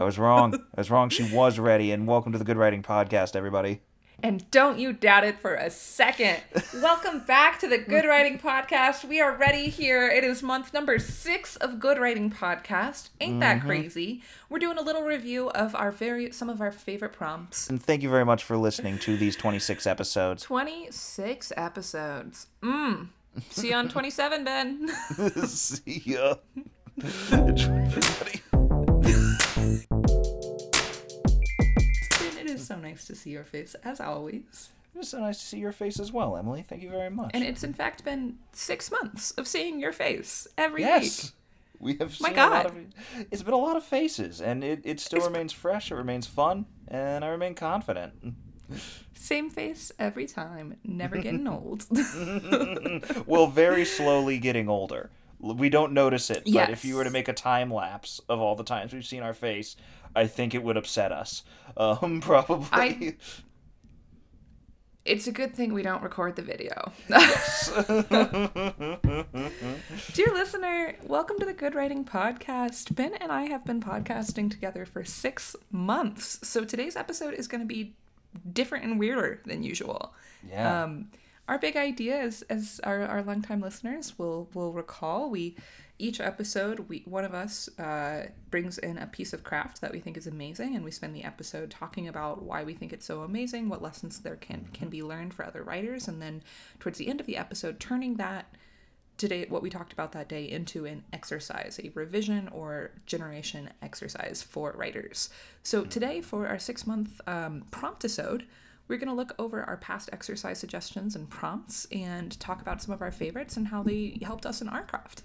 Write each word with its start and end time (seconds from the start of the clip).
I 0.00 0.04
was 0.04 0.18
wrong. 0.18 0.54
I 0.54 0.80
was 0.80 0.90
wrong. 0.90 1.10
She 1.10 1.30
was 1.30 1.58
ready. 1.58 1.92
And 1.92 2.06
welcome 2.06 2.32
to 2.32 2.38
the 2.38 2.44
Good 2.44 2.56
Writing 2.56 2.82
Podcast, 2.82 3.36
everybody. 3.36 3.82
And 4.22 4.50
don't 4.50 4.78
you 4.78 4.94
doubt 4.94 5.24
it 5.24 5.38
for 5.38 5.54
a 5.54 5.68
second. 5.68 6.38
Welcome 6.72 7.20
back 7.26 7.58
to 7.58 7.68
the 7.68 7.76
Good 7.76 8.06
Writing 8.06 8.38
Podcast. 8.38 9.04
We 9.04 9.20
are 9.20 9.36
ready 9.36 9.68
here. 9.68 10.08
It 10.08 10.24
is 10.24 10.42
month 10.42 10.72
number 10.72 10.98
six 10.98 11.56
of 11.56 11.78
Good 11.78 11.98
Writing 11.98 12.30
Podcast. 12.30 13.10
Ain't 13.20 13.40
that 13.40 13.58
mm-hmm. 13.58 13.66
crazy? 13.66 14.22
We're 14.48 14.58
doing 14.58 14.78
a 14.78 14.82
little 14.82 15.02
review 15.02 15.50
of 15.50 15.74
our 15.74 15.92
very 15.92 16.32
some 16.32 16.48
of 16.48 16.62
our 16.62 16.72
favorite 16.72 17.12
prompts. 17.12 17.68
And 17.68 17.82
thank 17.82 18.02
you 18.02 18.08
very 18.08 18.24
much 18.24 18.42
for 18.42 18.56
listening 18.56 18.98
to 19.00 19.18
these 19.18 19.36
26 19.36 19.86
episodes. 19.86 20.44
26 20.44 21.52
episodes. 21.58 22.46
Mmm. 22.62 23.08
See 23.50 23.68
you 23.68 23.74
on 23.74 23.90
27, 23.90 24.44
Ben. 24.44 24.88
See 25.46 26.02
ya. 26.06 26.36
nice 33.00 33.06
to 33.06 33.14
see 33.14 33.30
your 33.30 33.44
face, 33.44 33.74
as 33.82 33.98
always. 34.00 34.68
It's 34.94 35.08
so 35.08 35.20
nice 35.20 35.38
to 35.40 35.46
see 35.46 35.58
your 35.58 35.72
face 35.72 35.98
as 35.98 36.12
well, 36.12 36.36
Emily. 36.36 36.62
Thank 36.62 36.82
you 36.82 36.90
very 36.90 37.08
much. 37.10 37.30
And 37.32 37.42
it's 37.44 37.64
in 37.64 37.72
fact 37.72 38.04
been 38.04 38.36
six 38.52 38.90
months 38.90 39.30
of 39.32 39.46
seeing 39.48 39.80
your 39.80 39.92
face 39.92 40.46
every 40.58 40.82
week. 40.82 40.88
yes. 40.90 41.32
We 41.78 41.94
have 41.96 42.20
My 42.20 42.28
seen 42.28 42.38
a 42.38 42.42
lot 42.50 42.64
God. 42.64 42.66
of 42.66 43.26
it's 43.30 43.42
been 43.42 43.54
a 43.54 43.56
lot 43.56 43.76
of 43.78 43.82
faces 43.84 44.42
and 44.42 44.62
it, 44.62 44.82
it 44.84 45.00
still 45.00 45.18
It's- 45.20 45.32
remains 45.32 45.52
fresh, 45.54 45.90
it 45.90 45.94
remains 45.94 46.26
fun, 46.26 46.66
and 46.88 47.24
I 47.24 47.28
remain 47.28 47.54
confident. 47.54 48.12
Same 49.14 49.48
face 49.48 49.90
every 49.98 50.26
time, 50.26 50.76
never 50.84 51.16
getting 51.16 51.48
old. 51.56 51.86
well, 53.26 53.46
very 53.46 53.86
slowly 53.86 54.38
getting 54.38 54.68
older. 54.68 55.08
We 55.40 55.70
don't 55.70 55.92
notice 55.92 56.28
it, 56.28 56.42
yes. 56.44 56.66
but 56.66 56.72
if 56.74 56.84
you 56.84 56.96
were 56.96 57.04
to 57.04 57.10
make 57.10 57.28
a 57.28 57.32
time 57.32 57.72
lapse 57.72 58.20
of 58.28 58.40
all 58.40 58.56
the 58.56 58.62
times 58.64 58.92
we've 58.92 59.06
seen 59.06 59.22
our 59.22 59.32
face, 59.32 59.74
I 60.14 60.26
think 60.26 60.54
it 60.54 60.62
would 60.62 60.76
upset 60.76 61.12
us. 61.12 61.42
Um, 61.76 62.20
probably. 62.24 62.66
I- 62.72 63.16
it's 65.04 65.26
a 65.26 65.32
good 65.32 65.54
thing 65.54 65.72
we 65.72 65.82
don't 65.82 66.02
record 66.02 66.36
the 66.36 66.42
video. 66.42 66.92
Dear 70.12 70.26
listener, 70.34 70.94
welcome 71.04 71.38
to 71.38 71.46
the 71.46 71.54
Good 71.54 71.74
Writing 71.74 72.04
Podcast. 72.04 72.94
Ben 72.94 73.14
and 73.14 73.32
I 73.32 73.44
have 73.44 73.64
been 73.64 73.80
podcasting 73.80 74.50
together 74.50 74.84
for 74.84 75.02
six 75.02 75.56
months. 75.72 76.46
So 76.46 76.64
today's 76.66 76.96
episode 76.96 77.32
is 77.34 77.48
going 77.48 77.62
to 77.62 77.66
be 77.66 77.94
different 78.52 78.84
and 78.84 78.98
weirder 79.00 79.40
than 79.46 79.62
usual. 79.62 80.12
yeah. 80.48 80.84
Um, 80.84 81.08
our 81.50 81.58
big 81.58 81.76
idea 81.76 82.22
is, 82.22 82.42
as 82.42 82.80
our, 82.84 83.02
our 83.02 83.22
longtime 83.24 83.60
listeners 83.60 84.16
will 84.16 84.48
will 84.54 84.72
recall, 84.72 85.28
we 85.28 85.56
each 85.98 86.20
episode 86.20 86.88
we 86.88 87.02
one 87.06 87.24
of 87.24 87.34
us 87.34 87.68
uh, 87.76 88.26
brings 88.52 88.78
in 88.78 88.96
a 88.96 89.06
piece 89.08 89.32
of 89.32 89.42
craft 89.42 89.80
that 89.80 89.90
we 89.90 89.98
think 89.98 90.16
is 90.16 90.28
amazing, 90.28 90.76
and 90.76 90.84
we 90.84 90.92
spend 90.92 91.12
the 91.12 91.24
episode 91.24 91.68
talking 91.68 92.06
about 92.06 92.44
why 92.44 92.62
we 92.62 92.72
think 92.72 92.92
it's 92.92 93.04
so 93.04 93.22
amazing, 93.22 93.68
what 93.68 93.82
lessons 93.82 94.20
there 94.20 94.36
can 94.36 94.68
can 94.72 94.88
be 94.88 95.02
learned 95.02 95.34
for 95.34 95.44
other 95.44 95.64
writers, 95.64 96.06
and 96.06 96.22
then 96.22 96.40
towards 96.78 96.98
the 96.98 97.08
end 97.08 97.18
of 97.18 97.26
the 97.26 97.36
episode, 97.36 97.80
turning 97.80 98.14
that 98.14 98.54
today 99.16 99.44
what 99.48 99.60
we 99.60 99.70
talked 99.70 99.92
about 99.92 100.12
that 100.12 100.28
day 100.28 100.48
into 100.48 100.86
an 100.86 101.02
exercise, 101.12 101.80
a 101.82 101.90
revision 101.96 102.48
or 102.52 102.92
generation 103.06 103.70
exercise 103.82 104.40
for 104.40 104.72
writers. 104.78 105.30
So 105.64 105.84
today 105.84 106.20
for 106.20 106.46
our 106.46 106.60
six 106.60 106.86
month 106.86 107.20
um, 107.26 107.64
prompt 107.72 108.04
episode, 108.04 108.46
we're 108.90 108.98
going 108.98 109.08
to 109.08 109.14
look 109.14 109.34
over 109.38 109.62
our 109.62 109.76
past 109.76 110.10
exercise 110.12 110.58
suggestions 110.58 111.14
and 111.14 111.30
prompts 111.30 111.86
and 111.92 112.38
talk 112.40 112.60
about 112.60 112.82
some 112.82 112.92
of 112.92 113.00
our 113.00 113.12
favorites 113.12 113.56
and 113.56 113.68
how 113.68 113.84
they 113.84 114.18
helped 114.20 114.44
us 114.44 114.60
in 114.60 114.68
our 114.68 114.82
craft. 114.82 115.22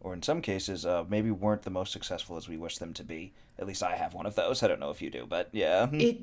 or 0.00 0.14
in 0.14 0.22
some 0.22 0.40
cases, 0.40 0.86
uh, 0.86 1.04
maybe 1.10 1.30
weren't 1.30 1.60
the 1.60 1.70
most 1.70 1.92
successful 1.92 2.38
as 2.38 2.48
we 2.48 2.56
wish 2.56 2.78
them 2.78 2.94
to 2.94 3.04
be. 3.04 3.34
At 3.58 3.66
least 3.66 3.82
I 3.82 3.96
have 3.96 4.14
one 4.14 4.24
of 4.24 4.34
those. 4.34 4.62
I 4.62 4.66
don't 4.66 4.80
know 4.80 4.88
if 4.88 5.02
you 5.02 5.10
do, 5.10 5.26
but 5.28 5.50
yeah. 5.52 5.88
It 5.92 6.22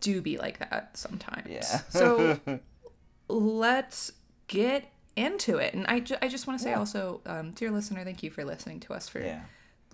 do 0.00 0.22
be 0.22 0.38
like 0.38 0.58
that 0.60 0.96
sometimes. 0.96 1.48
Yeah. 1.50 1.80
so 1.90 2.40
let's 3.28 4.12
get 4.48 4.90
into 5.14 5.58
it. 5.58 5.74
And 5.74 5.86
I, 5.86 6.00
ju- 6.00 6.16
I 6.22 6.28
just 6.28 6.46
want 6.46 6.58
to 6.58 6.64
say 6.64 6.72
also, 6.72 7.20
um, 7.26 7.50
dear 7.50 7.70
listener, 7.70 8.02
thank 8.02 8.22
you 8.22 8.30
for 8.30 8.44
listening 8.46 8.80
to 8.80 8.94
us 8.94 9.10
for 9.10 9.20
yeah. 9.20 9.42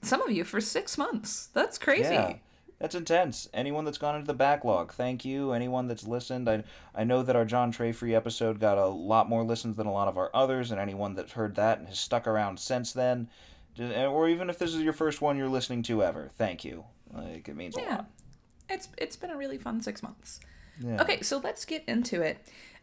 some 0.03 0.23
of 0.23 0.31
you 0.31 0.45
for 0.45 0.61
six 0.61 0.97
months. 0.97 1.49
That's 1.53 1.77
crazy. 1.77 2.15
Yeah. 2.15 2.35
That's 2.81 2.95
intense. 2.95 3.47
Anyone 3.53 3.85
that's 3.85 3.99
gone 3.99 4.15
into 4.15 4.27
the 4.27 4.33
backlog, 4.35 4.93
thank 4.95 5.25
you. 5.25 5.53
Anyone 5.53 5.87
that's 5.87 6.07
listened, 6.07 6.49
I 6.49 6.65
I 6.95 7.05
know 7.05 7.23
that 7.23 7.37
our 7.37 7.45
John 7.45 7.71
Trey-free 7.71 8.15
episode 8.15 8.59
got 8.59 8.79
a 8.79 8.87
lot 8.87 9.29
more 9.29 9.45
listens 9.45 9.77
than 9.77 9.87
a 9.87 9.93
lot 9.93 10.09
of 10.09 10.17
our 10.17 10.31
others, 10.35 10.71
and 10.71 10.81
anyone 10.81 11.15
that's 11.15 11.33
heard 11.33 11.55
that 11.57 11.79
and 11.79 11.89
has 11.89 11.99
stuck 12.01 12.27
around 12.27 12.59
since 12.59 12.93
then, 12.93 13.29
just- 13.75 13.95
or 13.95 14.29
even 14.29 14.49
if 14.49 14.59
this 14.59 14.75
is 14.75 14.81
your 14.83 14.95
first 14.95 15.21
one 15.21 15.37
you're 15.37 15.49
listening 15.49 15.83
to 15.85 16.03
ever, 16.03 16.31
thank 16.39 16.65
you. 16.65 16.85
Like 17.13 17.49
it 17.49 17.55
means 17.57 17.77
a 17.77 17.83
Yeah. 17.83 17.95
lot. 17.97 18.11
It's 18.71 18.89
it's 18.97 19.17
been 19.17 19.31
a 19.31 19.37
really 19.37 19.59
fun 19.59 19.81
six 19.83 20.03
months. 20.03 20.41
Yeah. 20.81 21.03
Okay, 21.03 21.21
so 21.21 21.37
let's 21.39 21.67
get 21.67 21.85
into 21.87 22.23
it. 22.23 22.39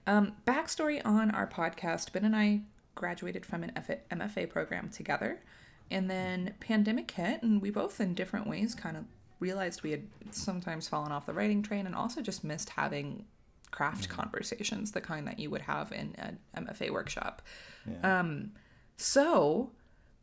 Um, 0.06 0.34
backstory 0.46 1.02
on 1.04 1.32
our 1.32 1.48
podcast: 1.48 2.12
Ben 2.14 2.24
and 2.24 2.36
I 2.36 2.62
graduated 2.94 3.46
from 3.48 3.64
an 3.64 3.72
F- 3.76 3.90
MFA 4.12 4.46
program 4.48 4.90
together, 4.90 5.42
and 5.90 6.08
then 6.10 6.54
pandemic 6.60 7.10
hit, 7.12 7.42
and 7.42 7.62
we 7.62 7.72
both, 7.72 8.00
in 8.00 8.14
different 8.14 8.46
ways, 8.48 8.76
kind 8.76 8.96
of 8.98 9.06
realized 9.40 9.84
we 9.84 9.92
had 9.92 10.08
sometimes 10.32 10.88
fallen 10.88 11.12
off 11.12 11.26
the 11.26 11.34
writing 11.34 11.62
train, 11.62 11.86
and 11.86 11.96
also 11.96 12.22
just 12.22 12.44
missed 12.44 12.70
having 12.70 13.26
craft 13.72 14.10
conversations, 14.10 14.92
the 14.92 15.02
kind 15.02 15.28
that 15.28 15.40
you 15.40 15.50
would 15.50 15.62
have 15.62 15.92
in 15.92 16.16
an 16.18 16.40
MFA 16.56 16.92
workshop. 16.92 17.42
Um, 18.04 18.52
so 18.96 19.72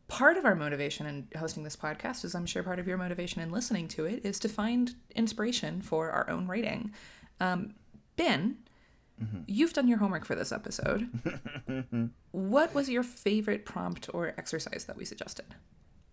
part 0.07 0.37
of 0.37 0.45
our 0.45 0.55
motivation 0.55 1.05
in 1.05 1.27
hosting 1.37 1.63
this 1.63 1.75
podcast 1.75 2.23
is 2.23 2.35
i'm 2.35 2.45
sure 2.45 2.61
part 2.61 2.77
of 2.77 2.87
your 2.87 2.95
motivation 2.97 3.41
in 3.41 3.49
listening 3.49 3.87
to 3.87 4.05
it 4.05 4.23
is 4.23 4.37
to 4.39 4.47
find 4.47 4.93
inspiration 5.15 5.81
for 5.81 6.11
our 6.11 6.29
own 6.29 6.47
writing. 6.47 6.91
Um, 7.39 7.73
ben 8.15 8.57
you've 9.47 9.73
done 9.73 9.87
your 9.87 9.97
homework 9.97 10.25
for 10.25 10.35
this 10.35 10.51
episode. 10.51 11.09
What 12.31 12.73
was 12.75 12.89
your 12.89 13.01
favorite 13.03 13.65
prompt 13.65 14.09
or 14.13 14.33
exercise 14.37 14.83
that 14.85 14.97
we 14.97 15.05
suggested 15.05 15.45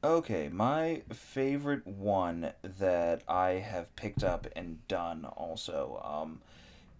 Okay, 0.05 0.49
my 0.49 1.03
favorite 1.13 1.87
one 1.87 2.53
that 2.65 3.23
I 3.29 3.51
have 3.51 3.95
picked 3.95 4.25
up 4.25 4.49
and 4.57 4.87
done 4.89 5.25
also 5.25 6.03
um, 6.05 6.41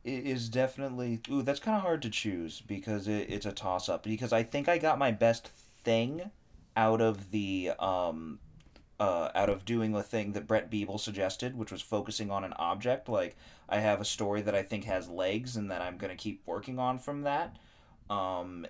is 0.05 0.49
definitely. 0.49 1.21
Ooh, 1.29 1.43
that's 1.43 1.59
kind 1.59 1.77
of 1.77 1.83
hard 1.83 2.03
to 2.03 2.11
choose 2.11 2.61
because 2.61 3.09
it, 3.09 3.29
it's 3.29 3.47
a 3.47 3.51
toss 3.51 3.89
up. 3.89 4.05
Because 4.05 4.33
I 4.33 4.45
think 4.45 4.69
I 4.69 4.79
got 4.79 5.01
my 5.01 5.11
best 5.11 5.49
thing 5.49 6.31
out 6.77 7.01
of 7.01 7.33
the. 7.33 7.73
Um, 7.79 8.39
uh, 9.01 9.31
out 9.35 9.51
of 9.51 9.65
doing 9.65 9.91
the 9.91 10.03
thing 10.03 10.31
that 10.33 10.47
Brett 10.47 10.71
Biebel 10.71 11.01
suggested, 11.01 11.59
which 11.59 11.73
was 11.73 11.83
focusing 11.83 12.31
on 12.31 12.45
an 12.45 12.53
object. 12.53 13.09
Like, 13.09 13.35
I 13.69 13.81
have 13.81 14.01
a 14.01 14.05
story 14.05 14.43
that 14.43 14.55
I 14.55 14.63
think 14.63 14.85
has 14.85 15.09
legs 15.09 15.57
and 15.57 15.73
that 15.73 15.83
I'm 15.83 15.97
going 15.97 16.13
to 16.13 16.17
keep 16.17 16.41
working 16.47 16.79
on 16.79 17.01
from 17.01 17.23
that. 17.23 17.57
Um, 18.09 18.65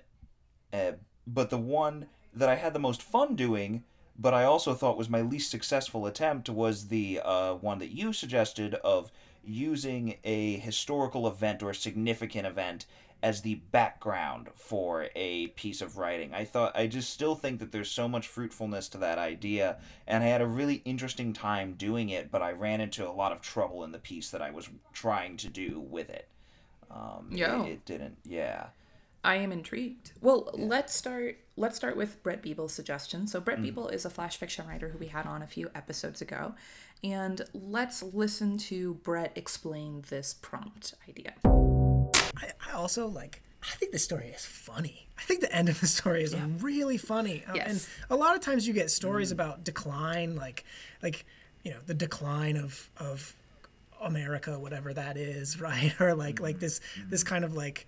uh, 0.73 0.93
but 1.27 1.51
the 1.51 1.59
one 1.59 2.07
that 2.33 2.49
I 2.49 2.55
had 2.55 2.73
the 2.73 2.79
most 2.79 3.03
fun 3.03 3.37
doing, 3.37 3.85
but 4.19 4.35
I 4.35 4.45
also 4.45 4.75
thought 4.75 4.97
was 4.99 5.09
my 5.09 5.21
least 5.23 5.51
successful 5.51 6.07
attempt, 6.07 6.49
was 6.49 6.89
the 6.89 7.21
uh, 7.25 7.55
one 7.55 7.79
that 7.79 7.91
you 7.95 8.13
suggested 8.13 8.75
of 8.77 9.11
using 9.45 10.17
a 10.25 10.57
historical 10.59 11.27
event 11.27 11.63
or 11.63 11.71
a 11.71 11.75
significant 11.75 12.47
event 12.47 12.87
as 13.25 13.43
the 13.43 13.55
background 13.71 14.49
for 14.57 15.07
a 15.15 15.47
piece 15.49 15.81
of 15.81 15.97
writing. 15.97 16.35
I 16.35 16.45
thought 16.45 16.77
I 16.77 16.89
just 16.89 17.11
still 17.11 17.37
think 17.37 17.61
that 17.61 17.71
there's 17.71 17.91
so 17.91 18.09
much 18.09 18.27
fruitfulness 18.27 18.89
to 18.91 18.99
that 18.99 19.19
idea, 19.19 19.79
and 20.09 20.25
I 20.25 20.27
had 20.27 20.41
a 20.43 20.47
really 20.47 20.83
interesting 20.85 21.33
time 21.33 21.75
doing 21.75 22.09
it, 22.11 22.31
but 22.33 22.43
I 22.43 22.51
ran 22.53 22.81
into 22.81 23.09
a 23.09 23.13
lot 23.13 23.31
of 23.33 23.41
trouble 23.41 23.85
in 23.85 23.93
the 23.93 23.99
piece 24.01 24.31
that 24.31 24.43
I 24.43 24.51
was 24.51 24.69
trying 24.93 25.37
to 25.39 25.49
do 25.49 25.79
with 25.89 26.11
it. 26.11 26.29
Um, 26.91 27.29
it- 27.65 27.71
it 27.73 27.85
didn't. 27.85 28.19
Yeah. 28.25 28.67
I 29.25 29.37
am 29.37 29.53
intrigued. 29.53 30.13
Well, 30.21 30.51
let's 30.55 30.95
start. 30.95 31.39
Let's 31.57 31.77
start 31.77 31.97
with 31.97 32.23
Brett 32.23 32.43
Biebel's 32.43 32.73
suggestion. 32.73 33.27
So 33.27 33.41
Brett 33.41 33.59
mm. 33.59 33.73
Biebel 33.73 33.93
is 33.93 34.05
a 34.05 34.11
flash 34.11 34.37
fiction 34.37 34.67
writer 34.67 34.89
who 34.89 34.99
we 34.99 35.07
had 35.07 35.27
on 35.27 35.43
a 35.43 35.47
few 35.47 35.71
episodes 35.75 36.21
ago, 36.21 36.55
and 37.05 37.41
let's 37.55 38.03
listen 38.03 38.59
to 38.59 38.95
Brett 38.95 39.33
explain 39.37 40.05
this 40.09 40.35
prompt 40.35 40.95
idea. 41.09 41.35
I, 41.45 42.51
I 42.69 42.73
also 42.75 43.07
like. 43.07 43.43
I 43.63 43.77
think 43.77 43.93
the 43.93 43.99
story 44.01 44.27
is 44.27 44.45
funny. 44.45 45.09
I 45.17 45.23
think 45.23 45.41
the 45.41 45.55
end 45.55 45.69
of 45.69 45.79
the 45.79 45.87
story 45.87 46.25
is 46.25 46.35
really 46.35 46.97
funny. 46.97 47.45
Um, 47.47 47.55
And 47.61 47.87
a 48.11 48.17
lot 48.17 48.35
of 48.35 48.41
times 48.41 48.67
you 48.67 48.75
get 48.75 48.91
stories 48.91 49.29
mm. 49.29 49.35
about 49.35 49.63
decline, 49.63 50.35
like 50.35 50.65
like 51.01 51.25
you 51.63 51.71
know 51.71 51.79
the 51.87 51.95
decline 51.95 52.57
of 52.57 52.91
of 52.97 53.37
America, 54.01 54.59
whatever 54.59 54.93
that 54.93 55.17
is, 55.17 55.61
right? 55.61 55.95
Or 56.01 56.17
like 56.17 56.41
like 56.41 56.57
mm-hmm. 56.57 56.61
this 56.61 56.81
this 57.09 57.23
kind 57.23 57.45
of 57.45 57.55
like 57.55 57.87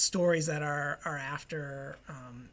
stories 0.00 0.46
that 0.46 0.62
are 0.62 0.98
are 1.04 1.18
after 1.18 1.98
um, 2.08 2.48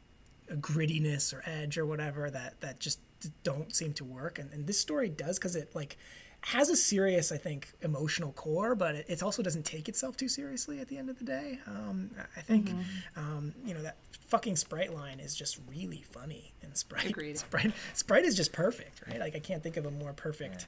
a 0.50 0.56
grittiness 0.56 1.34
or 1.34 1.44
edge 1.46 1.78
or 1.78 1.86
whatever 1.86 2.30
that 2.30 2.60
that 2.62 2.80
just 2.80 3.00
don't 3.44 3.74
seem 3.76 3.94
to 3.94 4.04
work. 4.04 4.38
And, 4.40 4.52
and 4.54 4.68
this 4.68 4.80
story 4.80 5.10
does 5.10 5.40
because 5.40 5.56
it 5.56 5.74
like 5.76 5.98
has 6.42 6.70
a 6.70 6.76
serious, 6.76 7.32
I 7.32 7.38
think, 7.38 7.74
emotional 7.82 8.32
core, 8.32 8.76
but 8.76 8.96
it, 8.96 9.06
it 9.10 9.24
also 9.24 9.42
doesn't 9.42 9.66
take 9.66 9.90
itself 9.90 10.16
too 10.16 10.28
seriously 10.30 10.80
at 10.80 10.88
the 10.88 10.98
end 10.98 11.10
of 11.10 11.18
the 11.18 11.26
day. 11.26 11.60
Um, 11.66 12.12
I 12.38 12.42
think, 12.42 12.70
um, 13.16 13.54
you 13.66 13.74
know, 13.74 13.82
that 13.82 13.98
fucking 14.28 14.56
Sprite 14.56 14.94
line 14.94 15.20
is 15.20 15.36
just 15.36 15.58
really 15.68 16.04
funny, 16.12 16.54
and 16.62 16.78
Sprite, 16.78 17.06
Agreed. 17.10 17.38
Sprite, 17.40 17.74
Sprite 17.94 18.24
is 18.24 18.36
just 18.36 18.54
perfect, 18.54 19.02
right? 19.08 19.20
Like 19.20 19.36
I 19.36 19.40
can't 19.40 19.64
think 19.64 19.78
of 19.78 19.86
a 19.88 19.92
more 19.92 20.14
perfect, 20.14 20.68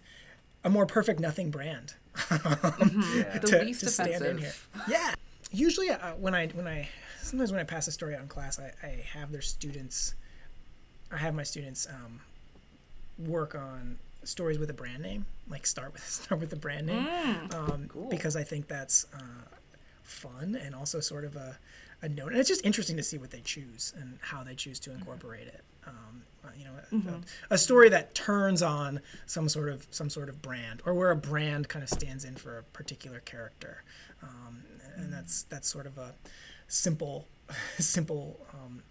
a 0.64 0.70
more 0.70 0.86
perfect 0.88 1.20
nothing 1.20 1.52
brand 1.52 1.94
The 2.30 3.42
to, 3.46 3.60
least 3.64 3.82
to 3.82 3.90
stand 3.90 4.26
in 4.26 4.38
here. 4.40 4.50
offensive. 4.50 4.68
Yeah. 4.90 5.14
Usually, 5.52 5.90
uh, 5.90 6.14
when 6.16 6.36
I 6.36 6.48
when 6.48 6.68
I 6.68 6.90
sometimes 7.22 7.52
when 7.52 7.60
I 7.60 7.64
pass 7.64 7.88
a 7.88 7.92
story 7.92 8.16
out 8.16 8.22
in 8.22 8.28
class, 8.28 8.60
I, 8.60 8.72
I 8.86 9.04
have 9.14 9.32
their 9.32 9.42
students, 9.42 10.14
I 11.12 11.18
have 11.18 11.34
my 11.34 11.44
students 11.44 11.88
um, 11.90 12.22
work 13.28 13.56
on 13.56 13.98
stories 14.24 14.60
with 14.60 14.70
a 14.70 14.74
brand 14.74 15.02
name, 15.02 15.26
like 15.50 15.66
start 15.66 15.94
with 15.94 16.04
start 16.08 16.40
with 16.40 16.50
the 16.50 16.56
brand 16.56 16.88
name, 16.88 17.08
um, 17.54 17.90
because 18.10 18.36
I 18.36 18.44
think 18.44 18.68
that's 18.68 19.06
uh, 19.14 19.56
fun 20.04 20.56
and 20.64 20.76
also 20.76 21.00
sort 21.00 21.26
of 21.26 21.36
a 21.36 21.58
a 22.02 22.10
note. 22.10 22.32
And 22.32 22.40
it's 22.40 22.48
just 22.48 22.64
interesting 22.66 22.96
to 22.98 23.04
see 23.04 23.18
what 23.18 23.32
they 23.32 23.42
choose 23.42 23.94
and 24.00 24.20
how 24.22 24.44
they 24.44 24.56
choose 24.56 24.80
to 24.82 24.92
incorporate 24.92 25.48
it. 25.48 25.64
Um, 25.86 26.22
uh, 26.46 26.50
you 26.58 26.64
know, 26.64 26.72
a, 27.50 27.54
a 27.56 27.58
story 27.58 27.90
that 27.90 28.14
turns 28.16 28.62
on 28.62 29.02
some 29.26 29.50
sort 29.50 29.70
of 29.70 29.88
some 29.92 30.10
sort 30.10 30.30
of 30.30 30.42
brand, 30.42 30.82
or 30.86 30.94
where 30.94 31.12
a 31.12 31.16
brand 31.16 31.68
kind 31.68 31.84
of 31.84 31.90
stands 31.90 32.24
in 32.24 32.36
for 32.36 32.60
a 32.60 32.64
particular 32.64 33.20
character, 33.22 33.84
um, 34.24 34.64
and 35.00 35.14
that's 35.14 35.44
that's 35.44 35.68
sort 35.70 35.86
of 35.86 35.98
a 35.98 36.14
simple 36.68 37.28
simple 37.80 38.40
um, 38.54 38.82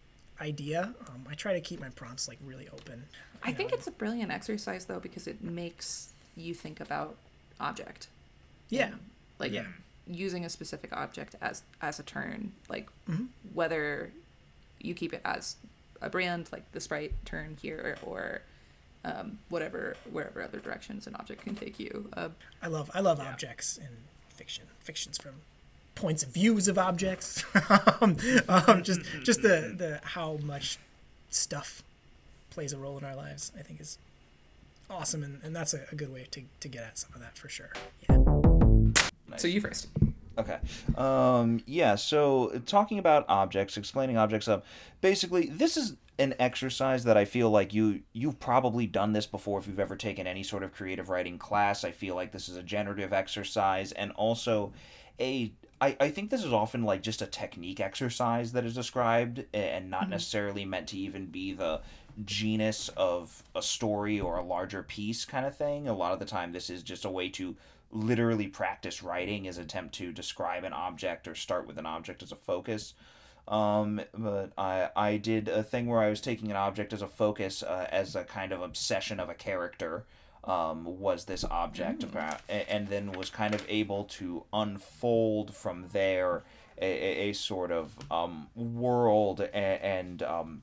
idea. 0.40 0.94
Um, 1.08 1.26
I 1.30 1.34
try 1.34 1.52
to 1.54 1.60
keep 1.60 1.80
my 1.80 1.88
prompts 1.90 2.28
like 2.28 2.38
really 2.44 2.68
open. 2.68 3.04
I 3.42 3.52
think 3.52 3.72
it's 3.72 3.86
a 3.86 3.90
brilliant 3.92 4.32
exercise 4.32 4.84
though 4.86 4.98
because 5.00 5.26
it 5.26 5.42
makes 5.42 6.10
you 6.36 6.54
think 6.54 6.80
about 6.80 7.16
object. 7.60 8.08
Yeah, 8.68 8.90
Like 9.38 9.52
Yeah. 9.52 9.66
using 10.06 10.44
a 10.44 10.48
specific 10.48 10.92
object 10.92 11.34
as 11.40 11.62
as 11.80 11.98
a 11.98 12.02
turn, 12.02 12.52
like 12.68 12.88
Mm-hmm. 13.08 13.26
whether 13.54 14.12
you 14.80 14.94
keep 14.94 15.12
it 15.12 15.20
as 15.24 15.56
a 16.00 16.08
brand, 16.10 16.48
like 16.52 16.70
the 16.72 16.80
sprite 16.80 17.12
turn 17.24 17.56
here, 17.60 17.96
or 18.02 18.42
um, 19.04 19.38
whatever 19.48 19.96
wherever 20.12 20.42
other 20.42 20.58
directions 20.60 21.06
an 21.06 21.14
object 21.16 21.42
can 21.42 21.54
take 21.54 21.78
you. 21.80 22.08
Uh, 22.16 22.28
I 22.62 22.66
love 22.68 22.90
I 22.94 23.00
love 23.00 23.18
objects 23.20 23.76
in 23.78 23.88
fiction. 24.28 24.64
Fiction's 24.80 25.18
from 25.18 25.34
points 25.98 26.22
of 26.22 26.30
views 26.30 26.68
of 26.68 26.78
objects. 26.78 27.44
um, 28.00 28.16
um, 28.48 28.82
just 28.82 29.00
just 29.24 29.42
the 29.42 29.74
the 29.76 30.00
how 30.02 30.38
much 30.44 30.78
stuff 31.28 31.82
plays 32.50 32.72
a 32.72 32.78
role 32.78 32.96
in 32.98 33.04
our 33.04 33.16
lives. 33.16 33.52
I 33.58 33.62
think 33.62 33.80
is 33.80 33.98
awesome, 34.88 35.22
and, 35.22 35.40
and 35.42 35.54
that's 35.54 35.74
a, 35.74 35.80
a 35.92 35.94
good 35.94 36.12
way 36.12 36.26
to, 36.30 36.42
to 36.60 36.68
get 36.68 36.84
at 36.84 36.98
some 36.98 37.10
of 37.14 37.20
that 37.20 37.36
for 37.36 37.48
sure. 37.48 37.72
Yeah. 38.08 39.36
So 39.36 39.48
you 39.48 39.60
first. 39.60 39.88
Okay. 40.38 40.58
Um, 40.96 41.62
yeah, 41.66 41.96
so 41.96 42.60
talking 42.64 43.00
about 43.00 43.24
objects, 43.28 43.76
explaining 43.76 44.16
objects 44.16 44.46
up, 44.46 44.64
basically 45.00 45.46
this 45.46 45.76
is 45.76 45.96
an 46.20 46.34
exercise 46.38 47.04
that 47.04 47.16
I 47.16 47.24
feel 47.24 47.50
like 47.50 47.74
you 47.74 48.00
you've 48.12 48.38
probably 48.38 48.86
done 48.86 49.12
this 49.12 49.26
before 49.26 49.58
if 49.58 49.66
you've 49.66 49.80
ever 49.80 49.96
taken 49.96 50.26
any 50.26 50.44
sort 50.44 50.62
of 50.62 50.72
creative 50.72 51.08
writing 51.08 51.38
class. 51.38 51.84
I 51.84 51.90
feel 51.90 52.14
like 52.14 52.30
this 52.30 52.48
is 52.48 52.56
a 52.56 52.62
generative 52.62 53.12
exercise 53.12 53.90
and 53.92 54.12
also 54.12 54.72
a 55.20 55.52
I, 55.80 55.96
I 56.00 56.10
think 56.10 56.30
this 56.30 56.44
is 56.44 56.52
often 56.52 56.82
like 56.82 57.02
just 57.02 57.22
a 57.22 57.26
technique 57.26 57.80
exercise 57.80 58.52
that 58.52 58.64
is 58.64 58.74
described 58.74 59.44
and 59.54 59.90
not 59.90 60.08
necessarily 60.08 60.64
meant 60.64 60.88
to 60.88 60.98
even 60.98 61.26
be 61.26 61.52
the 61.52 61.80
genus 62.24 62.88
of 62.96 63.42
a 63.54 63.62
story 63.62 64.20
or 64.20 64.36
a 64.36 64.44
larger 64.44 64.82
piece 64.82 65.24
kind 65.24 65.46
of 65.46 65.56
thing. 65.56 65.86
A 65.86 65.94
lot 65.94 66.12
of 66.12 66.18
the 66.18 66.24
time 66.24 66.52
this 66.52 66.68
is 66.68 66.82
just 66.82 67.04
a 67.04 67.10
way 67.10 67.28
to 67.30 67.56
literally 67.90 68.48
practice 68.48 69.02
writing 69.02 69.46
is 69.46 69.56
attempt 69.56 69.94
to 69.94 70.12
describe 70.12 70.64
an 70.64 70.72
object 70.72 71.28
or 71.28 71.34
start 71.34 71.66
with 71.66 71.78
an 71.78 71.86
object 71.86 72.22
as 72.22 72.32
a 72.32 72.36
focus. 72.36 72.94
Um, 73.46 74.02
but 74.12 74.52
I 74.58 74.90
I 74.94 75.16
did 75.16 75.48
a 75.48 75.62
thing 75.62 75.86
where 75.86 76.00
I 76.00 76.10
was 76.10 76.20
taking 76.20 76.50
an 76.50 76.56
object 76.56 76.92
as 76.92 77.00
a 77.00 77.08
focus 77.08 77.62
uh, 77.62 77.88
as 77.90 78.14
a 78.14 78.24
kind 78.24 78.52
of 78.52 78.60
obsession 78.60 79.20
of 79.20 79.30
a 79.30 79.34
character. 79.34 80.04
Um, 80.44 80.84
was 80.98 81.24
this 81.26 81.44
object 81.44 82.02
about, 82.04 82.40
and 82.48 82.88
then 82.88 83.12
was 83.12 83.28
kind 83.28 83.54
of 83.54 83.66
able 83.68 84.04
to 84.04 84.44
unfold 84.52 85.54
from 85.54 85.86
there 85.92 86.42
a, 86.80 86.86
a, 86.86 87.30
a 87.30 87.32
sort 87.34 87.70
of 87.70 87.92
um, 88.10 88.46
world 88.54 89.40
and, 89.40 89.82
and 89.82 90.22
um, 90.22 90.62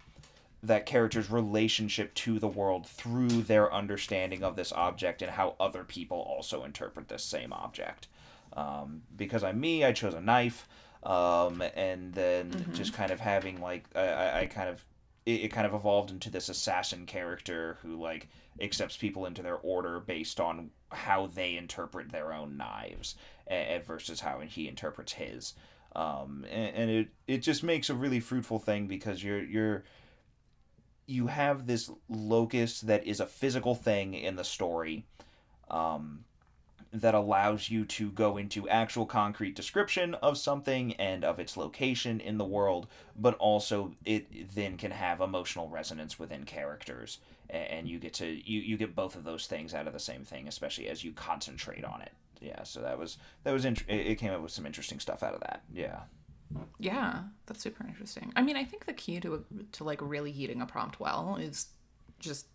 that 0.63 0.86
character's 0.86 1.30
relationship 1.30 2.13
to 2.16 2.39
the 2.39 2.48
world 2.48 2.88
through 2.88 3.44
their 3.44 3.72
understanding 3.74 4.44
of 4.44 4.56
this 4.56 4.72
object 4.72 5.22
and 5.22 5.31
how 5.31 5.56
other 5.60 5.83
people 5.83 6.18
also 6.18 6.63
interpret 6.63 7.07
this 7.07 7.24
same 7.24 7.54
object. 7.54 8.07
Um, 8.54 9.01
because 9.16 9.44
I'm 9.44 9.60
me, 9.60 9.83
I 9.83 9.92
chose 9.92 10.13
a 10.13 10.22
knife, 10.22 10.68
um, 11.04 11.62
and 11.75 12.13
then 12.13 12.72
just 12.74 12.94
kind 12.94 13.12
of 13.12 13.19
having 13.19 13.60
like 13.62 13.83
I, 13.95 14.42
I 14.42 14.45
kind 14.45 14.69
of 14.69 14.83
it, 15.25 15.42
it 15.42 15.51
kind 15.51 15.68
of 15.68 15.74
evolved 15.74 16.12
into 16.12 16.30
this 16.30 16.50
assassin 16.50 17.06
character 17.06 17.77
who 17.81 17.95
like 18.01 18.27
accepts 18.62 18.95
people 18.98 19.25
into 19.25 19.42
their 19.42 19.57
order 19.57 20.00
based 20.00 20.39
on 20.39 20.69
how 20.89 21.27
they 21.27 21.57
interpret 21.57 22.12
their 22.12 22.33
own 22.33 22.57
knives 22.57 23.16
a- 23.50 23.81
versus 23.86 24.19
how 24.19 24.39
he 24.39 24.68
interprets 24.68 25.13
his. 25.13 25.54
Um, 25.95 26.45
and, 26.51 26.75
and 26.75 26.92
it 26.92 27.07
it 27.27 27.38
just 27.38 27.63
makes 27.63 27.89
a 27.89 27.95
really 27.95 28.19
fruitful 28.19 28.60
thing 28.60 28.88
because 28.88 29.24
you're 29.24 29.44
you're 29.44 29.83
you 31.07 31.27
have 31.27 31.68
this 31.68 31.89
locus 32.10 32.81
that 32.81 33.06
is 33.06 33.19
a 33.19 33.25
physical 33.25 33.75
thing 33.75 34.13
in 34.13 34.36
the 34.36 34.44
story 34.44 35.06
um, 35.69 36.25
that 37.01 37.15
allows 37.15 37.69
you 37.69 37.86
to 37.86 38.12
go 38.12 38.38
into 38.38 38.68
actual 38.69 39.06
concrete 39.06 39.56
description 39.56 40.15
of 40.15 40.38
something 40.38 40.94
and 40.94 41.24
of 41.24 41.39
its 41.39 41.57
location 41.57 42.19
in 42.19 42.38
the 42.38 42.45
world, 42.45 42.88
but 43.15 43.36
also 43.36 43.94
it 44.06 44.53
then 44.53 44.77
can 44.77 44.92
have 44.92 45.21
emotional 45.21 45.69
resonance 45.69 46.18
within 46.19 46.45
characters, 46.45 47.19
and 47.50 47.88
you 47.88 48.00
get 48.00 48.13
to 48.13 48.25
you, 48.25 48.62
you 48.62 48.77
get 48.77 48.95
both 48.95 49.15
of 49.15 49.24
those 49.24 49.47
things 49.47 49.74
out 49.74 49.88
of 49.88 49.94
the 49.94 50.00
same 50.00 50.24
thing, 50.24 50.47
especially 50.47 50.88
as 50.88 51.03
you 51.03 51.12
concentrate 51.12 51.83
on 51.83 52.01
it. 52.01 52.12
Yeah, 52.42 52.63
so 52.63 52.81
that 52.81 52.98
was 52.98 53.18
that 53.44 53.53
was 53.53 53.65
int- 53.65 53.86
it 53.88 54.15
came 54.15 54.31
up 54.31 54.41
with 54.41 54.51
some 54.51 54.65
interesting 54.65 55.00
stuff 55.00 55.24
out 55.24 55.33
of 55.33 55.41
that. 55.41 55.63
Yeah. 55.74 56.01
Yeah, 56.80 57.24
that's 57.48 57.62
super 57.62 57.86
interesting. 57.88 58.31
I 58.36 58.41
mean, 58.41 58.56
I 58.56 58.63
think 58.63 58.86
the 58.86 58.94
key 58.94 59.19
to 59.21 59.44
to 59.74 59.83
like 59.83 60.00
really 60.01 60.31
heating 60.31 60.62
a 60.62 60.65
prompt 60.65 61.00
well 61.00 61.38
is 61.39 61.68
just 62.19 62.48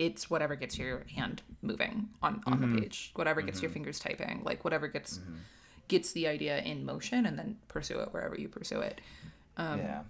it's 0.00 0.30
whatever 0.30 0.56
gets 0.56 0.78
your 0.78 1.04
hand 1.14 1.42
moving 1.60 2.08
on 2.22 2.42
on 2.46 2.60
the 2.60 2.66
mm-hmm. 2.66 2.78
page, 2.78 3.12
whatever 3.14 3.42
gets 3.42 3.60
your 3.60 3.68
mm-hmm. 3.68 3.74
fingers 3.74 4.00
typing, 4.00 4.40
like 4.42 4.64
whatever 4.64 4.88
gets 4.88 5.18
mm-hmm. 5.18 5.34
gets 5.88 6.12
the 6.12 6.26
idea 6.26 6.58
in 6.62 6.86
motion, 6.86 7.26
and 7.26 7.38
then 7.38 7.58
pursue 7.68 8.00
it 8.00 8.08
wherever 8.10 8.34
you 8.34 8.48
pursue 8.48 8.80
it. 8.80 9.00
Um, 9.58 9.78
yeah. 9.78 10.00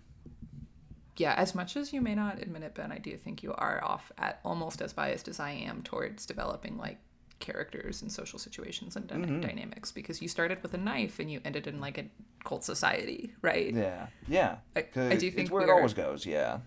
Yeah, 1.16 1.34
as 1.36 1.54
much 1.54 1.76
as 1.76 1.92
you 1.92 2.00
may 2.00 2.14
not 2.14 2.40
admit 2.40 2.62
it, 2.62 2.74
Ben, 2.74 2.92
I 2.92 2.98
do 2.98 3.14
think 3.16 3.42
you 3.42 3.52
are 3.52 3.84
off 3.84 4.10
at 4.16 4.38
almost 4.42 4.80
as 4.80 4.92
biased 4.92 5.26
as 5.28 5.38
I 5.40 5.50
am 5.50 5.82
towards 5.82 6.24
developing 6.24 6.78
like 6.78 6.98
characters 7.40 8.00
and 8.00 8.12
social 8.12 8.38
situations 8.38 8.96
and 8.96 9.08
dyna- 9.08 9.40
dynamics 9.40 9.90
because 9.90 10.22
you 10.22 10.28
started 10.28 10.62
with 10.62 10.72
a 10.72 10.78
knife 10.78 11.18
and 11.18 11.30
you 11.30 11.40
ended 11.44 11.66
in 11.66 11.80
like 11.80 11.98
a 11.98 12.04
cult 12.44 12.64
society, 12.64 13.32
right? 13.42 13.74
Yeah. 13.74 14.06
Yeah. 14.28 14.56
I- 14.76 14.86
I 14.96 15.16
do 15.16 15.26
it's 15.26 15.36
think 15.36 15.50
where 15.50 15.62
it 15.62 15.68
always 15.68 15.94
goes. 15.94 16.24
Yeah. 16.24 16.60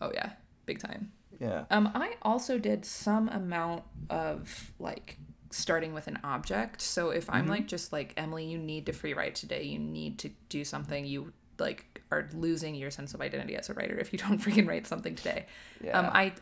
Oh 0.00 0.10
yeah, 0.12 0.30
big 0.66 0.80
time. 0.80 1.12
Yeah. 1.40 1.64
Um, 1.70 1.90
I 1.94 2.14
also 2.22 2.58
did 2.58 2.84
some 2.84 3.28
amount 3.28 3.84
of 4.10 4.72
like 4.78 5.18
starting 5.50 5.94
with 5.94 6.06
an 6.06 6.18
object. 6.24 6.80
So 6.80 7.10
if 7.10 7.28
I'm 7.30 7.46
like 7.46 7.66
just 7.66 7.92
like 7.92 8.12
Emily, 8.16 8.44
you 8.44 8.58
need 8.58 8.86
to 8.86 8.92
free 8.92 9.14
write 9.14 9.34
today. 9.34 9.62
You 9.62 9.78
need 9.78 10.18
to 10.20 10.30
do 10.48 10.64
something. 10.64 11.04
You 11.04 11.32
like 11.58 12.02
are 12.10 12.28
losing 12.34 12.74
your 12.74 12.90
sense 12.90 13.14
of 13.14 13.20
identity 13.20 13.56
as 13.56 13.68
a 13.70 13.74
writer 13.74 13.98
if 13.98 14.12
you 14.12 14.18
don't 14.26 14.40
freaking 14.40 14.68
write 14.68 14.86
something 14.86 15.14
today. 15.14 15.46
Yeah. 15.82 15.98
Um, 15.98 16.06
I 16.12 16.32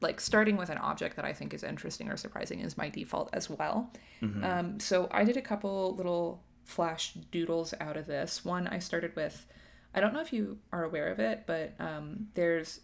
like 0.00 0.20
starting 0.20 0.56
with 0.56 0.70
an 0.70 0.78
object 0.78 1.16
that 1.16 1.24
I 1.24 1.32
think 1.32 1.54
is 1.54 1.64
interesting 1.64 2.08
or 2.08 2.16
surprising 2.16 2.60
is 2.60 2.76
my 2.76 2.88
default 2.88 3.30
as 3.32 3.48
well. 3.48 3.90
Hmm. 4.20 4.44
Um, 4.44 4.80
so 4.80 5.08
I 5.10 5.24
did 5.24 5.36
a 5.36 5.42
couple 5.42 5.94
little 5.94 6.42
flash 6.64 7.14
doodles 7.30 7.74
out 7.80 7.96
of 7.96 8.06
this. 8.06 8.44
One 8.44 8.66
I 8.66 8.78
started 8.78 9.14
with. 9.16 9.46
I 9.94 10.00
don't 10.00 10.12
know 10.12 10.20
if 10.20 10.32
you 10.32 10.58
are 10.72 10.84
aware 10.84 11.08
of 11.08 11.20
it, 11.20 11.44
but 11.46 11.74
um, 11.78 12.26
there's 12.34 12.80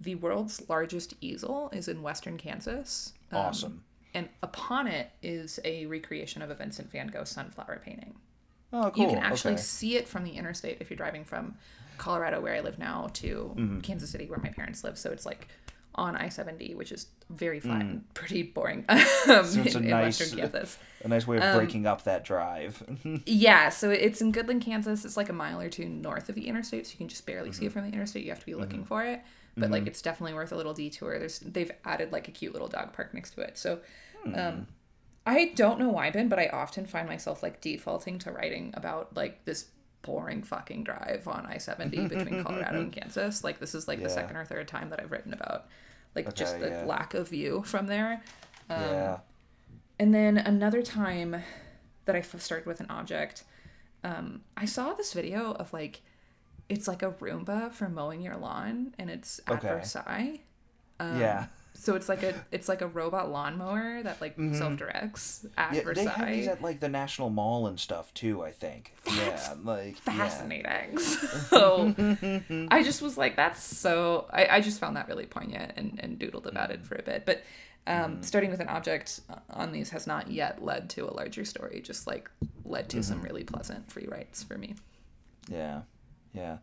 the 0.00 0.14
world's 0.14 0.68
largest 0.68 1.14
easel 1.20 1.70
is 1.72 1.88
in 1.88 2.02
western 2.02 2.36
Kansas. 2.38 3.12
Um, 3.32 3.38
Awesome. 3.38 3.84
And 4.14 4.28
upon 4.42 4.86
it 4.86 5.10
is 5.22 5.60
a 5.64 5.86
recreation 5.86 6.40
of 6.42 6.50
a 6.50 6.54
Vincent 6.54 6.90
van 6.90 7.08
Gogh 7.08 7.24
sunflower 7.24 7.82
painting. 7.84 8.14
Oh, 8.72 8.90
cool. 8.94 9.04
You 9.04 9.08
can 9.10 9.18
actually 9.18 9.54
okay. 9.54 9.62
see 9.62 9.96
it 9.96 10.08
from 10.08 10.24
the 10.24 10.30
interstate 10.32 10.78
if 10.80 10.88
you're 10.90 10.96
driving 10.96 11.24
from 11.24 11.56
Colorado, 11.98 12.40
where 12.40 12.54
I 12.54 12.60
live 12.60 12.78
now, 12.78 13.08
to 13.14 13.52
Mm-hmm. 13.56 13.80
Kansas 13.80 14.10
City, 14.10 14.26
where 14.26 14.38
my 14.38 14.48
parents 14.50 14.82
live. 14.84 14.96
So 14.98 15.10
it's 15.10 15.26
like 15.26 15.48
on 15.94 16.14
I 16.16 16.28
70, 16.28 16.74
which 16.76 16.92
is 16.92 17.06
very 17.28 17.58
flat 17.60 17.78
Mm. 17.78 17.80
and 17.80 18.14
pretty 18.14 18.42
boring 18.44 18.84
um, 18.88 18.98
So 19.24 19.40
it's 19.62 19.74
a 19.74 19.78
in, 19.78 19.88
nice- 19.88 20.20
western 20.20 20.38
Kansas. 20.38 20.78
A 21.04 21.08
nice 21.08 21.26
way 21.26 21.36
of 21.38 21.42
Um, 21.42 21.56
breaking 21.56 21.86
up 21.86 22.04
that 22.04 22.24
drive. 22.24 22.82
Yeah, 23.26 23.68
so 23.68 23.90
it's 23.90 24.20
in 24.20 24.32
Goodland, 24.32 24.62
Kansas. 24.62 25.04
It's 25.04 25.16
like 25.16 25.28
a 25.28 25.32
mile 25.34 25.60
or 25.60 25.68
two 25.68 25.86
north 25.88 26.28
of 26.28 26.34
the 26.34 26.46
interstate, 26.48 26.86
so 26.86 26.92
you 26.92 26.98
can 26.98 27.08
just 27.08 27.26
barely 27.26 27.50
Mm-hmm. 27.50 27.58
see 27.58 27.66
it 27.66 27.72
from 27.72 27.82
the 27.82 27.92
interstate. 27.92 28.24
You 28.24 28.30
have 28.30 28.40
to 28.40 28.46
be 28.46 28.54
looking 28.54 28.84
for 28.84 29.02
it, 29.04 29.20
but 29.60 29.70
like 29.70 29.86
it's 29.86 30.02
definitely 30.02 30.34
worth 30.34 30.52
a 30.52 30.56
little 30.56 30.74
detour. 30.74 31.18
There's 31.18 31.38
they've 31.40 31.70
added 31.84 32.12
like 32.12 32.28
a 32.28 32.30
cute 32.30 32.52
little 32.52 32.68
dog 32.68 32.92
park 32.92 33.14
next 33.14 33.30
to 33.32 33.40
it. 33.42 33.58
So, 33.58 33.80
Hmm. 34.24 34.34
um, 34.34 34.66
I 35.26 35.52
don't 35.54 35.78
know 35.78 35.90
why, 35.90 36.10
Ben, 36.10 36.28
but 36.28 36.38
I 36.38 36.48
often 36.48 36.86
find 36.86 37.08
myself 37.08 37.42
like 37.42 37.60
defaulting 37.60 38.18
to 38.20 38.32
writing 38.32 38.72
about 38.74 39.14
like 39.16 39.44
this 39.44 39.66
boring 40.02 40.42
fucking 40.42 40.84
drive 40.84 41.28
on 41.28 41.44
I 41.46 41.58
70 41.58 42.08
between 42.08 42.42
Colorado 42.42 42.80
and 42.80 42.92
Kansas. 42.98 43.44
Like, 43.44 43.58
this 43.58 43.74
is 43.74 43.86
like 43.86 44.02
the 44.02 44.08
second 44.08 44.36
or 44.36 44.44
third 44.44 44.68
time 44.68 44.90
that 44.90 45.00
I've 45.00 45.10
written 45.12 45.32
about 45.34 45.66
like 46.14 46.34
just 46.34 46.58
the 46.60 46.68
yeah. 46.70 46.84
lack 46.84 47.14
of 47.14 47.28
view 47.28 47.62
from 47.66 47.86
there. 47.86 48.22
Um, 48.70 48.80
yeah. 48.82 49.18
And 49.98 50.14
then 50.14 50.38
another 50.38 50.82
time 50.82 51.42
that 52.06 52.16
I 52.16 52.22
started 52.22 52.66
with 52.66 52.80
an 52.80 52.86
object, 52.88 53.44
um, 54.04 54.42
I 54.56 54.64
saw 54.64 54.94
this 54.94 55.12
video 55.12 55.52
of 55.52 55.72
like, 55.72 56.00
it's 56.68 56.88
like 56.88 57.02
a 57.02 57.10
Roomba 57.12 57.72
for 57.72 57.88
mowing 57.88 58.20
your 58.20 58.36
lawn, 58.36 58.94
and 58.98 59.10
it's 59.10 59.40
at 59.46 59.58
Okay. 59.58 59.68
Versailles. 59.68 60.40
Um, 61.00 61.20
yeah. 61.20 61.46
So 61.74 61.94
it's 61.94 62.08
like 62.08 62.24
a 62.24 62.34
it's 62.50 62.68
like 62.68 62.80
a 62.80 62.88
robot 62.88 63.30
lawnmower 63.30 64.02
that 64.02 64.20
like 64.20 64.34
self 64.52 64.76
directs 64.76 65.46
at 65.56 65.70
Mm-hmm. 65.70 65.88
Yeah, 65.88 65.92
they 65.94 66.04
have 66.06 66.28
these 66.28 66.48
at 66.48 66.60
like 66.60 66.80
the 66.80 66.88
National 66.88 67.30
Mall 67.30 67.68
and 67.68 67.78
stuff 67.78 68.12
too. 68.14 68.42
I 68.42 68.50
think. 68.50 68.94
That's 69.04 69.48
yeah, 69.48 69.54
like 69.62 69.96
Fascinating. 69.96 70.98
So 71.48 71.94
I 72.70 72.82
just 72.82 73.00
was 73.00 73.16
like, 73.16 73.36
that's 73.36 73.62
so. 73.62 74.26
I, 74.30 74.46
I 74.56 74.60
just 74.60 74.80
found 74.80 74.96
that 74.96 75.06
really 75.06 75.26
poignant 75.26 75.72
and, 75.76 76.00
and 76.02 76.18
doodled 76.18 76.46
about 76.46 76.72
it 76.72 76.84
for 76.84 76.96
a 76.96 77.02
bit. 77.02 77.24
But 77.24 77.42
um, 77.86 78.22
starting 78.24 78.50
with 78.50 78.60
an 78.60 78.68
object 78.68 79.20
on 79.50 79.70
these 79.72 79.90
has 79.90 80.06
not 80.06 80.30
yet 80.32 80.62
led 80.64 80.90
to 80.90 81.08
a 81.08 81.12
larger 81.14 81.44
story, 81.44 81.80
just 81.80 82.06
like 82.08 82.28
led 82.64 82.88
to 82.90 83.02
some 83.04 83.22
really 83.22 83.44
pleasant 83.44 83.90
free 83.90 84.06
writes 84.10 84.42
for 84.42 84.58
me. 84.58 84.74
Yeah, 85.48 85.82
yeah, 86.32 86.58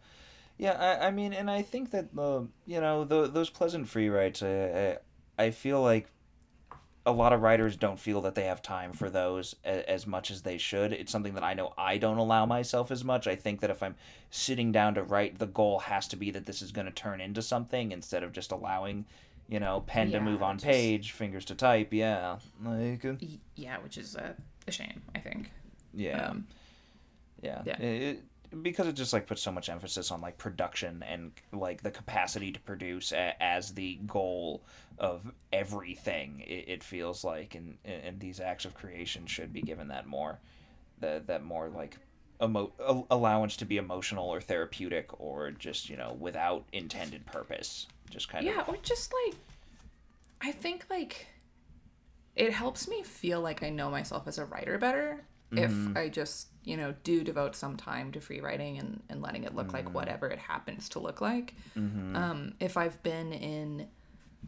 yeah. 0.58 0.74
I, 1.02 1.08
I 1.08 1.12
mean, 1.12 1.34
and 1.34 1.50
I 1.50 1.62
think 1.62 1.92
that 1.92 2.16
the 2.16 2.48
you 2.66 2.80
know 2.82 3.04
the, 3.04 3.28
those 3.28 3.50
pleasant 3.50 3.88
free 3.88 4.10
writes. 4.10 4.42
I, 4.44 4.98
I 5.38 5.44
I 5.46 5.52
feel 5.52 5.82
like 5.82 6.08
a 7.08 7.12
lot 7.12 7.34
of 7.34 7.42
writers 7.42 7.76
don't 7.78 8.00
feel 8.00 8.22
that 8.22 8.34
they 8.34 8.46
have 8.46 8.64
time 8.64 8.92
for 8.92 9.12
those 9.12 9.56
a, 9.64 9.88
as 9.88 10.08
much 10.08 10.32
as 10.32 10.42
they 10.42 10.58
should. 10.58 10.92
It's 10.92 11.12
something 11.12 11.36
that 11.36 11.44
I 11.44 11.54
know 11.54 11.72
I 11.78 11.98
don't 12.00 12.18
allow 12.18 12.48
myself 12.48 12.90
as 12.90 13.04
much. 13.04 13.28
I 13.28 13.36
think 13.36 13.62
that 13.62 13.70
if 13.70 13.84
I'm 13.84 13.96
sitting 14.32 14.72
down 14.72 14.96
to 14.96 15.04
write, 15.04 15.38
the 15.38 15.46
goal 15.46 15.78
has 15.80 16.08
to 16.08 16.16
be 16.16 16.32
that 16.32 16.48
this 16.48 16.64
is 16.64 16.72
going 16.72 16.88
to 16.88 16.92
turn 16.94 17.22
into 17.22 17.44
something 17.44 17.92
instead 17.92 18.24
of 18.24 18.32
just 18.32 18.52
allowing, 18.52 19.06
you 19.48 19.60
know, 19.60 19.82
pen 19.82 20.10
Yeah, 20.10 20.18
to 20.18 20.26
move 20.26 20.42
on 20.42 20.58
page, 20.60 21.12
fingers 21.12 21.46
to 21.46 21.54
type. 21.56 21.94
Yeah, 21.94 22.40
like 22.64 23.06
uh, 23.06 23.14
Yeah, 23.56 23.78
which 23.84 24.00
is 24.00 24.16
a, 24.16 24.36
a 24.68 24.72
shame, 24.72 25.04
I 25.14 25.20
think. 25.20 25.52
yeah. 25.94 26.30
Um, 26.30 26.48
Yeah. 27.44 27.62
Yeah. 27.66 27.78
It, 27.78 28.24
because 28.62 28.88
it 28.88 28.94
just 28.94 29.14
like 29.14 29.28
puts 29.28 29.42
so 29.42 29.52
much 29.52 29.70
emphasis 29.70 30.12
on 30.12 30.22
like 30.22 30.38
production 30.38 31.04
and 31.04 31.32
like 31.52 31.82
the 31.84 31.92
capacity 31.92 32.52
to 32.52 32.60
produce 32.62 33.12
a, 33.12 33.36
as 33.42 33.74
the 33.74 33.96
goal 34.08 34.64
of 34.98 35.32
everything. 35.52 36.44
It, 36.46 36.66
it 36.68 36.84
feels 36.84 37.24
like, 37.24 37.56
and 37.56 37.78
and 37.86 38.20
these 38.20 38.40
acts 38.40 38.66
of 38.66 38.74
creation 38.74 39.26
should 39.26 39.52
be 39.54 39.62
given 39.62 39.90
that 39.90 40.08
more, 40.08 40.40
that 41.00 41.28
that 41.28 41.44
more 41.44 41.70
like 41.70 41.98
emo- 42.42 43.06
allowance 43.10 43.58
to 43.58 43.66
be 43.66 43.78
emotional 43.78 44.30
or 44.30 44.42
therapeutic 44.42 45.20
or 45.20 45.52
just 45.52 45.90
you 45.90 45.98
know 45.98 46.16
without 46.20 46.64
intended 46.74 47.26
purpose. 47.26 47.88
Just 48.10 48.30
kind 48.30 48.48
of. 48.48 48.54
yeah, 48.54 48.64
or 48.68 48.78
just 48.84 49.14
like, 49.26 49.36
I 50.42 50.52
think 50.52 50.86
like 50.90 51.28
it 52.36 52.54
helps 52.54 52.88
me 52.88 53.04
feel 53.04 53.42
like 53.42 53.64
I 53.64 53.70
know 53.70 53.90
myself 53.90 54.28
as 54.28 54.38
a 54.38 54.46
writer 54.46 54.78
better 54.78 55.24
if 55.52 55.72
mm-hmm. 55.72 55.98
I 55.98 56.10
just, 56.10 56.48
you 56.64 56.76
know, 56.76 56.94
do 57.04 57.24
devote 57.24 57.56
some 57.56 57.78
time 57.78 58.12
to 58.14 58.20
free 58.20 58.42
writing 58.42 58.80
and, 58.80 59.02
and 59.10 59.22
letting 59.22 59.44
it 59.44 59.56
look 59.56 59.74
like 59.74 59.86
mm. 59.86 59.94
whatever 59.94 60.28
it 60.28 60.40
happens 60.40 60.90
to 60.90 61.00
look 61.00 61.22
like. 61.22 61.54
Mm-hmm. 61.78 62.16
Um, 62.16 62.54
if 62.60 62.78
I've 62.78 63.02
been 63.04 63.32
in 63.32 63.88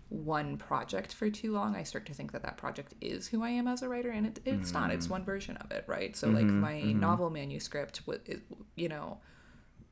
one 0.09 0.57
project 0.57 1.13
for 1.13 1.29
too 1.29 1.51
long, 1.51 1.75
I 1.75 1.83
start 1.83 2.05
to 2.07 2.13
think 2.13 2.31
that 2.31 2.43
that 2.43 2.57
project 2.57 2.93
is 3.01 3.27
who 3.27 3.43
I 3.43 3.49
am 3.49 3.67
as 3.67 3.81
a 3.81 3.89
writer, 3.89 4.09
and 4.09 4.27
it, 4.27 4.39
it's 4.45 4.73
not. 4.73 4.91
It's 4.91 5.07
mm. 5.07 5.11
one 5.11 5.23
version 5.23 5.57
of 5.57 5.71
it, 5.71 5.85
right? 5.87 6.15
So, 6.15 6.27
like 6.27 6.45
mm-hmm. 6.45 6.59
my 6.59 6.81
novel 6.81 7.29
manuscript, 7.29 8.01
you 8.75 8.89
know, 8.89 9.19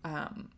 um, 0.03 0.49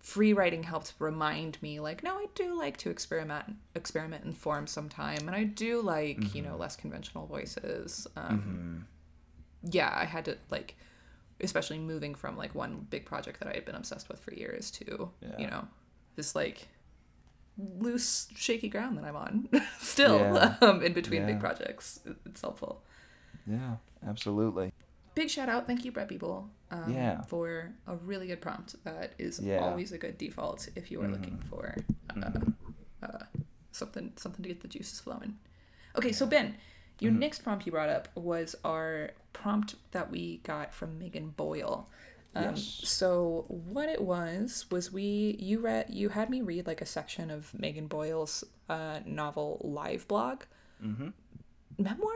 free 0.00 0.32
writing 0.32 0.62
helped 0.62 0.94
remind 0.98 1.60
me, 1.62 1.80
like, 1.80 2.02
no, 2.02 2.14
I 2.14 2.26
do 2.34 2.58
like 2.58 2.76
to 2.78 2.90
experiment, 2.90 3.56
experiment 3.74 4.24
in 4.24 4.32
form 4.32 4.66
sometime, 4.66 5.26
and 5.26 5.30
I 5.30 5.44
do 5.44 5.80
like, 5.80 6.34
you 6.34 6.42
know, 6.42 6.56
less 6.56 6.76
conventional 6.76 7.26
voices. 7.26 8.06
Um, 8.16 8.86
Yeah, 9.70 9.92
I 9.94 10.04
had 10.04 10.24
to 10.26 10.36
like, 10.50 10.76
especially 11.40 11.78
moving 11.78 12.14
from 12.14 12.36
like 12.36 12.54
one 12.54 12.86
big 12.90 13.04
project 13.06 13.40
that 13.40 13.48
I 13.48 13.54
had 13.54 13.64
been 13.64 13.74
obsessed 13.74 14.08
with 14.08 14.20
for 14.20 14.32
years 14.34 14.70
to, 14.72 15.10
Yeah. 15.20 15.38
you 15.38 15.46
know, 15.46 15.66
this 16.16 16.34
like 16.34 16.68
loose, 17.56 18.28
shaky 18.34 18.68
ground 18.68 18.98
that 18.98 19.04
I'm 19.04 19.16
on 19.16 19.48
still 19.80 20.18
Yeah. 20.18 20.56
um, 20.60 20.82
in 20.82 20.92
between 20.92 21.24
big 21.26 21.40
projects. 21.40 22.00
It's 22.26 22.40
helpful. 22.40 22.82
Yeah, 23.46 23.76
absolutely. 24.06 24.72
Big 25.14 25.30
shout 25.30 25.48
out, 25.48 25.66
thank 25.66 25.84
you, 25.84 25.92
Brett 25.92 26.08
Biebel, 26.08 26.48
um, 26.72 26.92
Yeah. 26.92 27.22
for 27.22 27.72
a 27.86 27.94
really 27.96 28.26
good 28.26 28.40
prompt. 28.40 28.74
That 28.84 29.12
is 29.18 29.38
Yeah. 29.38 29.58
Always 29.58 29.92
a 29.92 29.98
good 29.98 30.18
default 30.18 30.68
if 30.74 30.90
you 30.90 31.00
are 31.02 31.08
looking 31.08 31.38
for 31.48 31.76
uh, 32.16 32.30
uh, 33.02 33.24
something 33.70 34.12
something 34.16 34.42
to 34.42 34.48
get 34.48 34.60
the 34.60 34.68
juices 34.68 34.98
flowing. 35.00 35.38
Okay, 35.96 36.10
so 36.10 36.26
Ben, 36.26 36.56
your 37.00 37.10
Mm-hmm. 37.12 37.20
next 37.20 37.40
prompt 37.42 37.66
you 37.66 37.72
brought 37.72 37.88
up 37.88 38.08
was 38.14 38.54
our 38.64 39.10
prompt 39.32 39.74
that 39.92 40.10
we 40.10 40.38
got 40.44 40.72
from 40.74 40.98
Megan 40.98 41.30
Boyle. 41.30 41.88
Um, 42.36 42.44
Yes. 42.44 42.80
So 42.84 43.44
what 43.48 43.88
it 43.88 44.00
was 44.02 44.66
was 44.70 44.92
we 44.92 45.36
you 45.38 45.60
read 45.60 45.86
you 45.88 46.08
had 46.08 46.30
me 46.30 46.40
read 46.42 46.66
like 46.66 46.80
a 46.80 46.86
section 46.86 47.30
of 47.30 47.52
Megan 47.58 47.86
Boyle's 47.86 48.44
uh, 48.68 49.00
novel 49.06 49.60
Liveblog. 49.64 50.42
Mm-hmm. 50.84 51.08
Memoir. 51.78 52.12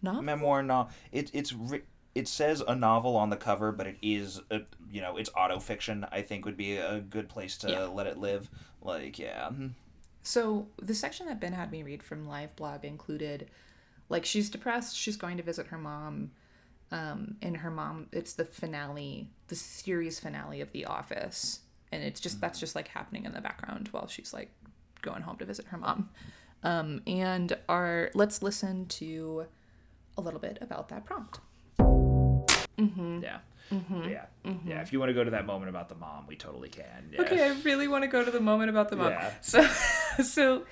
Novel. 0.00 0.22
memoir 0.22 0.62
no 0.62 0.88
it, 1.10 1.28
it's 1.34 1.52
ri- 1.52 1.82
it 2.14 2.28
says 2.28 2.62
a 2.68 2.76
novel 2.76 3.16
on 3.16 3.30
the 3.30 3.36
cover 3.36 3.72
but 3.72 3.88
it 3.88 3.96
is 4.00 4.40
a, 4.52 4.60
you 4.88 5.00
know 5.00 5.16
it's 5.16 5.28
auto 5.36 5.58
fiction 5.58 6.06
i 6.12 6.22
think 6.22 6.44
would 6.44 6.56
be 6.56 6.76
a 6.76 7.00
good 7.00 7.28
place 7.28 7.56
to 7.58 7.68
Yeah. 7.70 7.86
let 7.86 8.06
it 8.06 8.16
live 8.16 8.48
like 8.80 9.18
yeah 9.18 9.48
mhm. 9.52 9.72
So 10.22 10.68
the 10.80 10.94
section 10.94 11.26
that 11.26 11.40
Ben 11.40 11.52
had 11.52 11.72
me 11.72 11.82
read 11.82 12.02
from 12.02 12.26
Liveblog 12.28 12.84
included, 12.84 13.48
like, 14.08 14.24
she's 14.24 14.50
depressed. 14.50 14.96
She's 14.96 15.16
going 15.16 15.36
to 15.36 15.42
visit 15.42 15.68
her 15.68 15.78
mom, 15.78 16.30
um, 16.90 17.36
and 17.42 17.58
her 17.58 17.70
mom. 17.70 18.06
It's 18.12 18.32
the 18.32 18.44
finale, 18.44 19.28
the 19.48 19.54
series 19.54 20.20
finale 20.20 20.60
of 20.60 20.72
The 20.72 20.84
Office, 20.86 21.60
and 21.92 22.02
it's 22.02 22.20
just 22.20 22.40
that's 22.40 22.60
just 22.60 22.74
like 22.74 22.88
happening 22.88 23.24
in 23.24 23.32
the 23.32 23.40
background 23.40 23.88
while 23.92 24.06
she's 24.06 24.32
like 24.32 24.50
going 25.02 25.22
home 25.22 25.36
to 25.38 25.44
visit 25.44 25.66
her 25.66 25.78
mom. 25.78 26.10
Um, 26.62 27.02
and 27.06 27.56
our 27.68 28.10
let's 28.14 28.42
listen 28.42 28.86
to 28.86 29.46
a 30.16 30.20
little 30.20 30.40
bit 30.40 30.58
about 30.60 30.88
that 30.88 31.04
prompt. 31.04 31.40
yeah 33.22 33.38
yeah 34.08 34.24
yeah 34.64 34.80
if 34.80 34.92
you 34.92 34.98
want 34.98 35.10
to 35.10 35.14
go 35.14 35.22
to 35.22 35.30
that 35.30 35.44
moment 35.44 35.68
about 35.68 35.88
the 35.90 35.94
mom 35.94 36.26
we 36.26 36.34
totally 36.36 36.70
can 36.70 37.10
yeah. 37.12 37.20
Okay, 37.20 37.44
I 37.44 37.48
really 37.64 37.86
want 37.86 38.02
to 38.02 38.08
go 38.08 38.24
to 38.24 38.30
the 38.30 38.40
moment 38.40 38.70
about 38.70 38.88
the 38.88 38.96
mom. 38.96 39.10
Yeah. 39.10 39.30
So, 39.40 39.62
so 40.22 40.64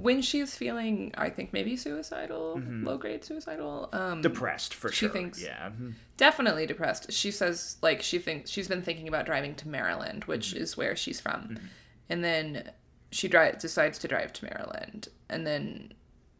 when 0.00 0.22
she's 0.22 0.54
feeling, 0.54 1.12
I 1.18 1.28
think 1.30 1.52
maybe 1.52 1.76
suicidal, 1.76 2.60
low 2.64 2.96
grade 2.98 3.24
suicidal, 3.24 3.88
um, 3.92 4.22
depressed 4.22 4.74
for 4.74 4.90
She 4.92 5.06
sure. 5.06 5.08
thinks- 5.10 5.42
yeah 5.42 5.70
mhm. 5.70 5.94
definitely 6.16 6.66
depressed. 6.66 7.12
She 7.12 7.30
says 7.30 7.76
like 7.82 8.00
she 8.02 8.18
thinks 8.18 8.50
she's 8.50 8.68
been 8.68 8.82
thinking 8.82 9.08
about 9.08 9.26
driving 9.26 9.54
to 9.56 9.68
Maryland, 9.68 10.24
which 10.24 10.52
is 10.54 10.76
where 10.76 10.94
she's 10.96 11.20
from, 11.20 11.58
and 12.08 12.22
then 12.22 12.70
she 13.10 13.26
drive 13.28 13.58
decides 13.58 13.98
to 14.00 14.08
drive 14.08 14.32
to 14.34 14.44
Maryland, 14.44 15.08
and 15.28 15.46
then 15.46 15.92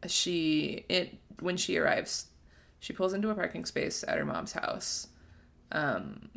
she 0.07 0.85
it 0.89 1.17
when 1.39 1.57
she 1.57 1.77
arrives, 1.77 2.27
she 2.79 2.93
pulls 2.93 3.13
into 3.13 3.29
a 3.29 3.35
parking 3.35 3.65
space 3.65 4.03
at 4.07 4.17
her 4.17 4.25
mom's 4.25 4.53
house. 4.53 5.07
Um, 5.71 6.29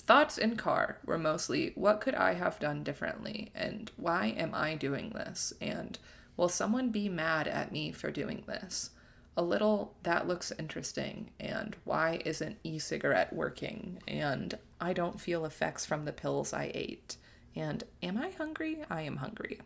thoughts 0.00 0.38
in 0.38 0.56
car 0.56 0.98
were 1.04 1.18
mostly 1.18 1.72
what 1.74 2.00
could 2.00 2.14
I 2.14 2.34
have 2.34 2.58
done 2.58 2.82
differently, 2.82 3.50
and 3.54 3.90
why 3.96 4.28
am 4.36 4.54
I 4.54 4.74
doing 4.74 5.10
this, 5.10 5.52
and 5.60 5.98
will 6.38 6.48
someone 6.48 6.88
be 6.88 7.10
mad 7.10 7.46
at 7.46 7.70
me 7.70 7.92
for 7.92 8.10
doing 8.10 8.44
this? 8.46 8.90
a 9.38 9.42
little 9.42 9.94
that 10.02 10.26
looks 10.26 10.52
interesting 10.58 11.30
and 11.38 11.76
why 11.84 12.20
isn't 12.24 12.58
e-cigarette 12.64 13.32
working? 13.32 14.02
And 14.08 14.58
i 14.80 14.92
don't 14.92 15.20
feel 15.20 15.44
effects 15.44 15.86
from 15.86 16.04
the 16.04 16.12
pills 16.12 16.52
i 16.52 16.72
ate. 16.74 17.16
And 17.54 17.84
am 18.02 18.18
i 18.18 18.30
hungry? 18.30 18.84
I 18.90 19.02
am 19.02 19.18
hungry. 19.18 19.60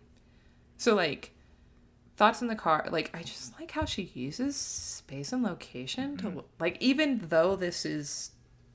So 0.77 0.95
like 0.95 1.33
thoughts 2.17 2.43
in 2.43 2.49
the 2.49 2.55
car 2.55 2.87
like 2.91 3.11
i 3.15 3.23
just 3.23 3.59
like 3.59 3.71
how 3.71 3.87
she 3.87 4.03
uses 4.15 4.55
space 4.55 5.33
and 5.33 5.43
location 5.43 6.19
to 6.19 6.25
mm-hmm. 6.25 6.39
like 6.61 6.77
even 6.81 7.23
though 7.31 7.57
this 7.57 7.87
is 7.87 8.33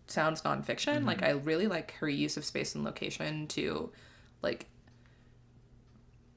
sounds 0.08 0.42
nonfiction 0.42 1.06
like 1.06 1.20
mm-hmm. 1.20 1.38
i 1.38 1.42
really 1.44 1.68
like 1.68 1.92
her 2.00 2.10
use 2.10 2.36
of 2.36 2.44
space 2.44 2.74
and 2.74 2.84
location 2.84 3.46
to 3.46 3.92
like 4.42 4.66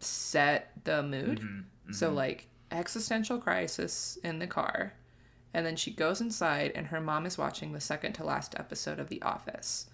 set 0.00 0.73
the 0.85 1.02
mood. 1.02 1.40
Mm-hmm, 1.40 1.59
mm-hmm. 1.59 1.92
So 1.92 2.11
like 2.11 2.47
existential 2.71 3.38
crisis 3.38 4.19
in 4.23 4.38
the 4.38 4.47
car 4.47 4.95
and 5.52 5.66
then 5.66 5.76
she 5.76 5.90
goes 5.90 6.21
inside 6.21 6.73
and 6.75 6.88
her 6.88 7.00
mom 7.00 7.26
is 7.26 7.37
watching 7.37 7.73
the 7.73 7.80
second 7.80 8.12
to 8.14 8.25
last 8.25 8.54
episode 8.59 8.99
of 8.99 9.09
the 9.09 9.21
office. 9.23 9.87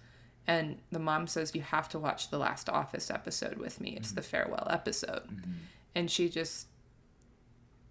And 0.45 0.77
the 0.91 0.99
mom 0.99 1.27
says 1.27 1.55
you 1.55 1.61
have 1.61 1.89
to 1.89 1.99
watch 1.99 2.29
the 2.29 2.37
last 2.37 2.69
office 2.69 3.09
episode 3.09 3.57
with 3.57 3.81
me. 3.81 3.95
It's 3.97 4.09
mm-hmm. 4.09 4.15
the 4.15 4.21
farewell 4.21 4.67
episode. 4.69 5.41
And 5.95 6.09
she 6.11 6.29
just 6.29 6.67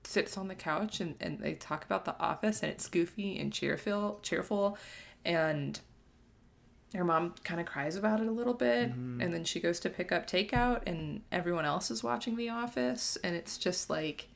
sits 0.05 0.39
on 0.39 0.49
the 0.49 0.55
couch 0.55 1.01
and, 1.01 1.17
and 1.21 1.41
they 1.41 1.55
talk 1.55 1.85
about 1.85 2.05
the 2.05 2.19
office 2.21 2.63
and 2.63 2.71
it's 2.71 2.89
goofy 2.89 3.39
and 3.41 3.53
cheerful 3.53 4.21
cheerful 4.23 4.79
and 5.25 5.81
her 6.95 7.05
mom 7.05 7.35
kind 7.45 7.61
of 7.61 7.67
cries 7.67 7.97
about 7.97 8.21
it 8.21 8.27
a 8.27 8.33
little 8.33 8.55
bit 8.55 8.91
mm-hmm. 8.91 9.21
and 9.21 9.35
then 9.35 9.45
she 9.45 9.61
goes 9.61 9.81
to 9.81 9.91
pick 9.91 10.13
up 10.13 10.27
takeout 10.27 10.83
and 10.87 11.23
everyone 11.33 11.65
else 11.65 11.91
is 11.91 12.03
watching 12.03 12.37
the 12.37 12.49
office 12.49 13.19
and 13.25 13.35
it's 13.35 13.59
just 13.59 13.91
like 13.91 14.29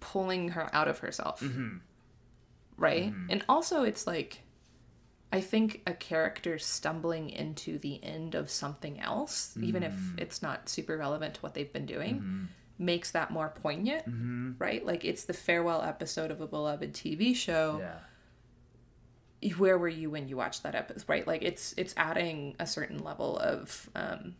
pulling 0.00 0.50
her 0.50 0.68
out 0.74 0.88
of 0.88 0.98
herself. 0.98 1.40
Mm-hmm. 1.40 1.76
Right? 2.76 3.12
Mm-hmm. 3.12 3.26
And 3.30 3.44
also 3.48 3.84
it's 3.84 4.06
like 4.06 4.40
i 5.34 5.40
think 5.40 5.80
a 5.86 5.94
character 5.94 6.58
stumbling 6.58 7.30
into 7.30 7.78
the 7.78 8.02
end 8.04 8.34
of 8.34 8.50
something 8.50 9.00
else 9.00 9.56
even 9.62 9.82
if 9.82 9.94
mm. 9.94 10.20
it's 10.20 10.42
not 10.42 10.68
super 10.68 10.94
relevant 10.98 11.32
to 11.32 11.40
what 11.40 11.54
they've 11.54 11.72
been 11.72 11.86
doing 11.86 12.48
makes 12.78 13.12
that 13.12 13.30
more 13.30 13.48
poignant 13.48 14.04
right? 14.58 14.84
Like 14.84 15.04
it's 15.06 15.24
the 15.24 15.32
farewell 15.32 15.80
episode 15.80 16.30
of 16.30 16.42
a 16.42 16.46
beloved 16.46 16.92
tv 16.92 17.34
show 17.34 17.78
Yeah. 17.80 17.94
Where 19.56 19.78
were 19.78 19.88
you 19.88 20.10
when 20.10 20.28
you 20.28 20.36
watched 20.36 20.62
that 20.62 20.74
episode 20.74 21.08
right? 21.08 21.26
Like 21.26 21.42
it's 21.42 21.74
it's 21.76 21.94
adding 21.96 22.54
a 22.58 22.66
certain 22.66 23.02
level 23.02 23.38
of 23.38 23.88
um 23.94 24.34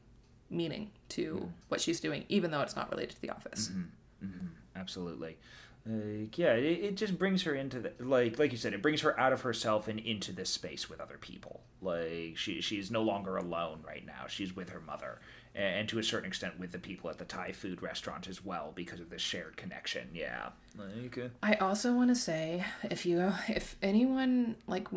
meaning 0.51 0.91
to 1.09 1.35
mm-hmm. 1.35 1.47
what 1.69 1.81
she's 1.81 2.01
doing 2.01 2.25
even 2.29 2.51
though 2.51 2.61
it's 2.61 2.77
not 2.77 2.91
related 2.91 3.17
to 3.17 3.23
the 3.23 3.31
office. 3.31 3.69
Mm-hmm. 3.69 4.27
Mm-hmm. 4.27 4.47
Absolutely 4.77 5.37
like 5.85 6.39
yeah 6.39 6.53
it, 6.53 6.85
it 6.85 6.97
just 6.97 7.19
brings 7.19 7.43
her 7.43 7.55
into 7.55 7.81
the 7.81 7.93
like 7.99 8.39
like 8.39 8.53
you 8.53 8.59
said 8.59 8.73
it 8.73 8.83
brings 8.83 9.01
her 9.01 9.19
out 9.19 9.33
of 9.33 9.41
herself 9.41 9.89
and 9.89 9.99
into 9.99 10.33
this 10.33 10.51
space 10.51 10.89
with 10.89 11.01
other 11.01 11.19
people. 11.19 11.61
Like 11.81 12.37
she 12.37 12.61
she's 12.61 12.91
no 12.91 13.03
longer 13.03 13.37
alone 13.37 13.83
right 13.87 14.05
now. 14.07 14.27
She's 14.29 14.55
with 14.55 14.71
her 14.71 14.81
mother 14.81 15.19
and, 15.55 15.81
and 15.81 15.89
to 15.89 15.99
a 15.99 16.03
certain 16.03 16.29
extent 16.29 16.59
with 16.59 16.73
the 16.73 16.79
people 16.79 17.11
at 17.11 17.19
the 17.19 17.25
thai 17.25 17.53
food 17.53 17.83
restaurant 17.83 18.29
as 18.29 18.45
well 18.45 18.73
because 18.75 19.01
of 19.01 19.11
this 19.11 19.23
shared 19.23 19.57
connection. 19.57 20.09
Yeah. 20.15 20.51
Like 20.79 21.19
uh, 21.19 21.29
I 21.43 21.55
also 21.55 21.93
want 21.93 22.11
to 22.11 22.15
say 22.15 22.65
if 22.91 23.05
you 23.05 23.33
if 23.49 23.77
anyone 23.83 24.57
like 24.67 24.89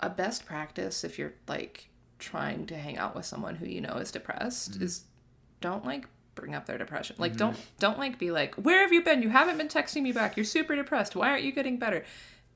a 0.00 0.10
best 0.10 0.44
practice 0.44 1.04
if 1.04 1.18
you're 1.18 1.34
like 1.46 1.88
trying 2.18 2.66
to 2.66 2.76
hang 2.76 2.98
out 2.98 3.14
with 3.14 3.26
someone 3.26 3.54
who 3.56 3.66
you 3.66 3.80
know 3.80 3.94
is 3.94 4.10
depressed 4.10 4.80
is 4.80 5.04
don't 5.60 5.84
like 5.84 6.06
bring 6.34 6.54
up 6.54 6.66
their 6.66 6.78
depression. 6.78 7.16
Like 7.18 7.32
mm-hmm. 7.32 7.38
don't 7.38 7.56
don't 7.78 7.98
like 7.98 8.18
be 8.18 8.30
like, 8.30 8.54
"Where 8.56 8.80
have 8.82 8.92
you 8.92 9.02
been? 9.02 9.22
You 9.22 9.30
haven't 9.30 9.58
been 9.58 9.68
texting 9.68 10.02
me 10.02 10.12
back. 10.12 10.36
You're 10.36 10.44
super 10.44 10.76
depressed. 10.76 11.16
Why 11.16 11.30
aren't 11.30 11.44
you 11.44 11.52
getting 11.52 11.78
better?" 11.78 12.04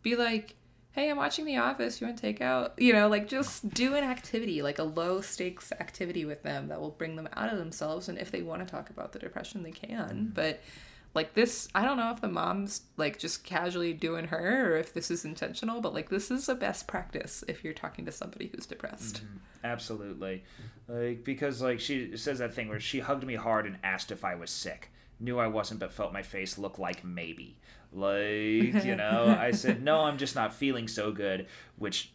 Be 0.03 0.17
like, 0.17 0.55
"Hey, 0.93 1.11
I'm 1.11 1.17
watching 1.17 1.45
The 1.45 1.57
Office. 1.57 2.01
You 2.01 2.07
want 2.07 2.19
to 2.19 2.23
take 2.23 2.41
out?" 2.41 2.75
You 2.79 2.93
know, 2.93 3.09
like 3.09 3.29
just 3.29 3.71
do 3.71 3.95
an 3.95 4.05
activity, 4.05 4.63
like 4.63 4.79
a 4.79 4.85
low 4.85 5.21
stakes 5.21 5.73
activity 5.73 6.25
with 6.25 6.43
them 6.43 6.69
that 6.69 6.81
will 6.81 6.91
bring 6.91 7.17
them 7.17 7.29
out 7.35 7.53
of 7.53 7.59
themselves 7.59 8.09
and 8.09 8.19
if 8.19 8.31
they 8.31 8.43
want 8.43 8.67
to 8.67 8.71
talk 8.71 8.91
about 8.91 9.13
the 9.13 9.19
depression, 9.19 9.63
they 9.63 9.73
can. 9.73 10.33
But 10.35 10.61
like 11.17 11.35
this 11.35 11.69
i 11.75 11.85
don't 11.85 11.97
know 11.97 12.13
if 12.13 12.21
the 12.21 12.29
mom's 12.29 12.83
like 12.97 13.19
just 13.19 13.43
casually 13.43 13.93
doing 13.93 14.27
her 14.29 14.73
or 14.73 14.77
if 14.77 14.95
this 14.95 15.11
is 15.11 15.25
intentional 15.25 15.81
but 15.81 15.93
like 15.93 16.11
this 16.11 16.31
is 16.31 16.49
a 16.49 16.55
best 16.55 16.87
practice 16.87 17.43
if 17.49 17.65
you're 17.65 17.73
talking 17.75 18.05
to 18.05 18.13
somebody 18.13 18.47
who's 18.55 18.67
depressed 18.67 19.17
mm-hmm. 19.17 19.39
Absolutely. 19.67 20.45
Like 20.89 21.25
because 21.25 21.61
like 21.61 21.81
she 21.81 22.17
says 22.17 22.39
that 22.39 22.55
thing 22.55 22.69
where 22.69 22.81
she 22.81 23.01
hugged 23.01 23.27
me 23.27 23.35
hard 23.35 23.67
and 23.67 23.79
asked 23.83 24.13
if 24.13 24.25
I 24.25 24.37
was 24.37 24.51
sick. 24.51 24.91
Knew 25.19 25.39
I 25.39 25.47
wasn't 25.47 25.81
but 25.81 25.93
felt 25.93 26.13
my 26.13 26.23
face 26.23 26.59
look 26.59 26.79
like 26.79 27.03
maybe. 27.05 27.59
Like, 27.93 28.85
you 28.85 28.97
know, 28.97 29.35
I 29.39 29.53
said, 29.53 29.83
"No, 29.83 30.01
I'm 30.01 30.19
just 30.19 30.35
not 30.35 30.55
feeling 30.55 30.89
so 30.89 31.11
good," 31.11 31.47
which 31.77 32.13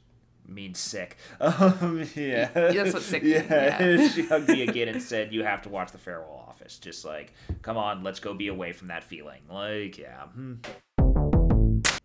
means 0.48 0.80
sick. 0.80 1.18
Um, 1.40 2.08
yeah. 2.16 2.50
That's 2.54 2.94
what 2.94 3.02
sick 3.04 3.24
means, 3.24 3.46
yeah. 3.50 3.84
yeah. 3.84 4.08
she 4.16 4.26
hugged 4.26 4.50
me 4.50 4.64
again 4.64 4.88
and 4.88 5.02
said, 5.02 5.34
"You 5.34 5.44
have 5.44 5.62
to 5.64 5.70
watch 5.70 5.92
the 5.92 5.98
Farewell 5.98 6.46
Office." 6.48 6.78
Just 6.78 7.04
like, 7.06 7.34
"Come 7.62 7.78
on, 7.78 8.04
let's 8.04 8.20
go 8.20 8.34
be 8.34 8.48
away 8.48 8.74
from 8.74 8.88
that 8.90 9.04
feeling." 9.04 9.42
Like, 9.50 9.98
yeah. 9.98 10.24
hmm. 10.34 10.56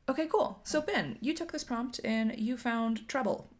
okay 0.08 0.26
cool 0.26 0.60
so 0.62 0.80
ben 0.80 1.18
you 1.20 1.34
took 1.34 1.52
this 1.52 1.64
prompt 1.64 2.00
and 2.04 2.38
you 2.38 2.56
found 2.56 3.06
trouble 3.08 3.50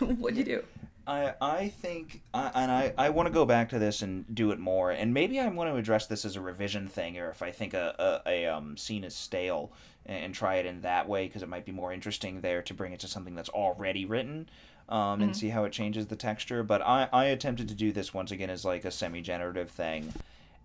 what'd 0.00 0.36
you 0.38 0.44
do 0.44 0.64
I 1.06 1.34
I 1.40 1.68
think 1.68 2.22
I, 2.32 2.50
and 2.54 2.70
I 2.70 2.94
I 2.96 3.10
want 3.10 3.26
to 3.26 3.32
go 3.32 3.44
back 3.44 3.68
to 3.70 3.78
this 3.78 4.02
and 4.02 4.24
do 4.34 4.52
it 4.52 4.58
more 4.58 4.90
and 4.92 5.12
maybe 5.12 5.40
I 5.40 5.48
want 5.48 5.70
to 5.70 5.76
address 5.76 6.06
this 6.06 6.24
as 6.24 6.36
a 6.36 6.40
revision 6.40 6.88
thing 6.88 7.18
or 7.18 7.30
if 7.30 7.42
I 7.42 7.50
think 7.50 7.74
a 7.74 8.20
a, 8.26 8.30
a 8.30 8.46
um 8.46 8.76
scene 8.76 9.04
is 9.04 9.14
stale 9.14 9.72
and, 10.06 10.34
try 10.34 10.56
it 10.56 10.66
in 10.66 10.80
that 10.80 11.08
way 11.08 11.26
because 11.26 11.42
it 11.42 11.48
might 11.48 11.64
be 11.66 11.72
more 11.72 11.92
interesting 11.92 12.40
there 12.40 12.62
to 12.62 12.74
bring 12.74 12.92
it 12.92 13.00
to 13.00 13.08
something 13.08 13.34
that's 13.34 13.50
already 13.50 14.04
written 14.04 14.48
um 14.88 15.22
and 15.22 15.36
see 15.36 15.48
how 15.48 15.64
it 15.64 15.72
changes 15.72 16.06
the 16.06 16.16
texture. 16.16 16.62
But 16.62 16.82
I 16.82 17.08
I 17.12 17.26
attempted 17.26 17.68
to 17.68 17.74
do 17.74 17.92
this 17.92 18.12
once 18.12 18.30
again 18.30 18.50
as 18.50 18.64
like 18.64 18.84
a 18.84 18.90
semi 18.90 19.20
generative 19.20 19.70
thing 19.70 20.12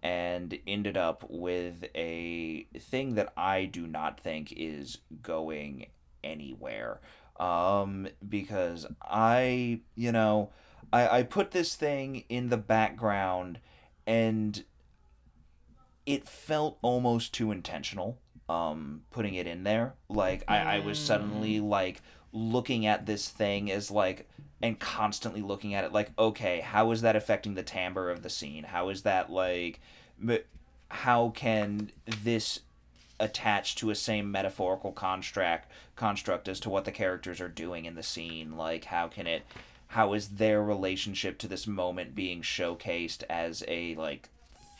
and 0.03 0.57
ended 0.67 0.97
up 0.97 1.25
with 1.29 1.85
a 1.95 2.67
thing 2.79 3.15
that 3.15 3.33
I 3.35 3.65
do 3.65 3.87
not 3.87 4.19
think 4.19 4.53
is 4.55 4.99
going 5.21 5.87
anywhere. 6.23 6.99
Um, 7.39 8.07
because 8.27 8.87
I, 9.01 9.81
you 9.95 10.11
know, 10.11 10.51
I, 10.91 11.19
I 11.19 11.23
put 11.23 11.51
this 11.51 11.75
thing 11.75 12.23
in 12.29 12.49
the 12.49 12.57
background 12.57 13.59
and 14.05 14.63
it 16.05 16.27
felt 16.27 16.77
almost 16.81 17.33
too 17.33 17.51
intentional, 17.51 18.17
um, 18.49 19.01
putting 19.11 19.35
it 19.35 19.47
in 19.47 19.63
there. 19.63 19.93
Like, 20.09 20.43
I, 20.47 20.77
I 20.77 20.79
was 20.79 20.99
suddenly, 20.99 21.59
like, 21.59 22.01
looking 22.31 22.85
at 22.85 23.05
this 23.05 23.29
thing 23.29 23.71
as, 23.71 23.91
like, 23.91 24.27
and 24.61 24.79
constantly 24.79 25.41
looking 25.41 25.73
at 25.73 25.83
it 25.83 25.93
like 25.93 26.09
okay 26.17 26.61
how 26.61 26.91
is 26.91 27.01
that 27.01 27.15
affecting 27.15 27.53
the 27.53 27.63
timbre 27.63 28.09
of 28.09 28.23
the 28.23 28.29
scene? 28.29 28.63
How 28.63 28.89
is 28.89 29.03
that 29.03 29.29
like 29.31 29.79
how 30.89 31.29
can 31.29 31.91
this 32.23 32.61
attach 33.19 33.75
to 33.75 33.89
a 33.89 33.95
same 33.95 34.31
metaphorical 34.31 34.91
construct 34.91 35.71
construct 35.95 36.47
as 36.47 36.59
to 36.61 36.69
what 36.69 36.85
the 36.85 36.91
characters 36.91 37.41
are 37.41 37.49
doing 37.49 37.85
in 37.85 37.95
the 37.95 38.03
scene? 38.03 38.57
Like 38.57 38.85
how 38.85 39.07
can 39.07 39.27
it 39.27 39.43
how 39.87 40.13
is 40.13 40.29
their 40.29 40.61
relationship 40.61 41.37
to 41.39 41.47
this 41.47 41.67
moment 41.67 42.15
being 42.15 42.41
showcased 42.41 43.23
as 43.29 43.63
a 43.67 43.95
like 43.95 44.29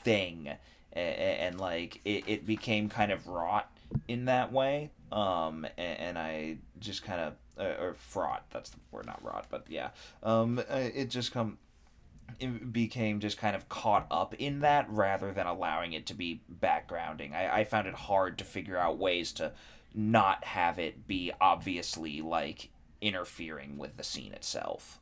thing 0.03 0.53
and, 0.93 1.15
and 1.15 1.59
like 1.59 2.01
it, 2.05 2.23
it 2.27 2.45
became 2.45 2.89
kind 2.89 3.11
of 3.11 3.27
wrought 3.27 3.69
in 4.07 4.25
that 4.25 4.51
way. 4.51 4.91
Um 5.11 5.65
and, 5.77 5.99
and 5.99 6.17
i 6.17 6.57
just 6.79 7.03
kind 7.03 7.21
of 7.21 7.33
uh, 7.57 7.81
or 7.81 7.95
fraught 7.97 8.43
that's 8.51 8.69
the 8.71 8.77
word 8.91 9.05
not 9.05 9.23
wrought 9.23 9.45
but 9.49 9.65
yeah. 9.69 9.89
Um 10.21 10.59
uh, 10.59 10.63
it 10.93 11.09
just 11.09 11.31
come 11.31 11.57
it 12.39 12.71
became 12.71 13.19
just 13.19 13.37
kind 13.37 13.55
of 13.55 13.67
caught 13.69 14.05
up 14.11 14.33
in 14.35 14.59
that 14.59 14.89
rather 14.89 15.31
than 15.31 15.47
allowing 15.47 15.93
it 15.93 16.05
to 16.07 16.13
be 16.13 16.41
backgrounding. 16.61 17.33
I, 17.33 17.61
I 17.61 17.63
found 17.63 17.87
it 17.87 17.93
hard 17.93 18.37
to 18.39 18.43
figure 18.43 18.77
out 18.77 18.97
ways 18.97 19.31
to 19.33 19.53
not 19.95 20.43
have 20.43 20.77
it 20.77 21.07
be 21.07 21.31
obviously 21.41 22.21
like 22.21 22.69
interfering 23.01 23.77
with 23.77 23.97
the 23.97 24.03
scene 24.03 24.33
itself. 24.33 24.99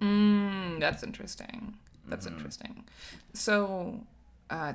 Mm, 0.00 0.80
that's 0.80 1.02
interesting. 1.02 1.74
That's 2.06 2.26
interesting. 2.26 2.84
So, 3.34 4.06
uh, 4.50 4.72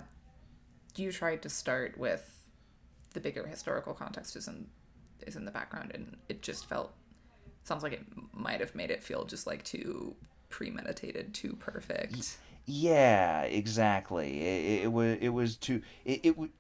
you 0.95 1.12
tried 1.12 1.41
to 1.43 1.49
start 1.49 1.97
with 1.97 2.47
the 3.13 3.19
bigger 3.19 3.45
historical 3.47 3.93
context 3.93 4.36
is 4.36 4.47
in 4.47 4.67
is 5.25 5.36
in 5.36 5.45
the 5.45 5.51
background, 5.51 5.91
and 5.93 6.17
it 6.29 6.41
just 6.41 6.67
felt 6.67 6.93
sounds 7.63 7.83
like 7.83 7.93
it 7.93 8.03
might 8.33 8.59
have 8.59 8.75
made 8.75 8.91
it 8.91 9.03
feel 9.03 9.23
just 9.25 9.47
like 9.47 9.63
too 9.63 10.15
premeditated, 10.49 11.33
too 11.33 11.55
perfect. 11.59 12.38
Yeah, 12.65 13.41
exactly. 13.43 14.41
It, 14.41 14.83
it, 14.83 14.91
was 14.91 15.17
it 15.19 15.29
was 15.29 15.55
too 15.55 15.81
it, 16.05 16.21
it 16.23 16.31
w- 16.31 16.51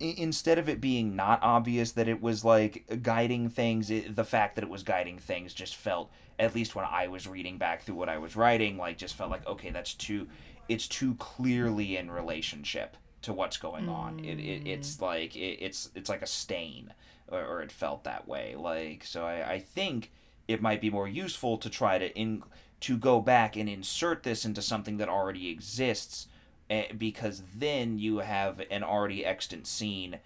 instead 0.00 0.58
of 0.58 0.68
it 0.68 0.80
being 0.80 1.14
not 1.14 1.40
obvious 1.42 1.92
that 1.92 2.08
it 2.08 2.20
was 2.20 2.44
like 2.44 3.00
guiding 3.02 3.48
things, 3.48 3.90
it, 3.90 4.14
the 4.16 4.24
fact 4.24 4.56
that 4.56 4.64
it 4.64 4.70
was 4.70 4.82
guiding 4.82 5.18
things 5.18 5.54
just 5.54 5.76
felt 5.76 6.10
at 6.38 6.54
least 6.54 6.74
when 6.74 6.84
I 6.84 7.06
was 7.08 7.28
reading 7.28 7.58
back 7.58 7.82
through 7.82 7.94
what 7.94 8.08
I 8.08 8.18
was 8.18 8.34
writing, 8.34 8.76
like 8.76 8.98
just 8.98 9.14
felt 9.14 9.30
like 9.30 9.46
okay, 9.46 9.70
that's 9.70 9.94
too 9.94 10.26
it's 10.68 10.88
too 10.88 11.14
clearly 11.14 11.96
in 11.96 12.10
relationship 12.10 12.96
to 13.22 13.32
what's 13.32 13.56
going 13.56 13.88
on. 13.88 14.18
It, 14.20 14.38
it 14.38 14.66
it's 14.66 15.00
like 15.00 15.36
it, 15.36 15.58
it's 15.60 15.90
it's 15.94 16.10
like 16.10 16.22
a 16.22 16.26
stain, 16.26 16.92
or, 17.28 17.44
or 17.44 17.62
it 17.62 17.72
felt 17.72 18.04
that 18.04 18.26
way. 18.26 18.54
Like 18.56 19.04
so, 19.04 19.24
I 19.24 19.52
I 19.52 19.58
think 19.60 20.10
it 20.48 20.60
might 20.60 20.80
be 20.80 20.90
more 20.90 21.08
useful 21.08 21.58
to 21.58 21.70
try 21.70 21.98
to 21.98 22.16
in 22.18 22.42
to 22.80 22.96
go 22.96 23.20
back 23.20 23.56
and 23.56 23.68
insert 23.68 24.24
this 24.24 24.44
into 24.44 24.60
something 24.60 24.96
that 24.96 25.08
already 25.08 25.48
exists 25.48 26.26
eh, 26.68 26.86
because 26.98 27.42
then 27.54 27.98
you 27.98 28.18
have 28.18 28.60
an 28.70 28.82
already 28.82 29.24
extant 29.24 29.66
scene 29.68 30.18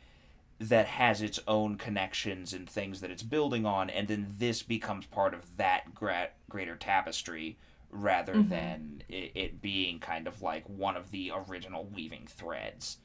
that 0.59 0.87
has 0.87 1.21
its 1.21 1.39
own 1.47 1.77
connections 1.77 2.55
and 2.55 2.69
things 2.69 3.03
that 3.03 3.11
it's 3.11 3.23
building 3.23 3.67
on 3.67 3.91
and 3.91 4.09
then 4.09 4.27
this 4.39 4.63
becomes 4.63 5.05
part 5.05 5.35
of 5.35 5.59
that 5.59 5.95
gra- 5.95 6.31
greater 6.49 6.77
tapestry 6.77 7.59
rather 7.97 8.43
than 8.43 9.03
it, 9.09 9.33
it 9.35 9.63
being 9.63 9.99
kind 10.01 10.27
of 10.27 10.43
like 10.43 10.65
one 10.69 10.97
of 10.97 11.11
the 11.11 11.33
original 11.35 11.87
weaving 11.87 12.27
threads 12.29 12.99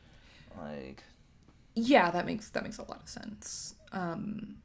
like 0.58 1.04
Yeah, 1.76 2.12
that 2.12 2.26
makes 2.26 2.50
that 2.50 2.64
makes 2.64 2.78
a 2.78 2.84
lot 2.84 3.02
of 3.02 3.08
sense. 3.10 3.76
Um, 3.92 4.58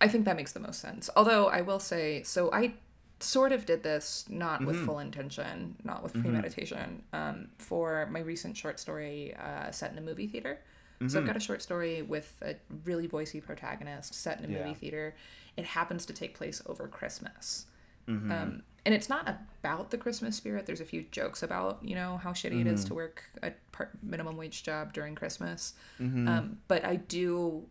I 0.00 0.08
think 0.08 0.24
that 0.26 0.36
makes 0.36 0.52
the 0.52 0.60
most 0.60 0.80
sense. 0.80 1.10
Although 1.16 1.48
I 1.48 1.62
will 1.62 1.80
say, 1.80 2.22
so 2.24 2.52
I 2.52 2.74
sort 3.20 3.52
of 3.52 3.66
did 3.66 3.82
this 3.82 4.26
not 4.28 4.66
with 4.66 4.78
full 4.78 4.98
intention, 4.98 5.76
not 5.84 6.02
with 6.02 6.16
premeditation, 6.16 7.02
um, 7.12 7.48
for 7.58 8.08
my 8.10 8.20
recent 8.20 8.56
short 8.56 8.80
story 8.80 9.34
uh, 9.36 9.70
set 9.70 9.92
in 9.92 9.98
a 9.98 10.02
movie 10.02 10.26
theater. 10.26 10.60
So 11.06 11.18
I've 11.18 11.26
got 11.26 11.36
a 11.36 11.40
short 11.40 11.62
story 11.62 12.02
with 12.02 12.36
a 12.42 12.56
really 12.84 13.08
voicey 13.08 13.42
protagonist 13.44 14.14
set 14.14 14.38
in 14.38 14.44
a 14.44 14.48
Yeah. 14.48 14.58
movie 14.58 14.74
theater. 14.74 15.14
It 15.56 15.66
happens 15.66 16.06
to 16.06 16.12
take 16.14 16.34
place 16.36 16.62
over 16.66 16.88
Christmas. 16.88 17.66
Um, 18.30 18.62
and 18.84 18.94
it's 18.94 19.08
not 19.08 19.28
about 19.62 19.90
the 19.90 19.98
Christmas 19.98 20.36
spirit. 20.36 20.66
There's 20.66 20.80
a 20.80 20.84
few 20.84 21.02
jokes 21.10 21.42
about, 21.42 21.78
you 21.82 21.94
know, 21.94 22.18
how 22.18 22.32
shitty 22.32 22.60
it 22.60 22.66
is 22.66 22.84
to 22.86 22.94
work 22.94 23.24
a 23.42 23.52
part 23.72 23.90
minimum 24.02 24.36
wage 24.36 24.62
job 24.62 24.92
during 24.92 25.14
Christmas. 25.14 25.74
Um, 26.28 26.58
but 26.68 26.84
I 26.84 26.96
do, 26.96 27.66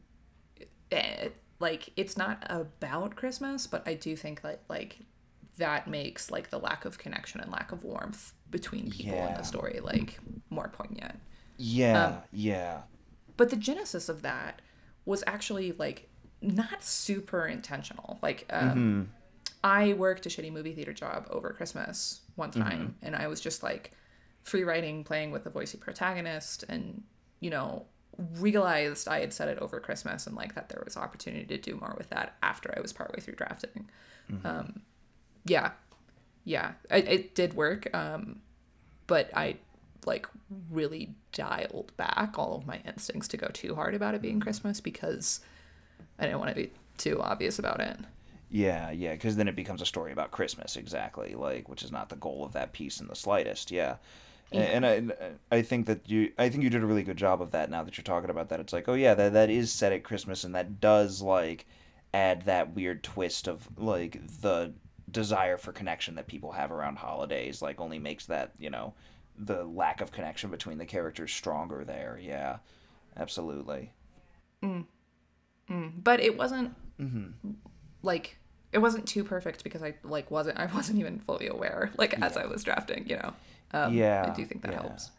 eh, 0.91 1.29
like, 1.59 1.89
it's 1.95 2.17
not 2.17 2.43
about 2.49 3.15
Christmas, 3.15 3.67
but 3.67 3.87
I 3.87 3.93
do 3.93 4.15
think 4.15 4.41
that, 4.41 4.61
like, 4.69 4.99
that 5.57 5.87
makes, 5.87 6.31
like, 6.31 6.49
the 6.49 6.59
lack 6.59 6.85
of 6.85 6.97
connection 6.97 7.39
and 7.41 7.51
lack 7.51 7.71
of 7.71 7.83
warmth 7.83 8.33
between 8.49 8.89
people 8.89 9.13
in 9.27 9.33
the 9.35 9.43
story, 9.43 9.79
like, 9.81 10.19
more 10.49 10.67
poignant 10.69 11.19
Yeah, 11.57 12.05
Um, 12.05 12.17
yeah. 12.31 12.81
but 13.37 13.49
the 13.49 13.55
genesis 13.55 14.09
of 14.09 14.21
that 14.23 14.61
was 15.05 15.23
actually 15.27 15.71
like 15.73 16.09
not 16.41 16.83
super 16.83 17.45
intentional 17.45 18.19
like 18.21 18.45
um, 18.49 19.09
i 19.63 19.93
worked 19.93 20.25
a 20.25 20.29
shitty 20.29 20.51
movie 20.51 20.73
theater 20.73 20.93
job 20.93 21.25
over 21.29 21.51
christmas 21.51 22.21
one 22.35 22.51
time 22.51 22.95
and 23.01 23.15
i 23.15 23.27
was 23.27 23.39
just 23.39 23.63
like 23.63 23.91
free 24.43 24.63
writing 24.63 25.03
playing 25.03 25.31
with 25.31 25.45
a 25.45 25.49
voicey 25.49 25.79
protagonist 25.79 26.63
and 26.69 27.01
you 27.39 27.49
know 27.49 27.85
realized 28.39 29.07
i 29.07 29.19
had 29.19 29.33
said 29.33 29.47
it 29.47 29.57
over 29.59 29.79
christmas 29.79 30.27
and 30.27 30.35
like 30.35 30.53
that 30.55 30.69
there 30.69 30.81
was 30.85 30.97
opportunity 30.97 31.45
to 31.45 31.57
do 31.57 31.75
more 31.77 31.95
with 31.97 32.09
that 32.09 32.35
after 32.43 32.73
i 32.77 32.81
was 32.81 32.93
partway 32.93 33.19
through 33.19 33.35
drafting. 33.35 33.89
Um, 34.45 34.81
yeah. 35.45 35.71
Yeah. 36.45 36.71
It, 36.89 37.07
it 37.07 37.35
did 37.35 37.55
work 37.55 37.93
um, 37.93 38.39
but 39.07 39.29
i 39.35 39.57
like 40.05 40.27
really 40.69 41.13
dialed 41.31 41.95
back 41.97 42.35
all 42.37 42.55
of 42.55 42.65
my 42.65 42.79
instincts 42.85 43.27
to 43.29 43.37
go 43.37 43.47
too 43.47 43.75
hard 43.75 43.93
about 43.95 44.15
it 44.15 44.21
being 44.21 44.39
Christmas 44.39 44.79
because 44.79 45.39
I 46.19 46.25
didn't 46.25 46.39
want 46.39 46.49
to 46.49 46.55
be 46.55 46.71
too 46.97 47.21
obvious 47.21 47.59
about 47.59 47.79
it. 47.81 47.97
Yeah, 48.53 48.91
yeah, 48.91 49.13
because 49.13 49.35
then 49.35 49.47
it 49.47 49.55
becomes 49.55 49.81
a 49.81 49.85
story 49.85 50.11
about 50.11 50.29
Christmas, 50.29 50.77
exactly, 50.77 51.33
like 51.33 51.67
which 51.67 51.81
is 51.81 51.91
not 51.91 52.09
the 52.09 52.15
goal 52.17 52.45
of 52.45 52.53
that 52.53 52.71
piece 52.71 52.99
in 52.99 53.07
the 53.07 53.15
slightest. 53.15 53.71
Yeah, 53.71 53.95
A- 54.51 54.57
and 54.57 54.85
I, 54.85 54.97
uh, 54.97 55.29
I 55.51 55.63
think 55.63 55.87
that 55.87 56.07
you, 56.07 56.31
I 56.37 56.49
think 56.49 56.63
you 56.63 56.69
did 56.69 56.83
a 56.83 56.85
really 56.85 57.01
good 57.01 57.17
job 57.17 57.41
of 57.41 57.49
that. 57.49 57.71
Now 57.71 57.81
that 57.81 57.97
you're 57.97 58.03
talking 58.03 58.29
about 58.29 58.49
that, 58.49 58.59
it's 58.59 58.71
like, 58.71 58.87
oh 58.87 58.93
yeah, 58.93 59.15
that 59.15 59.33
that 59.33 59.49
is 59.49 59.71
set 59.71 59.91
at 59.91 60.03
Christmas, 60.03 60.43
and 60.43 60.53
that 60.53 60.79
does 60.79 61.19
like 61.19 61.65
add 62.13 62.43
that 62.43 62.75
weird 62.75 63.03
twist 63.03 63.47
of 63.47 63.67
like 63.75 64.21
the 64.41 64.71
desire 65.09 65.57
for 65.57 65.71
connection 65.71 66.13
that 66.13 66.27
people 66.27 66.51
have 66.51 66.71
around 66.71 66.97
holidays. 66.99 67.59
Like 67.59 67.81
only 67.81 67.97
makes 67.97 68.27
that 68.27 68.51
you 68.59 68.69
know 68.69 68.93
the 69.35 69.63
lack 69.63 69.99
of 69.99 70.11
connection 70.11 70.51
between 70.51 70.77
the 70.77 70.85
characters 70.85 71.31
stronger 71.31 71.83
there. 71.83 72.19
Yeah, 72.21 72.57
absolutely. 73.17 73.91
Mm. 74.61 74.85
Mm. 75.71 76.03
But 76.03 76.19
it 76.19 76.37
wasn't 76.37 76.75
mm-hmm. 77.01 77.49
like 78.03 78.37
it 78.73 78.79
wasn't 78.79 79.07
too 79.07 79.23
perfect 79.23 79.63
because 79.63 79.81
I 79.83 79.95
like 80.03 80.29
wasn't 80.31 80.57
I 80.59 80.65
wasn't 80.65 80.99
even 80.99 81.19
fully 81.19 81.47
aware 81.47 81.91
like 81.97 82.19
as 82.21 82.35
I 82.37 82.45
was 82.45 82.63
drafting, 82.63 83.07
you 83.07 83.17
know. 83.17 83.33
Um, 83.71 83.93
Yeah, 83.93 84.31
I 84.31 84.35
do 84.35 84.45
think 84.45 84.61
that 84.63 84.71
yeah. 84.71 84.81
helps. 84.81 85.11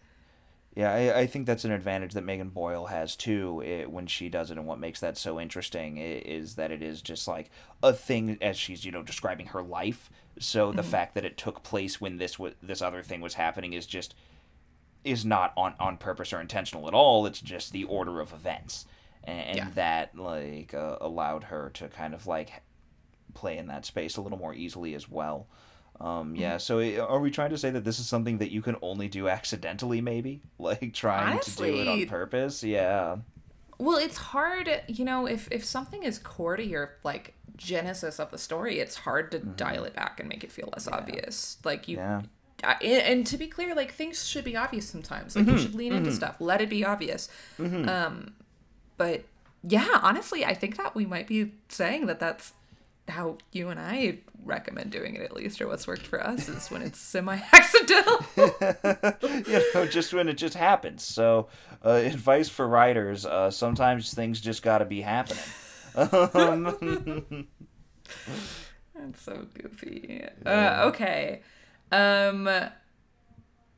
Yeah, 0.77 0.93
I, 0.93 1.21
I 1.21 1.27
think 1.29 1.47
that's 1.47 1.65
an 1.65 1.71
advantage 1.71 2.15
that 2.15 2.25
Megan 2.25 2.49
Boyle 2.49 2.87
has 2.87 3.15
too 3.15 3.63
it, 3.65 3.91
when 3.93 4.09
she 4.09 4.29
does 4.29 4.51
it, 4.51 4.59
and 4.59 4.67
what 4.67 4.81
makes 4.81 4.99
that 4.99 5.17
so 5.17 5.39
interesting 5.39 5.99
is 5.99 6.57
that 6.57 6.73
it 6.73 6.83
is 6.83 7.01
just 7.01 7.29
like 7.29 7.49
a 7.81 7.93
thing 7.93 8.37
as 8.43 8.57
she's 8.59 8.85
you 8.85 8.91
know 8.91 9.03
describing 9.03 9.47
her 9.47 9.63
life. 9.63 10.11
So 10.41 10.73
the 10.73 10.83
fact 10.83 11.15
that 11.15 11.25
it 11.25 11.37
took 11.39 11.63
place 11.63 12.01
when 12.01 12.17
this 12.19 12.41
was 12.41 12.55
this 12.61 12.83
other 12.83 13.03
thing 13.03 13.21
was 13.21 13.35
happening 13.35 13.73
is 13.73 13.87
just 13.87 14.17
is 15.05 15.25
not 15.25 15.53
on 15.57 15.75
on 15.79 15.97
purpose 15.97 16.33
or 16.33 16.41
intentional 16.41 16.89
at 16.89 16.95
all. 16.95 17.25
It's 17.25 17.41
just 17.41 17.73
the 17.73 17.85
order 17.85 18.21
of 18.21 18.33
events, 18.33 18.87
and, 19.23 19.41
and 19.47 19.57
Yeah. 19.59 19.69
that 19.77 20.19
like 20.19 20.75
uh, 20.75 20.97
allowed 21.01 21.45
her 21.45 21.71
to 21.75 21.87
kind 21.89 22.15
of 22.15 22.27
like 22.27 22.63
play 23.35 23.59
in 23.59 23.67
that 23.67 23.85
space 23.85 24.17
a 24.17 24.21
little 24.21 24.39
more 24.39 24.55
easily 24.55 24.95
as 24.95 25.09
well. 25.09 25.47
Um, 26.01 26.33
mm-hmm. 26.33 26.37
yeah, 26.37 26.57
so 26.57 26.81
i- 26.81 26.99
are 26.99 27.21
we 27.21 27.31
trying 27.31 27.51
to 27.51 27.59
say 27.59 27.71
that 27.71 27.85
this 27.85 27.99
is 27.99 28.07
something 28.09 28.39
that 28.39 28.51
you 28.51 28.63
can 28.63 28.77
only 28.83 29.09
do 29.09 29.29
accidentally, 29.29 30.01
maybe? 30.01 30.43
Like 30.59 30.95
trying 30.95 31.39
to 31.41 31.51
do 31.57 31.65
it 31.65 31.89
on 31.89 32.07
purpose? 32.07 32.63
Yeah. 32.63 33.19
Well, 33.79 33.99
it's 33.99 34.17
hard, 34.17 34.83
you 34.87 35.05
know, 35.05 35.27
if 35.27 35.49
if 35.51 35.65
something 35.65 36.03
is 36.03 36.19
core 36.19 36.57
to 36.57 36.65
your 36.65 36.97
like 37.05 37.35
genesis 37.57 38.19
of 38.19 38.31
the 38.31 38.39
story, 38.39 38.79
it's 38.79 38.95
hard 38.95 39.31
to 39.33 39.39
mm-hmm. 39.39 39.53
dial 39.57 39.85
it 39.85 39.95
back 39.95 40.21
and 40.21 40.29
make 40.29 40.43
it 40.43 40.51
feel 40.51 40.69
less 40.73 40.89
obvious. 40.89 41.59
Like 41.65 41.87
you 41.89 41.97
Yeah. 41.99 42.23
I- 42.63 42.79
and, 42.83 43.03
and 43.03 43.27
to 43.27 43.37
be 43.37 43.47
clear, 43.47 43.75
like 43.75 43.93
things 43.93 44.27
should 44.27 44.45
be 44.45 44.57
obvious 44.57 44.89
sometimes. 44.89 45.37
Like 45.37 45.47
you 45.47 45.53
mm-hmm. 45.53 45.63
should 45.63 45.75
lean 45.75 45.93
into 45.93 46.13
stuff, 46.13 46.37
let 46.41 46.61
it 46.61 46.71
be 46.71 46.85
obvious. 46.85 47.29
Um, 47.59 48.35
but 48.97 49.25
yeah, 49.67 50.01
honestly, 50.03 50.45
I 50.45 50.55
think 50.55 50.77
that 50.77 50.95
we 50.95 51.07
might 51.07 51.27
be 51.27 51.53
saying 51.69 52.07
that 52.07 52.21
that's 52.21 52.53
how 53.09 53.39
you 53.53 53.69
and 53.69 53.79
I 53.79 54.19
recommend 54.45 54.91
doing 54.91 55.15
it, 55.17 55.23
at 55.23 55.35
least, 55.35 55.61
or 55.61 55.69
what's 55.69 55.87
worked 55.87 56.07
for 56.07 56.25
us 56.25 56.49
is 56.49 56.71
when 56.71 56.83
it's 56.83 56.99
semi-accidental. 56.99 58.27
you 59.47 59.63
know, 59.75 59.87
just 59.87 60.13
when 60.13 60.29
it 60.29 60.35
just 60.35 60.55
happens. 60.55 61.03
So, 61.05 61.49
uh, 61.85 61.91
advice 61.91 62.49
for 62.49 62.67
writers: 62.67 63.27
uh, 63.27 63.51
sometimes 63.51 64.15
things 64.15 64.41
just 64.41 64.63
got 64.63 64.79
to 64.79 64.85
be 64.85 65.01
happening. 65.03 65.45
Um, 65.95 67.47
That's 68.95 69.23
so 69.23 69.47
goofy. 69.55 70.25
Uh, 70.45 70.85
okay. 70.87 71.43
Um, 71.93 72.49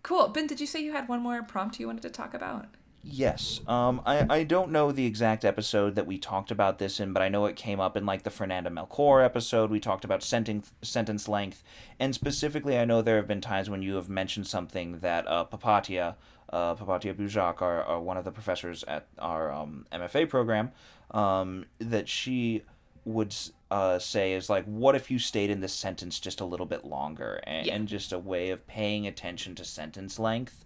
cool. 0.02 0.28
Ben, 0.28 0.46
did 0.46 0.60
you 0.60 0.66
say 0.66 0.82
you 0.82 0.92
had 0.92 1.08
one 1.08 1.20
more 1.20 1.42
prompt 1.42 1.80
you 1.80 1.86
wanted 1.86 2.02
to 2.02 2.10
talk 2.10 2.34
about? 2.34 2.66
Yes. 3.08 3.60
Um, 3.68 4.00
I, 4.04 4.26
I 4.28 4.42
don't 4.42 4.72
know 4.72 4.90
the 4.90 5.06
exact 5.06 5.44
episode 5.44 5.94
that 5.94 6.06
we 6.06 6.18
talked 6.18 6.50
about 6.50 6.78
this 6.78 6.98
in, 6.98 7.12
but 7.12 7.22
I 7.22 7.28
know 7.28 7.46
it 7.46 7.54
came 7.54 7.78
up 7.78 7.96
in 7.96 8.04
like 8.04 8.24
the 8.24 8.30
Fernanda 8.30 8.68
Melchor 8.68 9.24
episode. 9.24 9.70
We 9.70 9.78
talked 9.78 10.04
about 10.04 10.24
sentence 10.24 10.72
sentence 10.82 11.28
length, 11.28 11.62
and 12.00 12.14
specifically, 12.14 12.76
I 12.76 12.84
know 12.84 13.02
there 13.02 13.16
have 13.16 13.28
been 13.28 13.40
times 13.40 13.70
when 13.70 13.80
you 13.82 13.94
have 13.94 14.08
mentioned 14.08 14.48
something 14.48 14.98
that 14.98 15.26
uh, 15.28 15.44
Papatya, 15.44 16.16
uh, 16.52 16.74
Papatya 16.74 17.14
Bucak, 17.14 17.62
our, 17.62 17.82
our 17.84 18.00
one 18.00 18.16
of 18.16 18.24
the 18.24 18.32
professors 18.32 18.82
at 18.88 19.06
our 19.20 19.52
um, 19.52 19.86
MFA 19.92 20.28
program, 20.28 20.72
um, 21.12 21.64
that 21.78 22.08
she 22.08 22.62
would 23.04 23.32
uh, 23.70 24.00
say 24.00 24.32
is 24.32 24.50
like, 24.50 24.64
what 24.64 24.96
if 24.96 25.12
you 25.12 25.20
stayed 25.20 25.48
in 25.48 25.60
this 25.60 25.72
sentence 25.72 26.18
just 26.18 26.40
a 26.40 26.44
little 26.44 26.66
bit 26.66 26.84
longer, 26.84 27.40
and, 27.44 27.66
Yeah. 27.68 27.74
and 27.76 27.86
just 27.86 28.12
a 28.12 28.18
way 28.18 28.50
of 28.50 28.66
paying 28.66 29.06
attention 29.06 29.54
to 29.54 29.64
sentence 29.64 30.18
length 30.18 30.64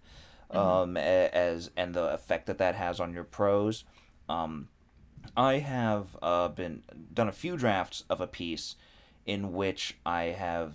um, 0.52 0.96
a- 0.96 1.30
as 1.32 1.70
and 1.76 1.94
the 1.94 2.04
effect 2.12 2.46
that 2.46 2.58
that 2.58 2.74
has 2.74 3.00
on 3.00 3.12
your 3.12 3.24
prose. 3.24 3.84
Um, 4.28 4.68
I 5.36 5.58
have 5.58 6.16
uh, 6.22 6.48
been 6.48 6.82
done 7.12 7.28
a 7.28 7.32
few 7.32 7.56
drafts 7.56 8.04
of 8.08 8.20
a 8.20 8.26
piece 8.26 8.76
in 9.26 9.52
which 9.52 9.96
I 10.04 10.24
have 10.24 10.74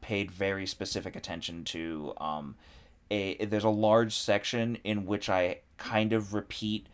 paid 0.00 0.30
very 0.30 0.66
specific 0.66 1.16
attention 1.16 1.64
to. 1.64 2.12
Um, 2.18 2.56
a 3.10 3.44
there's 3.44 3.64
a 3.64 3.70
large 3.70 4.14
section 4.14 4.78
in 4.84 5.06
which 5.06 5.28
I 5.28 5.60
kind 5.76 6.12
of 6.12 6.34
repeat 6.34 6.86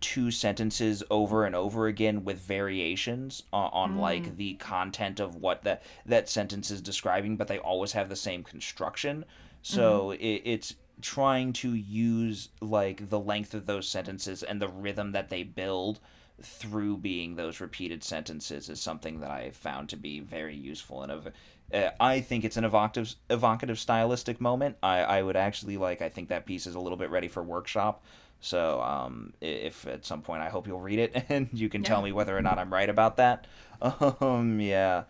two 0.00 0.30
sentences 0.30 1.02
over 1.10 1.44
and 1.44 1.56
over 1.56 1.88
again 1.88 2.24
with 2.24 2.38
variations 2.38 3.42
on, 3.52 3.70
on 3.72 3.98
like 3.98 4.36
the 4.36 4.54
content 4.54 5.20
of 5.20 5.34
what 5.36 5.62
that 5.64 5.82
that 6.06 6.28
sentence 6.28 6.70
is 6.70 6.80
describing, 6.80 7.36
but 7.36 7.48
they 7.48 7.58
always 7.58 7.92
have 7.92 8.08
the 8.08 8.16
same 8.16 8.42
construction. 8.42 9.24
So 9.62 10.12
it, 10.12 10.42
it's 10.44 10.74
trying 11.00 11.52
to 11.52 11.74
use 11.74 12.48
like 12.60 13.10
the 13.10 13.20
length 13.20 13.54
of 13.54 13.66
those 13.66 13.88
sentences 13.88 14.42
and 14.42 14.60
the 14.60 14.68
rhythm 14.68 15.12
that 15.12 15.28
they 15.28 15.42
build 15.42 16.00
through 16.40 16.96
being 16.96 17.34
those 17.34 17.60
repeated 17.60 18.04
sentences 18.04 18.68
is 18.68 18.80
something 18.80 19.20
that 19.20 19.30
I 19.30 19.50
found 19.50 19.88
to 19.88 19.96
be 19.96 20.20
very 20.20 20.54
useful 20.54 21.02
and 21.02 21.10
of 21.10 21.28
uh, 21.72 21.90
I 22.00 22.20
think 22.20 22.44
it's 22.44 22.56
an 22.56 22.64
evocative 22.64 23.14
evocative 23.28 23.78
stylistic 23.78 24.40
moment. 24.40 24.76
I, 24.82 25.00
I 25.00 25.22
would 25.22 25.36
actually 25.36 25.76
like 25.76 26.00
I 26.00 26.08
think 26.08 26.28
that 26.28 26.46
piece 26.46 26.66
is 26.66 26.74
a 26.74 26.80
little 26.80 26.96
bit 26.96 27.10
ready 27.10 27.28
for 27.28 27.42
workshop. 27.42 28.04
So 28.40 28.80
um, 28.80 29.34
if 29.40 29.86
at 29.86 30.06
some 30.06 30.22
point 30.22 30.42
I 30.42 30.48
hope 30.48 30.66
you'll 30.66 30.80
read 30.80 30.98
it 30.98 31.26
and 31.28 31.48
you 31.52 31.68
can 31.68 31.82
tell 31.82 32.00
me 32.02 32.12
whether 32.12 32.36
or 32.36 32.40
not 32.40 32.58
I'm 32.58 32.72
right 32.72 32.88
about 32.88 33.16
that. 33.16 33.46
Um 34.20 34.60
yeah. 34.60 35.04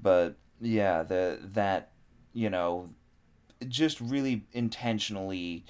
But 0.00 0.36
yeah, 0.60 1.02
the 1.02 1.38
that 1.54 1.90
you 2.32 2.50
know 2.50 2.90
just 3.66 4.00
really 4.00 4.44
intentionally 4.52 5.64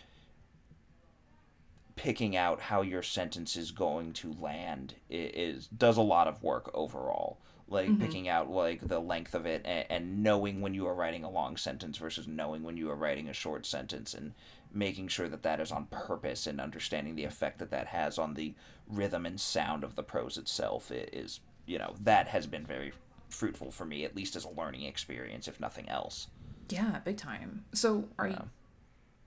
picking 1.96 2.36
out 2.36 2.60
how 2.60 2.80
your 2.80 3.02
sentence 3.02 3.56
is 3.56 3.72
going 3.72 4.12
to 4.12 4.32
land 4.40 4.94
is 5.10 5.66
does 5.66 5.96
a 5.96 6.02
lot 6.02 6.28
of 6.28 6.42
work 6.42 6.70
overall. 6.74 7.38
Like 7.70 7.88
mm-hmm. 7.88 8.00
picking 8.00 8.28
out 8.28 8.50
like 8.50 8.86
the 8.86 9.00
length 9.00 9.34
of 9.34 9.44
it 9.44 9.62
and, 9.66 9.84
and 9.90 10.22
knowing 10.22 10.62
when 10.62 10.72
you 10.72 10.86
are 10.86 10.94
writing 10.94 11.24
a 11.24 11.30
long 11.30 11.58
sentence 11.58 11.98
versus 11.98 12.26
knowing 12.26 12.62
when 12.62 12.78
you 12.78 12.88
are 12.90 12.96
writing 12.96 13.28
a 13.28 13.34
short 13.34 13.66
sentence 13.66 14.14
and 14.14 14.32
making 14.72 15.08
sure 15.08 15.28
that 15.28 15.42
that 15.42 15.60
is 15.60 15.70
on 15.70 15.86
purpose 15.86 16.46
and 16.46 16.60
understanding 16.60 17.14
the 17.14 17.24
effect 17.24 17.58
that 17.58 17.70
that 17.70 17.88
has 17.88 18.18
on 18.18 18.34
the 18.34 18.54
rhythm 18.88 19.26
and 19.26 19.40
sound 19.40 19.84
of 19.84 19.96
the 19.96 20.02
prose 20.02 20.38
itself 20.38 20.90
is 20.90 21.40
you 21.66 21.78
know 21.78 21.94
that 22.00 22.28
has 22.28 22.46
been 22.46 22.64
very 22.64 22.92
fruitful 23.28 23.70
for 23.70 23.84
me 23.84 24.04
at 24.04 24.16
least 24.16 24.36
as 24.36 24.44
a 24.44 24.50
learning 24.50 24.84
experience 24.84 25.48
if 25.48 25.60
nothing 25.60 25.88
else 25.88 26.28
Yeah, 26.68 27.00
big 27.04 27.16
time. 27.16 27.64
So 27.72 28.04
are 28.18 28.28
you 28.28 28.42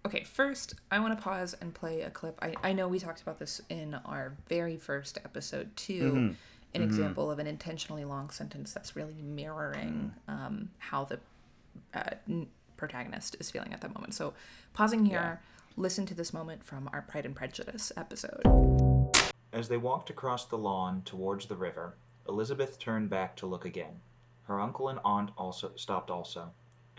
Okay, 0.04 0.24
first, 0.24 0.74
I 0.90 1.00
want 1.00 1.16
to 1.16 1.24
pause 1.24 1.56
and 1.62 1.74
play 1.74 2.02
a 2.02 2.10
clip. 2.10 2.40
I, 2.42 2.56
I 2.64 2.74
know 2.74 2.88
we 2.88 2.98
talked 2.98 3.22
about 3.22 3.38
this 3.38 3.62
in 3.70 3.94
our 4.06 4.34
very 4.50 4.76
first 4.76 5.20
episode, 5.24 5.76
too. 5.76 6.36
An 6.74 6.82
example 6.82 7.30
of 7.30 7.38
an 7.38 7.46
intentionally 7.48 8.04
long 8.06 8.30
sentence 8.32 8.74
that's 8.74 8.96
really 8.96 9.22
mirroring 9.22 10.14
um, 10.28 10.70
how 10.80 11.04
the 11.04 11.20
uh, 11.94 12.16
n- 12.28 12.48
protagonist 12.78 13.36
is 13.40 13.52
feeling 13.52 13.74
at 13.74 13.82
that 13.82 13.94
moment. 13.94 14.16
So, 14.16 14.34
pausing 14.74 15.06
here, 15.06 15.40
listen 15.78 16.06
to 16.08 16.16
this 16.16 16.34
moment 16.34 16.64
from 16.64 16.90
our 16.94 17.04
Pride 17.04 17.26
and 17.26 17.36
Prejudice 17.36 17.92
episode. 17.96 18.42
As 19.54 19.68
they 19.68 19.78
walked 19.78 20.10
across 20.10 20.46
the 20.46 20.58
lawn 20.58 21.04
towards 21.06 21.46
the 21.46 21.56
river, 21.56 21.96
Elizabeth 22.28 22.80
turned 22.80 23.10
back 23.10 23.36
to 23.36 23.46
look 23.46 23.66
again. 23.66 24.00
Her 24.44 24.60
uncle 24.60 24.90
and 24.90 25.00
aunt 25.04 25.30
also 25.38 25.72
stopped 25.76 26.10
also, 26.10 26.52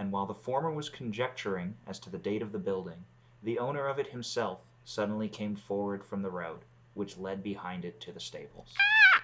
and 0.02 0.10
while 0.10 0.26
the 0.26 0.34
former 0.34 0.72
was 0.72 0.88
conjecturing 0.88 1.72
as 1.86 2.00
to 2.00 2.10
the 2.10 2.18
date 2.18 2.42
of 2.42 2.50
the 2.50 2.58
building, 2.58 3.04
the 3.44 3.60
owner 3.60 3.86
of 3.86 4.00
it 4.00 4.08
himself 4.08 4.58
suddenly 4.84 5.28
came 5.28 5.54
forward 5.54 6.04
from 6.04 6.22
the 6.22 6.30
road, 6.30 6.58
which 6.94 7.18
led 7.18 7.40
behind 7.40 7.84
it 7.84 8.00
to 8.00 8.10
the 8.10 8.18
stables. 8.18 8.74
Ah! 8.80 9.22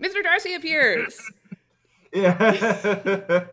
Mr. 0.00 0.22
Darcy 0.22 0.54
appears! 0.54 1.20
Yeah, 2.12 3.48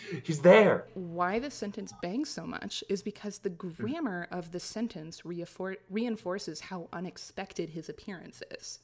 he's 0.24 0.40
there. 0.40 0.86
Why 0.94 1.38
the 1.38 1.50
sentence 1.50 1.92
bangs 2.00 2.30
so 2.30 2.46
much 2.46 2.82
is 2.88 3.02
because 3.02 3.40
the 3.40 3.50
grammar 3.50 4.26
of 4.30 4.52
the 4.52 4.60
sentence 4.60 5.20
reinfor- 5.20 5.76
reinforces 5.90 6.60
how 6.60 6.88
unexpected 6.94 7.70
his 7.70 7.90
appearance 7.90 8.42
is. 8.52 8.78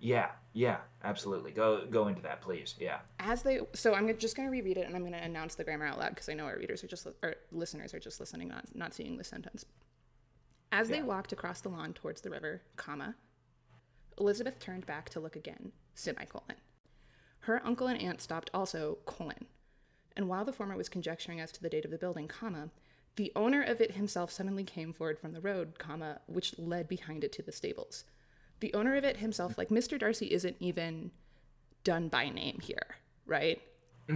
Yeah, 0.00 0.30
yeah, 0.54 0.78
absolutely. 1.04 1.50
Go 1.52 1.84
go 1.90 2.08
into 2.08 2.22
that, 2.22 2.40
please. 2.40 2.74
Yeah. 2.80 3.00
As 3.18 3.42
they, 3.42 3.60
so 3.74 3.94
I'm 3.94 4.16
just 4.18 4.34
going 4.34 4.48
to 4.48 4.50
reread 4.52 4.78
it 4.78 4.86
and 4.86 4.96
I'm 4.96 5.02
going 5.02 5.12
to 5.12 5.22
announce 5.22 5.54
the 5.56 5.64
grammar 5.64 5.86
out 5.86 5.98
loud 5.98 6.10
because 6.10 6.28
I 6.28 6.32
know 6.34 6.46
our 6.46 6.56
readers 6.56 6.82
are 6.82 6.86
just, 6.86 7.06
our 7.22 7.34
listeners 7.52 7.92
are 7.92 8.00
just 8.00 8.18
listening, 8.18 8.48
not 8.48 8.64
not 8.74 8.94
seeing 8.94 9.18
the 9.18 9.24
sentence. 9.24 9.66
As 10.72 10.88
they 10.88 10.96
Yeah. 10.98 11.02
walked 11.04 11.32
across 11.32 11.60
the 11.60 11.68
lawn 11.68 11.92
towards 11.92 12.22
the 12.22 12.30
river, 12.30 12.62
comma, 12.76 13.14
Elizabeth 14.18 14.58
turned 14.58 14.86
back 14.86 15.08
to 15.10 15.20
look 15.20 15.36
again, 15.36 15.72
semicolon. 15.94 16.56
Her 17.40 17.64
uncle 17.66 17.86
and 17.86 18.00
aunt 18.00 18.20
stopped 18.20 18.50
also, 18.54 18.98
colon. 19.04 19.46
And 20.16 20.28
while 20.28 20.44
the 20.44 20.52
former 20.52 20.76
was 20.76 20.88
conjecturing 20.88 21.40
as 21.40 21.52
to 21.52 21.62
the 21.62 21.70
date 21.70 21.84
of 21.84 21.90
the 21.90 21.98
building, 21.98 22.28
comma, 22.28 22.70
the 23.16 23.32
owner 23.34 23.62
of 23.62 23.80
it 23.80 23.92
himself 23.92 24.30
suddenly 24.30 24.64
came 24.64 24.92
forward 24.92 25.18
from 25.18 25.32
the 25.32 25.40
road, 25.40 25.78
comma, 25.78 26.20
which 26.26 26.58
led 26.58 26.88
behind 26.88 27.24
it 27.24 27.32
to 27.32 27.42
the 27.42 27.52
stables. 27.52 28.04
The 28.60 28.72
owner 28.74 28.96
of 28.96 29.04
it 29.04 29.16
himself, 29.16 29.56
like 29.58 29.68
Mr. 29.70 29.98
Darcy, 29.98 30.26
isn't 30.26 30.56
even 30.60 31.10
done 31.84 32.08
by 32.08 32.28
name 32.28 32.58
here, 32.60 32.96
right? 33.26 33.60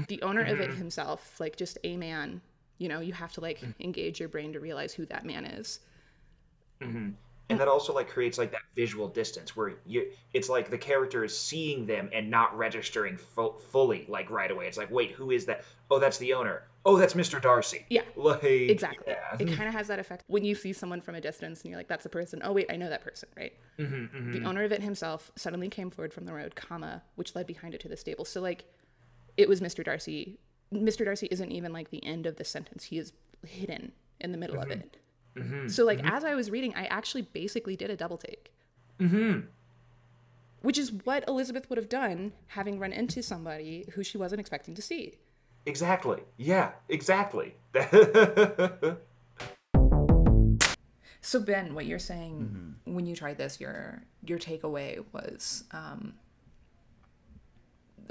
The 0.08 0.20
owner 0.22 0.42
of 0.42 0.60
it 0.60 0.70
mm-hmm. 0.70 0.78
himself, 0.78 1.38
like 1.38 1.56
just 1.56 1.78
a 1.84 1.96
man, 1.96 2.40
you 2.78 2.88
know, 2.88 3.00
you 3.00 3.12
have 3.12 3.32
to 3.34 3.40
like 3.40 3.60
mm. 3.60 3.72
engage 3.78 4.18
your 4.18 4.28
brain 4.28 4.52
to 4.52 4.60
realize 4.60 4.92
who 4.92 5.06
that 5.06 5.24
man 5.24 5.44
is. 5.44 5.80
Mm-hmm. 6.80 7.10
And 7.50 7.60
that 7.60 7.68
also 7.68 7.92
like 7.92 8.08
creates 8.08 8.38
like 8.38 8.50
that 8.52 8.62
visual 8.74 9.08
distance 9.08 9.54
where 9.54 9.74
you 9.86 10.10
it's 10.32 10.48
like 10.48 10.70
the 10.70 10.78
character 10.78 11.24
is 11.24 11.38
seeing 11.38 11.86
them 11.86 12.08
and 12.12 12.30
not 12.30 12.56
registering 12.56 13.16
fu- 13.16 13.54
fully 13.70 14.06
like 14.08 14.30
right 14.30 14.50
away 14.50 14.66
it's 14.66 14.78
like 14.78 14.90
wait 14.90 15.10
who 15.12 15.30
is 15.30 15.44
that 15.44 15.64
oh 15.90 15.98
that's 15.98 16.18
the 16.18 16.32
owner 16.32 16.62
oh 16.86 16.96
that's 16.96 17.14
mr 17.14 17.40
darcy 17.40 17.84
Yeah, 17.90 18.02
like 18.16 18.42
Exactly. 18.74 19.04
yeah. 19.06 19.36
It 19.38 19.56
kind 19.56 19.68
of 19.68 19.74
has 19.74 19.88
that 19.88 19.98
effect 19.98 20.24
when 20.26 20.44
you 20.44 20.54
see 20.54 20.72
someone 20.72 21.00
from 21.00 21.14
a 21.14 21.20
distance 21.20 21.62
and 21.62 21.70
you're 21.70 21.78
like, 21.78 21.88
that's 21.88 22.06
a 22.06 22.08
person. 22.08 22.40
Oh, 22.44 22.52
wait, 22.52 22.66
I 22.70 22.76
know 22.76 22.88
that 22.88 23.02
person, 23.02 23.28
right? 23.36 23.52
Mm-hmm, 23.78 24.32
the 24.32 24.38
mm-hmm. 24.38 24.46
owner 24.46 24.64
of 24.64 24.72
it 24.72 24.82
himself 24.82 25.30
suddenly 25.36 25.68
came 25.68 25.90
forward 25.90 26.12
from 26.12 26.26
the 26.26 26.32
road, 26.32 26.54
comma, 26.54 27.02
which 27.16 27.34
led 27.34 27.46
behind 27.46 27.74
it 27.74 27.80
to 27.80 27.88
the 27.88 27.96
stable. 27.96 28.24
So, 28.24 28.40
like, 28.40 28.64
it 29.36 29.48
was 29.48 29.60
Mr. 29.60 29.84
Darcy. 29.84 30.38
Mr. 30.72 31.04
Darcy 31.04 31.28
isn't 31.30 31.50
even 31.50 31.72
like 31.72 31.90
the 31.90 32.04
end 32.04 32.26
of 32.26 32.36
the 32.36 32.44
sentence, 32.44 32.84
he 32.84 32.98
is 32.98 33.12
hidden 33.46 33.92
in 34.20 34.32
the 34.32 34.38
middle 34.38 34.58
of 34.58 34.68
mm-hmm. 34.68 34.80
it. 34.80 34.96
Mm-hmm. 35.36 35.68
So, 35.68 35.84
like, 35.84 35.98
mm-hmm. 35.98 36.14
as 36.14 36.24
I 36.24 36.34
was 36.34 36.50
reading, 36.50 36.74
I 36.74 36.84
actually 36.86 37.22
basically 37.22 37.76
did 37.76 37.90
a 37.90 37.96
double 37.96 38.18
take. 38.18 38.52
Mm-hmm. 39.00 39.40
Which 40.62 40.78
is 40.78 40.92
what 40.92 41.24
Elizabeth 41.28 41.68
would 41.68 41.76
have 41.76 41.88
done 41.88 42.32
having 42.48 42.78
run 42.78 42.92
into 42.92 43.22
somebody 43.22 43.86
who 43.94 44.02
she 44.02 44.16
wasn't 44.16 44.40
expecting 44.40 44.74
to 44.74 44.82
see. 44.82 45.18
exactly 45.66 46.20
yeah 46.36 46.72
exactly 46.88 47.54
So 51.24 51.40
Ben, 51.40 51.74
what 51.74 51.86
you're 51.86 51.98
saying 51.98 52.74
when 52.84 53.06
you 53.06 53.16
tried 53.16 53.38
this, 53.38 53.58
your 53.58 54.02
your 54.26 54.38
takeaway 54.38 55.02
was 55.10 55.64
um, 55.70 56.12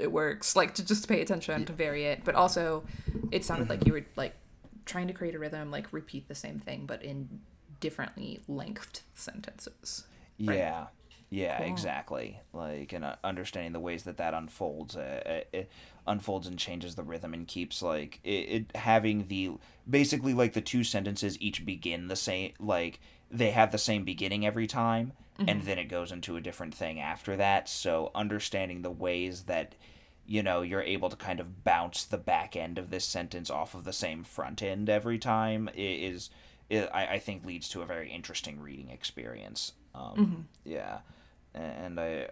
it 0.00 0.10
works. 0.10 0.56
Like 0.56 0.74
to 0.74 0.84
just 0.84 1.06
pay 1.06 1.20
attention 1.20 1.64
to 1.66 1.72
vary 1.72 2.06
it, 2.06 2.22
but 2.24 2.34
also 2.34 2.82
it 3.30 3.44
sounded 3.44 3.68
like 3.68 3.86
you 3.86 3.92
were 3.92 4.04
like 4.16 4.34
trying 4.84 5.06
to 5.08 5.12
create 5.12 5.34
a 5.34 5.38
rhythm, 5.38 5.70
like 5.70 5.92
repeat 5.92 6.28
the 6.28 6.34
same 6.34 6.58
thing, 6.58 6.86
but 6.86 7.02
in 7.02 7.40
differently 7.80 8.40
lengthed 8.48 9.02
sentences. 9.14 10.04
Yeah, 10.38 10.86
yeah, 11.30 11.62
exactly. 11.62 12.40
Like, 12.52 12.92
and 12.92 13.04
uh, 13.04 13.16
understanding 13.24 13.72
the 13.72 13.80
ways 13.80 14.04
that 14.04 14.18
that 14.18 14.34
unfolds, 14.34 14.96
uh, 14.96 15.22
uh, 15.26 15.40
it 15.52 15.70
unfolds 16.06 16.46
and 16.46 16.58
changes 16.58 16.94
the 16.94 17.02
rhythm 17.02 17.34
and 17.34 17.46
keeps 17.46 17.82
like 17.82 18.20
it, 18.22 18.30
it 18.30 18.76
having 18.76 19.26
the 19.28 19.52
basically 19.88 20.34
like 20.34 20.52
the 20.52 20.60
two 20.60 20.84
sentences 20.84 21.40
each 21.40 21.64
begin 21.66 22.08
the 22.08 22.16
same, 22.16 22.52
like 22.60 23.00
they 23.30 23.50
have 23.50 23.72
the 23.72 23.78
same 23.78 24.04
beginning 24.04 24.46
every 24.46 24.66
time, 24.66 25.12
and 25.38 25.62
then 25.62 25.78
it 25.78 25.86
goes 25.86 26.12
into 26.12 26.36
a 26.36 26.40
different 26.40 26.74
thing 26.74 27.00
after 27.00 27.36
that. 27.36 27.68
So 27.68 28.12
understanding 28.14 28.82
the 28.82 28.90
ways 28.90 29.42
that 29.44 29.74
you 30.26 30.42
know 30.42 30.62
you're 30.62 30.82
able 30.82 31.10
to 31.10 31.16
kind 31.16 31.40
of 31.40 31.64
bounce 31.64 32.04
the 32.04 32.18
back 32.18 32.56
end 32.56 32.78
of 32.78 32.90
this 32.90 33.04
sentence 33.04 33.50
off 33.50 33.74
of 33.74 33.84
the 33.84 33.92
same 33.92 34.24
front 34.24 34.62
end 34.62 34.88
every 34.88 35.18
time 35.18 35.68
i- 35.68 35.78
is, 35.78 36.30
i 36.70 37.06
I, 37.12 37.18
think 37.18 37.44
leads 37.44 37.68
to 37.70 37.82
a 37.82 37.86
very 37.86 38.10
interesting 38.10 38.60
reading 38.60 38.88
experience. 38.90 39.72
Um, 39.94 40.48
yeah. 40.64 40.98
And 41.54 42.00
I, 42.00 42.28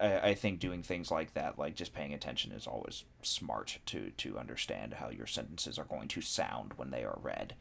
I 0.00 0.18
i 0.30 0.34
think 0.34 0.58
doing 0.60 0.82
things 0.82 1.10
like 1.10 1.34
that 1.34 1.58
like 1.58 1.74
just 1.74 1.92
paying 1.94 2.14
attention 2.14 2.52
is 2.52 2.66
always 2.66 3.04
smart 3.22 3.78
to 3.86 4.10
to 4.16 4.38
understand 4.38 4.94
how 4.94 5.10
your 5.10 5.26
sentences 5.26 5.78
are 5.78 5.84
going 5.84 6.08
to 6.08 6.20
sound 6.20 6.72
when 6.76 6.90
they 6.90 7.04
are 7.04 7.18
read. 7.22 7.54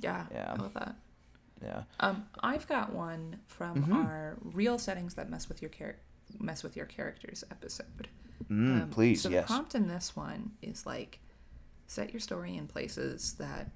Yeah, 0.00 0.26
Yeah. 0.32 0.52
I 0.52 0.62
love 0.62 0.74
that. 0.74 0.96
yeah. 1.62 1.82
Um, 2.00 2.26
I've 2.42 2.66
got 2.66 2.92
one 2.92 3.40
from 3.46 3.92
our 3.92 4.36
real 4.42 4.78
settings 4.78 5.14
that 5.14 5.30
mess 5.30 5.48
with 5.48 5.62
your 5.62 5.70
char- 5.70 5.96
mess 6.38 6.62
with 6.62 6.76
your 6.76 6.86
characters 6.86 7.44
episode. 7.50 8.08
mm, 8.50 8.82
Um, 8.82 8.90
please 8.90 9.22
so 9.22 9.28
yes 9.28 9.48
the 9.48 9.54
prompt 9.54 9.74
in 9.74 9.88
this 9.88 10.14
one 10.16 10.50
is 10.62 10.84
like 10.86 11.20
set 11.86 12.12
your 12.12 12.20
story 12.20 12.56
in 12.56 12.66
places 12.66 13.34
that 13.34 13.70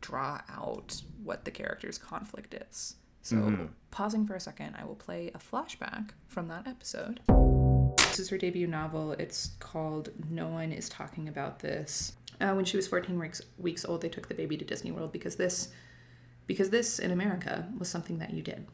draw 0.00 0.40
out 0.50 1.00
what 1.22 1.44
the 1.44 1.50
character's 1.50 1.98
conflict 1.98 2.54
is. 2.54 2.96
So 3.22 3.36
Mm-hmm. 3.36 3.64
pausing 3.90 4.26
for 4.26 4.34
a 4.34 4.40
second, 4.40 4.76
I 4.78 4.84
will 4.84 4.96
play 4.96 5.30
a 5.34 5.38
flashback 5.38 6.10
from 6.28 6.48
that 6.48 6.66
episode. 6.66 7.20
This 7.98 8.18
is 8.18 8.28
her 8.28 8.36
debut 8.38 8.66
novel. 8.66 9.12
It's 9.12 9.52
called 9.60 10.10
No 10.30 10.48
One 10.48 10.72
Is 10.72 10.88
Talking 10.90 11.26
About 11.28 11.58
This. 11.60 12.12
Uh, 12.40 12.52
when 12.52 12.64
she 12.66 12.76
was 12.76 12.86
14 12.86 13.18
weeks, 13.18 13.40
weeks 13.56 13.84
old, 13.86 14.02
they 14.02 14.08
took 14.10 14.28
the 14.28 14.34
baby 14.34 14.56
to 14.58 14.64
Disney 14.64 14.92
World 14.92 15.10
because 15.10 15.36
this, 15.36 15.68
because 16.46 16.68
this 16.68 16.98
in 16.98 17.10
America 17.12 17.66
was 17.78 17.88
something 17.88 18.18
that 18.18 18.34
you 18.34 18.42
did. 18.42 18.66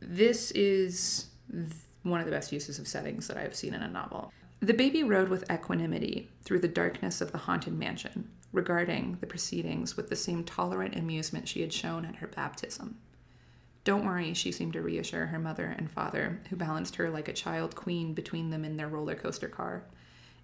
This 0.00 0.50
is 0.52 1.26
th- 1.50 1.66
one 2.02 2.20
of 2.20 2.26
the 2.26 2.32
best 2.32 2.52
uses 2.52 2.78
of 2.78 2.88
settings 2.88 3.28
that 3.28 3.36
I've 3.36 3.54
seen 3.54 3.74
in 3.74 3.82
a 3.82 3.88
novel. 3.88 4.32
The 4.60 4.74
baby 4.74 5.02
rode 5.04 5.28
with 5.28 5.50
equanimity 5.50 6.30
through 6.42 6.60
the 6.60 6.68
darkness 6.68 7.20
of 7.20 7.32
the 7.32 7.38
haunted 7.38 7.72
mansion, 7.72 8.30
regarding 8.52 9.16
the 9.20 9.26
proceedings 9.26 9.96
with 9.96 10.08
the 10.08 10.16
same 10.16 10.44
tolerant 10.44 10.96
amusement 10.96 11.48
she 11.48 11.60
had 11.60 11.72
shown 11.72 12.04
at 12.04 12.16
her 12.16 12.26
baptism. 12.26 12.98
Don't 13.84 14.04
worry, 14.04 14.34
she 14.34 14.52
seemed 14.52 14.74
to 14.74 14.82
reassure 14.82 15.26
her 15.26 15.38
mother 15.38 15.74
and 15.78 15.90
father, 15.90 16.40
who 16.50 16.56
balanced 16.56 16.96
her 16.96 17.08
like 17.08 17.28
a 17.28 17.32
child 17.32 17.74
queen 17.74 18.12
between 18.12 18.50
them 18.50 18.64
in 18.64 18.76
their 18.76 18.88
roller 18.88 19.14
coaster 19.14 19.48
car. 19.48 19.84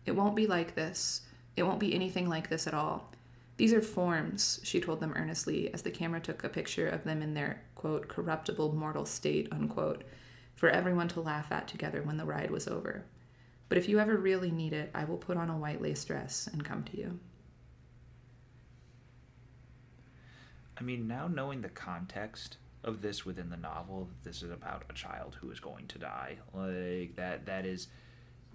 It 0.06 0.12
won't 0.12 0.36
be 0.36 0.46
like 0.46 0.74
this. 0.74 1.22
It 1.56 1.64
won't 1.64 1.80
be 1.80 1.94
anything 1.94 2.28
like 2.28 2.48
this 2.48 2.66
at 2.66 2.74
all. 2.74 3.12
These 3.58 3.72
are 3.72 3.82
forms, 3.82 4.60
she 4.62 4.80
told 4.80 5.00
them 5.00 5.14
earnestly 5.16 5.72
as 5.72 5.82
the 5.82 5.90
camera 5.90 6.20
took 6.20 6.44
a 6.44 6.48
picture 6.48 6.88
of 6.88 7.04
them 7.04 7.22
in 7.22 7.34
their, 7.34 7.62
quote, 7.74 8.08
corruptible 8.08 8.74
mortal 8.74 9.06
state, 9.06 9.48
unquote, 9.50 10.04
for 10.56 10.70
everyone 10.70 11.08
to 11.08 11.20
laugh 11.20 11.52
at 11.52 11.68
together 11.68 12.02
when 12.02 12.16
the 12.16 12.24
ride 12.24 12.50
was 12.50 12.66
over. 12.66 13.04
But 13.68 13.78
if 13.78 13.88
you 13.88 14.00
ever 14.00 14.16
really 14.16 14.50
need 14.50 14.72
it, 14.72 14.90
I 14.94 15.04
will 15.04 15.18
put 15.18 15.36
on 15.36 15.50
a 15.50 15.56
white 15.56 15.82
lace 15.82 16.04
dress 16.04 16.48
and 16.50 16.64
come 16.64 16.82
to 16.84 16.96
you. 16.96 17.20
I 20.78 20.82
mean, 20.82 21.06
now 21.06 21.28
knowing 21.28 21.62
the 21.62 21.68
context 21.68 22.56
of 22.84 23.02
this 23.02 23.24
within 23.24 23.50
the 23.50 23.56
novel, 23.56 24.08
this 24.24 24.42
is 24.42 24.50
about 24.50 24.84
a 24.88 24.94
child 24.94 25.36
who 25.40 25.50
is 25.50 25.60
going 25.60 25.86
to 25.88 25.98
die. 25.98 26.38
Like 26.52 27.16
that 27.16 27.46
that 27.46 27.66
is 27.66 27.88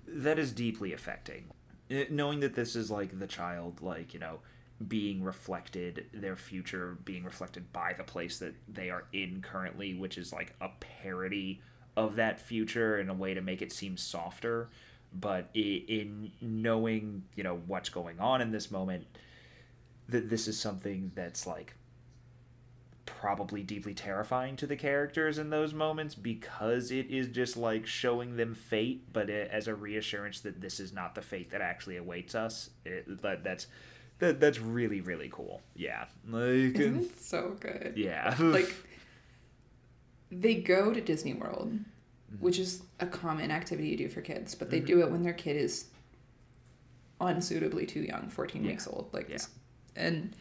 that 0.08 0.40
is 0.40 0.52
deeply 0.52 0.94
affecting. 0.94 1.46
Eh, 1.90 2.06
knowing 2.10 2.40
that 2.40 2.56
this 2.56 2.76
is 2.76 2.90
like 2.90 3.20
the 3.20 3.28
child 3.28 3.82
like, 3.82 4.14
you 4.14 4.20
know, 4.20 4.40
being 4.88 5.24
reflected, 5.24 6.06
their 6.14 6.36
future 6.36 6.98
being 7.04 7.24
reflected 7.24 7.72
by 7.74 7.94
the 7.94 8.04
place 8.04 8.40
that 8.40 8.56
they 8.68 8.90
are 8.90 9.06
in 9.14 9.42
currently, 9.42 9.94
which 9.94 10.18
is 10.18 10.32
like 10.32 10.56
a 10.62 10.70
parody 10.80 11.62
of 11.96 12.16
that 12.16 12.40
future 12.40 13.00
in 13.00 13.10
a 13.10 13.14
way 13.14 13.34
to 13.34 13.42
make 13.42 13.62
it 13.62 13.72
seem 13.72 13.98
softer. 13.98 14.70
But 15.14 15.50
in 15.54 16.32
knowing, 16.40 17.24
you 17.36 17.44
know, 17.44 17.62
what's 17.68 17.90
going 17.90 18.20
on 18.20 18.42
in 18.42 18.52
this 18.52 18.72
moment, 18.72 19.08
that 20.08 20.30
this 20.30 20.48
is 20.48 20.60
something 20.60 21.12
that's 21.16 21.46
like 21.46 21.76
probably 23.06 23.62
deeply 23.62 23.94
terrifying 23.94 24.56
to 24.56 24.66
the 24.66 24.76
characters 24.76 25.38
in 25.38 25.50
those 25.50 25.74
moments 25.74 26.16
because 26.16 26.92
it 26.92 27.08
is 27.10 27.28
just 27.28 27.58
like 27.58 27.86
showing 27.86 28.38
them 28.38 28.56
fate, 28.56 29.04
but 29.12 29.30
it, 29.30 29.50
as 29.52 29.68
a 29.68 29.76
reassurance 29.76 30.40
that 30.40 30.62
this 30.62 30.80
is 30.80 30.94
not 30.94 31.14
the 31.14 31.22
fate 31.22 31.52
that 31.52 31.62
actually 31.62 31.98
awaits 31.98 32.34
us. 32.34 32.70
It, 32.86 33.22
that, 33.22 33.44
that's 33.44 33.68
that, 34.20 34.40
that's 34.40 34.60
really 34.60 35.02
really 35.02 35.30
cool. 35.32 35.62
Yeah, 35.76 36.06
like 36.28 36.78
so 37.20 37.58
good? 37.60 37.94
yeah, 37.96 38.36
like 38.40 38.74
they 40.32 40.56
go 40.56 40.94
to 40.94 41.02
Disney 41.02 41.34
World, 41.34 41.74
mm-hmm. 41.74 42.36
which 42.40 42.58
is 42.58 42.84
a 43.00 43.06
common 43.06 43.52
activity 43.52 43.90
you 43.90 43.98
do 43.98 44.10
for 44.10 44.22
kids, 44.22 44.56
but 44.56 44.70
they 44.70 44.78
mm-hmm. 44.78 44.86
do 44.88 45.02
it 45.02 45.12
when 45.12 45.24
their 45.24 45.34
kid 45.34 45.58
is 45.58 45.86
unsuitably 47.20 47.86
too 47.86 48.02
young, 48.02 48.30
14 48.30 48.66
weeks 48.66 48.88
old, 48.88 49.10
like 49.14 49.30
Yeah. 49.30 49.38
and 49.96 50.36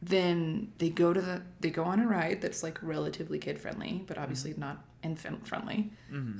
then 0.00 0.72
they 0.78 0.90
go 0.90 1.12
to 1.12 1.20
the 1.20 1.42
they 1.58 1.70
go 1.70 1.82
on 1.82 1.98
a 1.98 2.06
ride 2.06 2.40
that's 2.40 2.62
like 2.62 2.78
relatively 2.82 3.38
kid 3.38 3.58
friendly, 3.58 4.04
but 4.06 4.14
mm-hmm. 4.14 4.22
obviously 4.22 4.54
not 4.56 4.84
infant 5.02 5.46
friendly. 5.46 5.90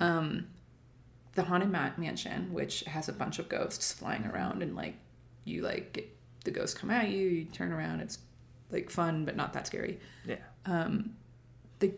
Um 0.01 0.47
the 1.35 1.45
haunted 1.45 1.71
Ma- 1.71 1.91
mansion, 1.97 2.53
which 2.53 2.81
has 2.83 3.09
a 3.09 3.13
bunch 3.13 3.39
of 3.39 3.49
ghosts 3.49 3.93
flying 3.93 4.27
around 4.27 4.63
and 4.63 4.77
like 4.77 4.97
you 5.45 5.63
like 5.63 5.93
get 5.93 6.17
the 6.45 6.51
ghosts 6.51 6.79
come 6.79 6.91
at 6.91 7.09
you, 7.09 7.27
you 7.27 7.45
turn 7.47 7.73
around, 7.73 8.01
it's 8.01 8.19
like 8.71 8.91
fun 8.91 9.25
but 9.25 9.35
not 9.35 9.53
that 9.55 9.67
scary. 9.67 9.99
Yeah. 10.25 10.37
Um, 10.67 11.17
they 11.81 11.95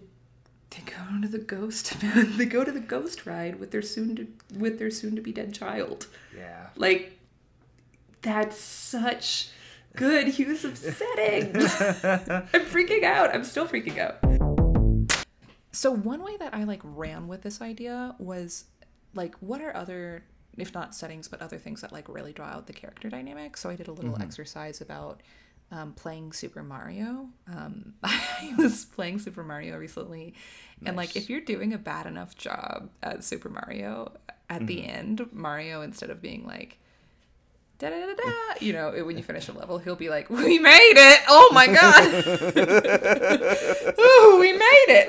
they 0.70 0.82
go 0.82 1.20
to 1.20 1.28
the 1.28 1.38
ghost 1.38 1.94
they 2.36 2.44
go 2.44 2.64
to 2.64 2.70
the 2.70 2.80
ghost 2.80 3.26
ride 3.26 3.58
with 3.58 3.70
their 3.70 3.82
soon 3.82 4.16
to 4.16 4.26
with 4.56 4.78
their 4.78 4.90
soon 4.90 5.16
to 5.16 5.22
be 5.22 5.32
dead 5.32 5.52
child. 5.52 6.06
Yeah. 6.36 6.68
like 6.76 7.18
that's 8.22 8.58
such 8.58 9.50
good 9.96 10.38
use 10.38 10.64
of 10.64 10.76
setting. 10.76 11.56
I'm 11.56 12.66
freaking 12.66 13.02
out. 13.02 13.34
I'm 13.34 13.44
still 13.44 13.66
freaking 13.66 13.98
out. 13.98 14.18
So 15.72 15.90
one 15.90 16.22
way 16.22 16.36
that 16.36 16.52
i 16.52 16.64
like 16.64 16.80
ran 16.82 17.28
with 17.28 17.42
this 17.42 17.60
idea 17.60 18.14
was 18.18 18.64
like 19.14 19.34
what 19.40 19.60
are 19.60 19.74
other 19.76 20.24
if 20.58 20.74
not 20.74 20.94
settings 20.94 21.28
but 21.28 21.40
other 21.40 21.58
things 21.58 21.80
that 21.80 21.92
like 21.92 22.08
really 22.08 22.32
draw 22.32 22.46
out 22.46 22.66
the 22.66 22.72
character 22.72 23.08
dynamic? 23.08 23.56
So 23.56 23.70
i 23.70 23.76
did 23.76 23.88
a 23.88 23.92
little 23.92 24.12
mm-hmm. 24.12 24.22
exercise 24.22 24.80
about 24.80 25.22
um, 25.72 25.92
playing 25.92 26.32
super 26.32 26.62
mario 26.62 27.28
um, 27.48 27.94
i 28.02 28.54
was 28.58 28.84
playing 28.84 29.18
super 29.18 29.42
mario 29.42 29.76
recently 29.78 30.34
and 30.84 30.96
like 30.96 31.14
if 31.14 31.28
you're 31.28 31.40
doing 31.40 31.72
a 31.72 31.78
bad 31.78 32.06
enough 32.06 32.34
job 32.36 32.88
at 33.02 33.22
super 33.22 33.48
mario 33.48 34.12
at 34.48 34.66
the 34.66 34.86
end 34.86 35.26
mario 35.32 35.82
instead 35.82 36.10
of 36.10 36.20
being 36.22 36.46
like 36.46 36.78
da 37.80 37.88
da 37.88 38.06
da 38.06 38.14
da. 38.14 38.32
You 38.60 38.72
know, 38.74 38.92
when 39.04 39.16
you 39.16 39.22
finish 39.22 39.48
a 39.48 39.52
level, 39.52 39.78
he'll 39.78 39.96
be 39.96 40.10
like, 40.10 40.30
"We 40.30 40.58
made 40.58 40.94
it! 40.96 41.20
Oh 41.28 41.50
my 41.52 41.66
god! 41.66 42.04
Ooh, 43.98 44.38
we 44.38 44.52
made 44.52 44.86
it!" 44.88 45.08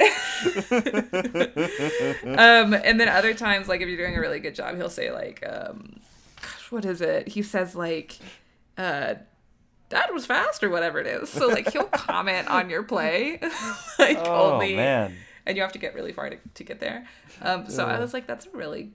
um, 2.39 2.73
and 2.73 2.99
then 2.99 3.09
other 3.09 3.33
times, 3.33 3.67
like 3.67 3.81
if 3.81 3.89
you're 3.89 3.97
doing 3.97 4.17
a 4.17 4.21
really 4.21 4.39
good 4.39 4.55
job, 4.55 4.77
he'll 4.77 4.89
say 4.89 5.11
like, 5.11 5.45
um, 5.47 5.99
"Gosh, 6.41 6.71
what 6.71 6.85
is 6.85 7.01
it?" 7.01 7.27
He 7.27 7.41
says 7.41 7.75
like, 7.75 8.17
uh, 8.77 9.15
"That 9.91 10.13
was 10.13 10.25
fast" 10.25 10.63
or 10.63 10.69
whatever 10.69 10.99
it 10.99 11.07
is. 11.07 11.29
So 11.29 11.47
like 11.47 11.71
he'll 11.71 11.83
comment 11.91 12.47
on 12.49 12.69
your 12.69 12.83
play, 12.83 13.39
like 13.99 14.17
Oh 14.19 14.53
only, 14.53 14.75
man. 14.75 15.15
and 15.45 15.55
you 15.55 15.61
have 15.63 15.73
to 15.73 15.79
get 15.79 15.93
really 15.95 16.11
far 16.13 16.29
to, 16.29 16.37
to 16.55 16.63
get 16.63 16.79
there. 16.79 17.05
Um, 17.41 17.69
so 17.69 17.85
I 17.85 17.99
was 17.99 18.13
like, 18.13 18.27
that's 18.27 18.45
a 18.47 18.49
really 18.51 18.91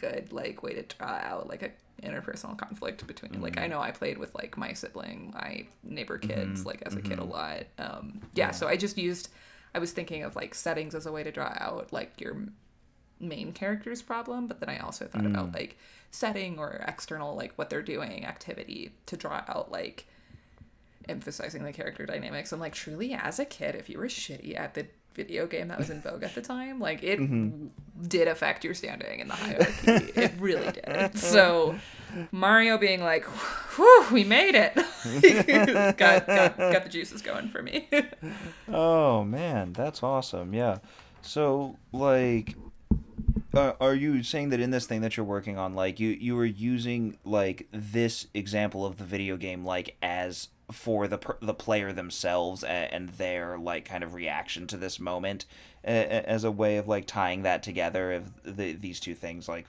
good 0.00 0.32
like 0.32 0.62
way 0.62 0.74
to 0.74 0.82
draw 0.82 1.08
out 1.08 1.48
like 1.48 1.62
a 1.62 1.70
interpersonal 2.06 2.58
conflict 2.58 3.06
between 3.06 3.40
like 3.40 3.58
I 3.60 3.68
know 3.68 3.80
I 3.80 3.92
played 3.92 4.18
with 4.18 4.34
like 4.34 4.56
my 4.56 4.72
sibling, 4.72 5.32
my 5.34 5.66
neighbor 5.84 6.18
kids 6.18 6.66
like 6.66 6.82
as 6.84 6.94
a 6.94 7.00
kid 7.02 7.18
a 7.18 7.24
lot. 7.24 7.64
Um, 7.78 8.20
yeah, 8.34 8.50
so 8.50 8.66
I 8.66 8.76
just 8.76 8.98
used 8.98 9.28
I 9.74 9.78
was 9.78 9.92
thinking 9.92 10.22
of 10.24 10.34
like 10.36 10.54
settings 10.54 10.94
as 10.94 11.06
a 11.06 11.12
way 11.12 11.22
to 11.22 11.30
draw 11.30 11.52
out 11.58 11.92
like 11.92 12.20
your 12.20 12.36
main 13.20 13.52
character's 13.52 14.02
problem, 14.02 14.48
but 14.48 14.58
then 14.58 14.68
I 14.68 14.78
also 14.78 15.06
thought 15.06 15.24
about 15.26 15.52
like 15.54 15.78
setting 16.10 16.58
or 16.58 16.84
external 16.88 17.36
like 17.36 17.52
what 17.56 17.70
they're 17.70 17.82
doing 17.82 18.26
activity 18.26 18.92
to 19.06 19.16
draw 19.16 19.42
out 19.48 19.70
like 19.70 20.06
emphasizing 21.08 21.64
the 21.64 21.72
character 21.72 22.06
dynamics. 22.06 22.52
And 22.52 22.60
like 22.60 22.74
truly 22.74 23.12
as 23.12 23.38
a 23.38 23.44
kid 23.44 23.74
if 23.74 23.88
you 23.88 23.98
were 23.98 24.06
shitty 24.06 24.58
at 24.58 24.74
the 24.74 24.86
video 25.14 25.46
game 25.46 25.68
that 25.68 25.78
was 25.78 25.90
in 25.90 26.00
vogue 26.00 26.22
at 26.22 26.34
the 26.34 26.40
time 26.40 26.80
like 26.80 27.02
it 27.02 27.20
did 28.08 28.28
affect 28.28 28.64
your 28.64 28.72
standing 28.72 29.20
in 29.20 29.28
the 29.28 29.34
hierarchy 29.34 29.90
it 30.16 30.32
really 30.38 30.72
did. 30.72 31.18
So 31.18 31.76
mario 32.30 32.78
being 32.78 33.02
like 33.02 33.24
whew 33.76 34.06
we 34.10 34.24
made 34.24 34.54
it. 34.54 34.74
Got, 35.98 36.26
got, 36.26 36.56
got 36.56 36.84
the 36.84 36.88
juices 36.88 37.22
going 37.22 37.48
for 37.48 37.62
me. 37.62 37.88
Oh 38.68 39.22
man, 39.24 39.72
that's 39.74 40.02
awesome. 40.02 40.54
Yeah. 40.54 40.78
So 41.20 41.76
like 41.92 42.54
uh, 43.54 43.72
are 43.80 43.94
you 43.94 44.22
saying 44.22 44.48
that 44.50 44.60
in 44.60 44.70
this 44.70 44.86
thing 44.86 45.02
that 45.02 45.16
you're 45.16 45.26
working 45.26 45.58
on 45.58 45.74
like 45.74 46.00
you 46.00 46.08
you 46.08 46.34
were 46.34 46.46
using 46.46 47.18
like 47.24 47.68
this 47.70 48.26
example 48.32 48.86
of 48.86 48.96
the 48.96 49.04
video 49.04 49.36
game 49.36 49.64
like 49.64 49.96
as 50.02 50.48
for 50.72 51.06
the 51.06 51.18
the 51.40 51.54
player 51.54 51.92
themselves 51.92 52.64
and, 52.64 52.92
and 52.92 53.08
their 53.10 53.58
like 53.58 53.84
kind 53.84 54.02
of 54.02 54.14
reaction 54.14 54.66
to 54.68 54.76
this 54.76 54.98
moment 54.98 55.44
uh, 55.84 55.90
as 55.90 56.44
a 56.44 56.50
way 56.50 56.76
of 56.76 56.88
like 56.88 57.06
tying 57.06 57.42
that 57.42 57.62
together 57.62 58.12
of 58.12 58.42
the, 58.42 58.72
these 58.72 59.00
two 59.00 59.14
things 59.14 59.48
like 59.48 59.66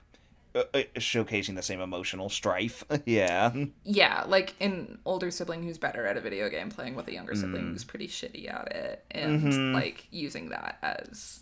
uh, 0.54 0.62
uh, 0.72 0.82
showcasing 0.96 1.56
the 1.56 1.62
same 1.62 1.80
emotional 1.80 2.28
strife. 2.28 2.84
Yeah. 3.06 3.52
Yeah 3.82 4.24
like 4.26 4.54
an 4.60 4.98
older 5.04 5.30
sibling 5.30 5.62
who's 5.62 5.78
better 5.78 6.06
at 6.06 6.16
a 6.16 6.20
video 6.20 6.48
game 6.48 6.70
playing 6.70 6.94
with 6.94 7.08
a 7.08 7.12
younger 7.12 7.34
sibling 7.34 7.72
who's 7.72 7.84
pretty 7.84 8.08
shitty 8.08 8.52
at 8.52 8.72
it 8.72 9.04
and 9.10 9.74
like 9.74 10.06
using 10.10 10.50
that 10.50 10.78
as 10.82 11.40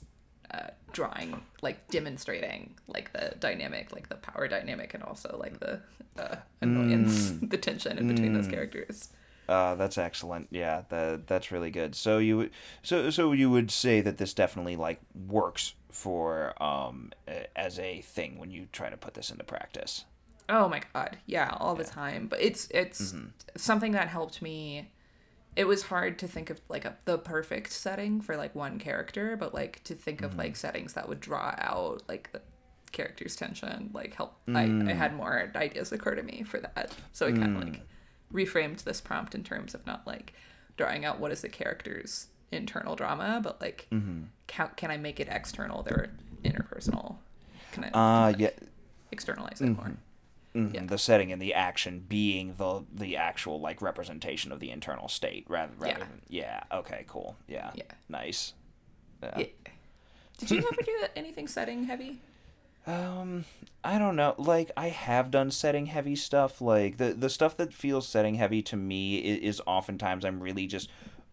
uh, 0.53 0.69
drawing 0.93 1.43
like 1.63 1.89
demonstrating 1.89 2.75
like 2.87 3.13
the 3.13 3.35
dynamic 3.39 3.93
like 3.93 4.09
the 4.09 4.17
power 4.17 4.49
dynamic 4.49 4.93
and 4.95 5.03
also 5.03 5.37
like 5.39 5.61
the 5.61 5.81
uh, 6.19 6.37
annoyance 6.61 7.33
the 7.43 7.57
tension 7.57 7.99
in 7.99 8.09
between 8.09 8.33
those 8.35 8.49
characters 8.49 9.11
Uh, 9.49 9.75
that's 9.75 9.99
excellent. 9.99 10.49
Yeah, 10.51 10.83
that 10.89 11.27
that's 11.27 11.51
really 11.51 11.71
good. 11.71 11.95
So 11.95 12.19
you 12.19 12.37
would 12.39 12.51
so 12.83 13.11
so 13.11 13.33
you 13.33 13.51
would 13.51 13.71
say 13.71 14.01
that 14.01 14.19
this 14.19 14.35
definitely 14.35 14.77
like 14.77 15.01
works 15.29 15.75
for 15.91 16.55
um 16.63 17.13
as 17.55 17.79
a 17.79 18.01
thing 18.01 18.39
when 18.39 18.51
you 18.51 18.67
try 18.73 18.89
to 18.89 18.97
put 18.97 19.15
this 19.15 19.31
into 19.31 19.45
practice. 19.45 20.05
Oh 20.49 20.69
my 20.69 20.83
god, 20.93 21.19
yeah, 21.27 21.57
all 21.59 21.75
the 21.75 21.85
time. 21.85 22.27
But 22.29 22.41
it's 22.41 22.69
it's 22.71 23.15
something 23.57 23.93
that 23.93 24.09
helped 24.09 24.43
me. 24.43 24.91
It 25.55 25.67
was 25.67 25.83
hard 25.83 26.19
to 26.21 26.29
think 26.29 26.49
of 26.49 26.61
like 26.69 26.85
a, 26.87 26.97
the 27.05 27.19
perfect 27.19 27.73
setting 27.73 28.21
for 28.23 28.37
like 28.37 28.55
one 28.55 28.79
character, 28.79 29.37
but 29.37 29.53
like 29.53 29.85
to 29.85 29.95
think 29.95 30.23
of 30.23 30.37
like 30.37 30.57
settings 30.57 30.95
that 30.95 31.09
would 31.09 31.21
draw 31.21 31.55
out 31.59 32.03
like 32.09 32.33
the 32.33 32.41
character's 32.91 33.37
tension, 33.37 33.91
like 33.93 34.15
help. 34.15 34.35
I, 34.49 34.63
I 34.89 34.93
had 34.93 35.15
more 35.15 35.51
ideas 35.55 35.93
occur 35.93 36.15
to 36.15 36.23
me 36.23 36.43
for 36.43 36.61
that, 36.61 36.95
so 37.13 37.27
I 37.27 37.33
kind 37.33 37.57
of 37.57 37.65
like 37.65 37.81
reframed 38.33 38.85
this 38.85 39.01
prompt 39.01 39.35
in 39.35 39.45
terms 39.45 39.75
of 39.75 39.87
not 39.87 40.07
like 40.07 40.33
drawing 40.77 41.05
out 41.05 41.21
what 41.21 41.33
is 41.33 41.43
the 41.43 41.49
character's 41.49 42.29
internal 42.51 42.97
drama, 42.97 43.41
but 43.43 43.61
like 43.61 43.89
how 44.53 44.67
can 44.69 44.91
I 44.91 44.97
make 44.97 45.21
it 45.21 45.29
external, 45.31 45.83
their 45.83 46.11
interpersonal? 46.45 47.17
Can 47.73 47.85
I 47.85 47.89
Uh 48.29 48.35
yeah. 48.39 48.51
externalize 49.11 49.61
it 49.61 49.71
more? 49.71 49.93
mhm, 50.55 50.75
Yeah. 50.75 50.85
The 50.85 50.99
setting 50.99 51.33
and 51.33 51.41
the 51.41 51.55
action 51.55 52.05
being 52.09 52.55
the 52.59 52.85
the 52.93 53.17
actual 53.17 53.61
like 53.61 53.81
representation 53.81 54.53
of 54.53 54.61
the 54.61 54.71
internal 54.71 55.09
state 55.09 55.45
rather 55.49 55.73
rather 55.79 55.93
Yeah. 55.93 55.99
than 55.99 56.23
yeah 56.29 56.63
okay 56.73 57.05
cool 57.09 57.37
yeah 57.49 57.71
Yeah. 57.75 57.85
nice 58.09 58.53
Yeah. 59.23 59.47
Did 60.39 60.51
you 60.51 60.59
ever 60.59 60.83
do 60.85 61.05
anything 61.15 61.47
setting 61.47 61.85
heavy? 61.85 62.21
Um, 62.87 63.45
I 63.85 63.99
don't 63.99 64.17
know. 64.17 64.35
Like 64.39 64.71
I 64.77 64.89
have 64.89 65.31
done 65.31 65.51
setting 65.51 65.87
heavy 65.87 66.17
stuff. 66.17 66.61
Like 66.61 66.97
the 66.97 67.13
the 67.13 67.31
stuff 67.31 67.57
that 67.57 67.73
feels 67.73 68.09
setting 68.09 68.37
heavy 68.37 68.63
to 68.63 68.77
me 68.77 69.19
is, 69.19 69.57
is 69.57 69.63
oftentimes 69.67 70.25
I'm 70.25 70.41
really 70.41 70.67
just 70.67 70.89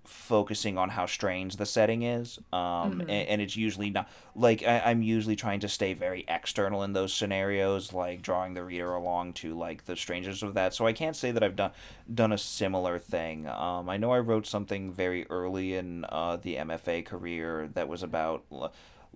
focusing 0.05 0.75
on 0.77 0.89
how 0.89 1.05
strange 1.05 1.57
the 1.57 1.65
setting 1.65 2.01
is. 2.01 2.39
Um, 2.51 3.01
and, 3.01 3.11
and 3.11 3.41
it's 3.41 3.55
usually 3.55 3.91
not 3.91 4.09
like 4.35 4.63
I, 4.63 4.79
I'm 4.79 5.03
usually 5.03 5.35
trying 5.35 5.59
to 5.61 5.69
stay 5.69 5.93
very 5.93 6.25
external 6.27 6.83
in 6.83 6.93
those 6.93 7.13
scenarios, 7.13 7.93
like 7.93 8.21
drawing 8.21 8.53
the 8.55 8.63
reader 8.63 8.93
along 8.93 9.33
to 9.33 9.55
like 9.55 9.85
the 9.85 9.95
strangeness 9.95 10.41
of 10.41 10.55
that. 10.55 10.73
So 10.73 10.87
I 10.87 10.93
can't 10.93 11.15
say 11.15 11.31
that 11.31 11.43
I've 11.43 11.55
done 11.55 11.71
done 12.11 12.31
a 12.31 12.37
similar 12.37 12.97
thing. 12.97 13.47
Um, 13.47 13.89
I 13.89 13.97
know 13.97 14.11
I 14.11 14.19
wrote 14.19 14.47
something 14.47 14.91
very 14.91 15.27
early 15.29 15.75
in 15.75 16.05
uh, 16.09 16.37
the 16.37 16.55
MFA 16.55 17.05
career 17.05 17.69
that 17.73 17.87
was 17.87 18.03
about 18.03 18.43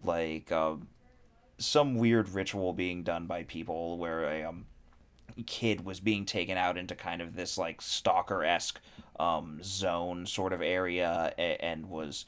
like. 0.04 0.52
Uh, 0.52 0.76
some 1.58 1.95
weird 1.95 2.30
ritual 2.30 2.74
being 2.74 3.04
done 3.04 3.26
by 3.26 3.43
people 3.43 3.97
where 3.97 4.24
a 4.24 4.43
um, 4.43 4.66
kid 5.45 5.86
was 5.86 5.99
being 5.99 6.26
taken 6.26 6.58
out 6.58 6.78
into 6.78 6.95
kind 6.95 7.22
of 7.22 7.36
this 7.36 7.58
like 7.58 7.82
stalker 7.82 8.43
esque 8.43 8.80
um, 9.20 9.60
zone 9.64 10.26
sort 10.26 10.54
of 10.54 10.62
area 10.62 11.34
a- 11.38 11.64
and 11.64 11.89
was 11.89 12.26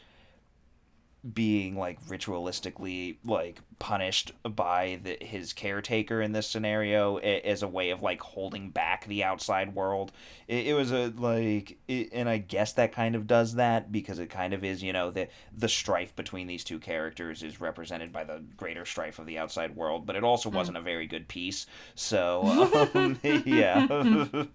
being 1.33 1.75
like 1.75 2.01
ritualistically 2.05 3.17
like 3.25 3.59
punished 3.79 4.31
by 4.43 4.99
the, 5.03 5.17
his 5.21 5.53
caretaker 5.53 6.21
in 6.21 6.31
this 6.31 6.47
scenario 6.47 7.17
as 7.17 7.61
a 7.61 7.67
way 7.67 7.89
of 7.89 8.01
like 8.01 8.21
holding 8.21 8.69
back 8.69 9.05
the 9.05 9.23
outside 9.23 9.75
world 9.75 10.11
it, 10.47 10.67
it 10.67 10.73
was 10.73 10.91
a 10.91 11.11
like 11.17 11.77
it, 11.87 12.09
and 12.13 12.29
i 12.29 12.37
guess 12.37 12.73
that 12.73 12.91
kind 12.91 13.15
of 13.15 13.27
does 13.27 13.55
that 13.55 13.91
because 13.91 14.19
it 14.19 14.29
kind 14.29 14.53
of 14.53 14.63
is 14.63 14.83
you 14.83 14.93
know 14.93 15.09
the 15.09 15.27
the 15.57 15.67
strife 15.67 16.15
between 16.15 16.47
these 16.47 16.63
two 16.63 16.79
characters 16.79 17.43
is 17.43 17.59
represented 17.59 18.13
by 18.13 18.23
the 18.23 18.43
greater 18.55 18.85
strife 18.85 19.19
of 19.19 19.25
the 19.25 19.37
outside 19.37 19.75
world 19.75 20.05
but 20.05 20.15
it 20.15 20.23
also 20.23 20.49
wasn't 20.49 20.77
a 20.77 20.81
very 20.81 21.07
good 21.07 21.27
piece. 21.27 21.65
So 21.95 22.89
um, 22.93 23.19
yeah. 23.23 23.87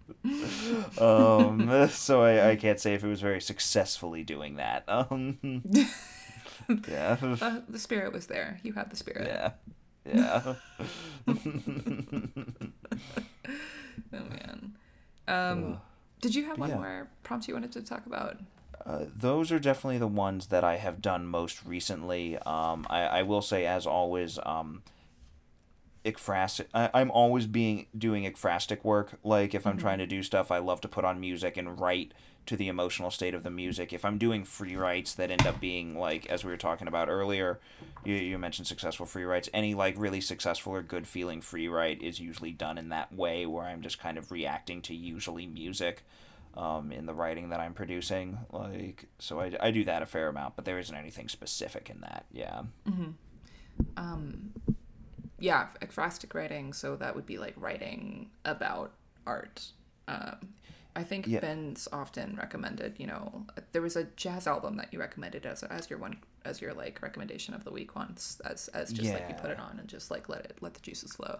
Um 0.98 1.88
so 1.88 2.22
I, 2.22 2.50
I 2.50 2.56
can't 2.56 2.78
say 2.78 2.94
if 2.94 3.02
it 3.02 3.08
was 3.08 3.20
very 3.20 3.40
successfully 3.40 4.22
doing 4.22 4.56
that. 4.56 4.84
Um 4.88 5.62
yeah. 6.88 7.16
Uh, 7.40 7.60
the 7.68 7.78
spirit 7.78 8.12
was 8.12 8.26
there. 8.26 8.60
You 8.62 8.72
had 8.72 8.90
the 8.90 8.96
spirit. 8.96 9.26
Yeah. 9.26 9.52
Yeah. 10.04 10.54
oh 11.28 11.34
man. 14.12 14.74
Um, 15.28 15.80
did 16.20 16.34
you 16.34 16.44
have 16.46 16.58
one 16.58 16.70
yeah. 16.70 16.76
more 16.76 17.08
prompt 17.22 17.48
you 17.48 17.54
wanted 17.54 17.72
to 17.72 17.82
talk 17.82 18.06
about? 18.06 18.38
Uh, 18.84 19.04
those 19.14 19.52
are 19.52 19.58
definitely 19.58 19.98
the 19.98 20.06
ones 20.06 20.46
that 20.46 20.64
I 20.64 20.76
have 20.76 21.02
done 21.02 21.26
most 21.26 21.64
recently. 21.64 22.36
Um, 22.38 22.86
I, 22.88 23.02
I 23.02 23.22
will 23.22 23.42
say, 23.42 23.66
as 23.66 23.86
always, 23.86 24.38
um, 24.44 24.82
ekphrastic. 26.04 26.66
I, 26.72 26.90
I'm 26.94 27.10
always 27.10 27.46
being 27.46 27.86
doing 27.96 28.24
ekphrastic 28.24 28.82
work. 28.84 29.18
Like 29.22 29.54
if 29.54 29.66
I'm 29.66 29.76
trying 29.76 29.98
to 29.98 30.06
do 30.06 30.22
stuff, 30.22 30.50
I 30.50 30.58
love 30.58 30.80
to 30.82 30.88
put 30.88 31.04
on 31.04 31.20
music 31.20 31.56
and 31.56 31.78
write 31.78 32.12
to 32.50 32.56
the 32.56 32.66
emotional 32.66 33.12
state 33.12 33.32
of 33.32 33.44
the 33.44 33.50
music. 33.50 33.92
If 33.92 34.04
I'm 34.04 34.18
doing 34.18 34.42
free 34.44 34.74
writes 34.74 35.14
that 35.14 35.30
end 35.30 35.46
up 35.46 35.60
being 35.60 35.96
like, 35.96 36.26
as 36.26 36.44
we 36.44 36.50
were 36.50 36.56
talking 36.56 36.88
about 36.88 37.08
earlier, 37.08 37.60
you, 38.04 38.14
you 38.16 38.38
mentioned 38.38 38.66
successful 38.66 39.06
free 39.06 39.22
writes. 39.22 39.48
Any 39.54 39.72
like 39.72 39.94
really 39.96 40.20
successful 40.20 40.72
or 40.72 40.82
good 40.82 41.06
feeling 41.06 41.42
free 41.42 41.68
write 41.68 42.02
is 42.02 42.18
usually 42.18 42.50
done 42.50 42.76
in 42.76 42.88
that 42.88 43.14
way, 43.14 43.46
where 43.46 43.66
I'm 43.66 43.82
just 43.82 44.00
kind 44.00 44.18
of 44.18 44.32
reacting 44.32 44.82
to 44.82 44.94
usually 44.96 45.46
music. 45.46 46.04
Um, 46.56 46.90
in 46.90 47.06
the 47.06 47.14
writing 47.14 47.50
that 47.50 47.60
I'm 47.60 47.74
producing, 47.74 48.38
like 48.50 49.06
so, 49.20 49.38
I, 49.38 49.52
I 49.60 49.70
do 49.70 49.84
that 49.84 50.02
a 50.02 50.06
fair 50.06 50.26
amount, 50.26 50.56
but 50.56 50.64
there 50.64 50.80
isn't 50.80 50.96
anything 50.96 51.28
specific 51.28 51.88
in 51.88 52.00
that. 52.00 52.26
Yeah. 52.32 52.62
Um, 53.96 54.52
yeah, 55.38 55.68
ekphrastic 55.80 56.34
writing. 56.34 56.72
So 56.72 56.96
that 56.96 57.14
would 57.14 57.26
be 57.26 57.38
like 57.38 57.54
writing 57.56 58.30
about 58.44 58.90
art. 59.24 59.66
Um, 60.08 60.48
I 60.96 61.04
think 61.04 61.26
Yeah. 61.26 61.40
Ben's 61.40 61.86
often 61.92 62.36
recommended. 62.36 62.94
You 62.98 63.06
know, 63.06 63.46
there 63.72 63.82
was 63.82 63.96
a 63.96 64.04
jazz 64.16 64.46
album 64.46 64.76
that 64.76 64.92
you 64.92 64.98
recommended 64.98 65.46
as 65.46 65.62
as 65.62 65.88
your 65.88 65.98
one 65.98 66.18
as 66.44 66.60
your 66.60 66.74
like 66.74 67.00
recommendation 67.02 67.54
of 67.54 67.64
the 67.64 67.70
week 67.70 67.94
once, 67.94 68.40
as 68.44 68.68
as 68.68 68.92
just 68.92 69.12
like 69.12 69.28
you 69.28 69.34
put 69.34 69.50
it 69.50 69.58
on 69.58 69.78
and 69.78 69.88
just 69.88 70.10
like 70.10 70.28
let 70.28 70.44
it 70.44 70.58
let 70.60 70.74
the 70.74 70.80
juices 70.80 71.12
flow. 71.14 71.38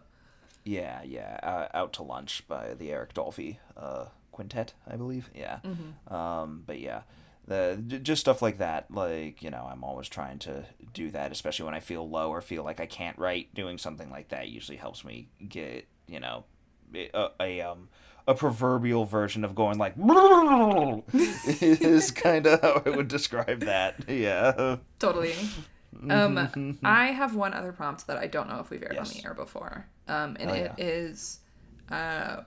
Yeah, 0.65 1.03
yeah. 1.03 1.39
Uh, 1.43 1.69
Out 1.77 1.93
to 1.95 2.03
Lunch 2.03 2.47
by 2.47 2.75
the 2.75 2.91
Eric 2.93 3.15
Dolphy 3.15 3.57
uh, 3.77 4.07
Quintet, 4.31 4.75
I 4.87 4.97
believe. 4.97 5.31
Yeah. 5.35 5.61
Um, 6.09 6.63
but 6.67 6.79
yeah, 6.79 7.03
the 7.47 7.83
just 8.03 8.21
stuff 8.21 8.43
like 8.43 8.59
that. 8.59 8.91
Like 8.91 9.43
you 9.43 9.51
know, 9.51 9.69
I'm 9.71 9.83
always 9.83 10.09
trying 10.09 10.39
to 10.41 10.67
do 10.93 11.11
that, 11.11 11.33
especially 11.33 11.65
when 11.65 11.75
I 11.75 11.81
feel 11.81 12.09
low 12.09 12.31
or 12.31 12.41
feel 12.41 12.63
like 12.63 12.79
I 12.79 12.87
can't 12.87 13.19
write. 13.19 13.55
Doing 13.55 13.79
something 13.79 14.11
like 14.11 14.29
that 14.29 14.49
usually 14.49 14.77
helps 14.77 15.05
me 15.05 15.29
get 15.49 15.87
you 16.07 16.21
know 16.21 16.45
a, 16.95 17.29
a 17.41 17.61
um 17.63 17.89
a 18.27 18.35
proverbial 18.35 19.05
version 19.05 19.45
of 19.45 19.55
going 19.55 19.79
like 19.79 19.95
is 21.13 22.11
kind 22.11 22.47
of 22.47 22.61
how 22.61 22.83
I 22.85 22.91
would 22.91 23.09
describe 23.09 23.61
that. 23.61 24.09
Yeah. 24.09 24.77
Totally. 24.99 25.35
Um, 26.09 26.79
I 26.85 27.07
have 27.07 27.35
one 27.35 27.53
other 27.55 27.73
prompt 27.73 28.07
that 28.07 28.17
I 28.17 28.27
don't 28.27 28.49
know 28.49 28.61
if 28.61 28.71
we've 28.71 28.83
aired 28.83 28.97
on 28.99 29.05
the 29.05 29.23
air 29.25 29.35
before. 29.35 29.87
Um, 30.09 30.37
and 30.41 30.51
Oh, 30.51 30.55
it 30.55 30.73
yeah. 30.79 30.85
is 30.85 31.41
uh, 31.91 32.43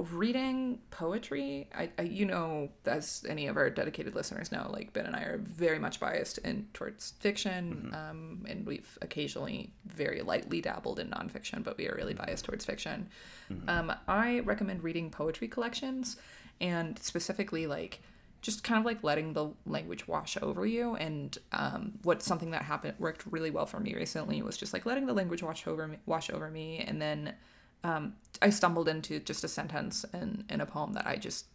reading 0.00 0.78
poetry. 0.90 1.68
I, 1.74 1.90
I, 1.98 2.02
you 2.02 2.24
know, 2.24 2.70
as 2.86 3.24
any 3.28 3.46
of 3.46 3.56
our 3.56 3.70
dedicated 3.70 4.14
listeners 4.14 4.50
know, 4.52 4.68
like 4.72 4.92
Ben 4.92 5.06
and 5.06 5.16
I 5.16 5.22
are 5.22 5.38
very 5.38 5.78
much 5.78 6.00
biased 6.00 6.38
in 6.38 6.68
towards 6.72 7.12
fiction, 7.20 7.94
um, 7.94 8.46
and 8.48 8.66
we've 8.66 8.98
occasionally 9.02 9.72
very 9.86 10.22
lightly 10.22 10.60
dabbled 10.60 10.98
in 10.98 11.08
nonfiction, 11.08 11.62
but 11.62 11.76
we 11.78 11.88
are 11.88 11.94
really 11.94 12.14
biased 12.14 12.44
towards 12.44 12.64
fiction. 12.64 13.08
Um, 13.68 13.92
I 14.06 14.40
recommend 14.40 14.84
reading 14.84 15.10
poetry 15.10 15.48
collections, 15.48 16.16
and 16.60 16.98
specifically 16.98 17.66
like 17.66 18.00
just 18.42 18.64
kind 18.64 18.78
of 18.78 18.86
like 18.86 19.02
letting 19.02 19.32
the 19.32 19.50
language 19.66 20.08
wash 20.08 20.36
over 20.40 20.64
you 20.64 20.96
and 20.96 21.36
um, 21.52 21.92
what 22.02 22.22
something 22.22 22.52
that 22.52 22.62
happened 22.62 22.94
worked 22.98 23.24
really 23.30 23.50
well 23.50 23.66
for 23.66 23.80
me 23.80 23.94
recently 23.94 24.40
was 24.40 24.56
just 24.56 24.72
like 24.72 24.86
letting 24.86 25.06
the 25.06 25.12
language 25.12 25.42
wash 25.42 25.66
over 25.66 25.86
me 25.86 25.98
wash 26.06 26.30
over 26.30 26.50
me 26.50 26.78
and 26.78 27.02
then 27.02 27.34
um, 27.84 28.14
i 28.42 28.50
stumbled 28.50 28.88
into 28.88 29.20
just 29.20 29.44
a 29.44 29.48
sentence 29.48 30.04
in, 30.12 30.44
in 30.48 30.60
a 30.60 30.66
poem 30.66 30.92
that 30.92 31.06
i 31.06 31.16
just 31.16 31.46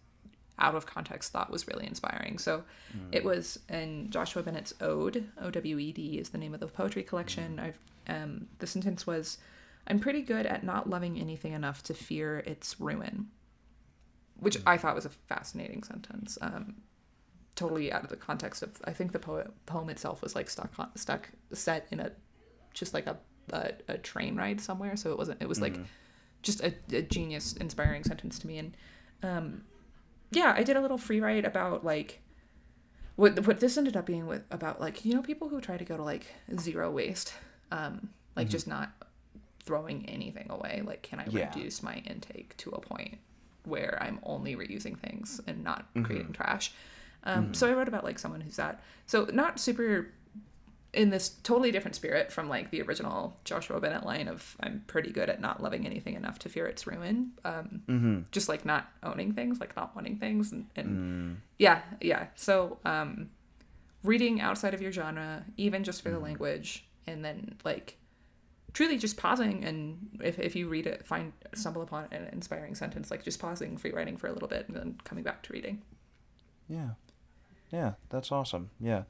out 0.58 0.74
of 0.74 0.86
context 0.86 1.34
thought 1.34 1.52
was 1.52 1.68
really 1.68 1.86
inspiring 1.86 2.38
so 2.38 2.64
it 3.12 3.24
was 3.26 3.60
in 3.70 4.10
joshua 4.10 4.42
bennett's 4.42 4.74
Owed 4.80 5.28
o-w-e-d 5.42 6.18
is 6.18 6.30
the 6.30 6.38
name 6.38 6.54
of 6.54 6.60
the 6.60 6.68
poetry 6.68 7.04
collection 7.04 7.60
i've 7.60 7.80
um, 8.08 8.48
the 8.60 8.68
sentence 8.68 9.06
was 9.06 9.38
i'm 9.88 10.00
pretty 10.00 10.22
good 10.22 10.46
at 10.46 10.64
not 10.64 10.90
loving 10.90 11.20
anything 11.20 11.52
enough 11.52 11.84
to 11.84 11.94
fear 11.94 12.40
its 12.40 12.80
ruin 12.80 13.28
which 14.40 14.58
I 14.66 14.78
thought 14.78 14.96
was 14.96 15.06
a 15.06 15.10
fascinating 15.10 15.84
sentence. 15.84 16.38
Um, 16.42 16.76
totally 17.56 17.92
out 17.92 18.04
of 18.04 18.10
the 18.10 18.18
context 18.18 18.64
of, 18.64 18.82
I 18.84 18.92
think 18.92 19.12
the 19.12 19.20
poet, 19.20 19.50
poem 19.66 19.90
itself 19.90 20.22
was 20.22 20.36
like 20.36 20.50
stuck 20.50 20.72
on, 20.78 20.96
stuck 20.96 21.30
set 21.54 21.88
in 21.92 22.00
a, 22.00 22.12
just 22.74 22.94
like 22.94 23.08
a, 23.08 23.18
a, 23.54 23.72
a 23.88 23.98
train 23.98 24.36
ride 24.36 24.60
somewhere. 24.60 24.98
So 24.98 25.12
it 25.12 25.18
wasn't. 25.18 25.42
It 25.42 25.48
was 25.48 25.62
like 25.62 25.78
just 26.46 26.62
a, 26.64 26.74
a 26.94 27.02
genius, 27.02 27.52
inspiring 27.54 28.06
sentence 28.06 28.40
to 28.40 28.48
me. 28.48 28.58
And 28.60 28.78
um, 29.22 29.64
yeah, 30.32 30.54
I 30.56 30.64
did 30.64 30.78
a 30.78 30.82
little 30.82 30.98
free 30.98 31.20
write 31.20 31.44
about 31.44 31.84
like 31.84 32.22
what 33.18 33.46
what 33.48 33.60
this 33.60 33.78
ended 33.78 33.98
up 33.98 34.06
being 34.06 34.28
with 34.28 34.44
about 34.52 34.80
like 34.80 35.04
you 35.06 35.14
know 35.14 35.22
people 35.22 35.50
who 35.50 35.60
try 35.60 35.76
to 35.78 35.84
go 35.86 35.98
to 35.98 36.04
like 36.04 36.28
zero 36.60 36.90
waste, 36.92 37.34
um, 37.72 38.10
like 38.38 38.48
just 38.50 38.68
not 38.68 38.92
throwing 39.64 40.08
anything 40.08 40.48
away. 40.50 40.82
Like, 40.86 41.02
can 41.02 41.20
I 41.20 41.26
Yeah. 41.32 41.48
reduce 41.48 41.82
my 41.82 41.96
intake 42.06 42.56
to 42.58 42.70
a 42.72 42.80
point 42.80 43.18
where 43.64 43.98
I'm 44.02 44.20
only 44.24 44.56
reusing 44.56 44.98
things 44.98 45.42
and 45.48 45.64
not 45.64 45.86
Mm-hmm. 45.96 46.04
creating 46.04 46.34
trash? 46.34 46.72
Um, 47.24 47.54
So 47.56 47.68
I 47.68 47.74
wrote 47.74 47.88
about 47.88 48.04
like 48.04 48.20
someone 48.20 48.42
who's 48.42 48.58
that. 48.58 48.84
So 49.08 49.28
not 49.34 49.60
super 49.60 50.12
in 50.96 51.10
this 51.12 51.30
totally 51.44 51.72
different 51.72 51.96
spirit 51.96 52.32
from 52.32 52.48
like 52.50 52.72
the 52.72 52.82
original 52.82 53.38
Joshua 53.44 53.80
Bennett 53.80 54.06
line 54.06 54.28
of 54.28 54.56
I'm 54.62 54.84
pretty 54.88 55.12
good 55.12 55.30
at 55.30 55.40
not 55.42 55.62
loving 55.62 55.86
anything 55.86 56.16
enough 56.16 56.40
to 56.40 56.50
fear 56.50 56.66
its 56.68 56.88
ruin. 56.88 57.32
Um, 57.44 57.82
Mm-hmm. 57.88 58.20
Just 58.32 58.50
like 58.50 58.66
not 58.66 58.90
owning 59.04 59.34
things, 59.34 59.60
like 59.60 59.76
not 59.76 59.96
wanting 59.96 60.18
things, 60.18 60.52
and, 60.52 60.66
and 60.76 60.88
Mm. 60.88 61.36
yeah, 61.60 61.82
yeah. 62.02 62.28
So 62.36 62.80
um, 62.86 63.30
reading 64.04 64.42
outside 64.42 64.74
of 64.74 64.82
your 64.82 64.92
genre, 64.92 65.46
even 65.58 65.84
just 65.84 66.02
for 66.02 66.10
the 66.10 66.16
Mm-hmm. 66.16 66.26
language, 66.26 66.86
and 67.08 67.24
then 67.26 67.56
like 67.64 67.98
truly 68.74 68.98
just 68.98 69.16
pausing 69.16 69.64
and 69.64 70.20
if, 70.22 70.38
if 70.38 70.54
you 70.54 70.68
read 70.68 70.86
it 70.86 71.08
find 71.08 71.32
stumble 71.54 71.82
upon 71.82 72.06
an 72.12 72.28
inspiring 72.34 72.76
sentence 72.76 73.10
like 73.10 73.24
just 73.24 73.40
pausing 73.40 73.78
free 73.78 73.92
writing 73.94 74.18
for 74.18 74.28
a 74.28 74.34
little 74.34 74.50
bit 74.50 74.68
and 74.68 74.76
then 74.76 75.00
coming 75.06 75.24
back 75.24 75.42
to 75.42 75.54
reading 75.54 75.82
Yeah. 76.68 76.90
Yeah, 77.72 77.94
that's 78.10 78.32
awesome. 78.32 78.70
Yeah. 78.80 79.04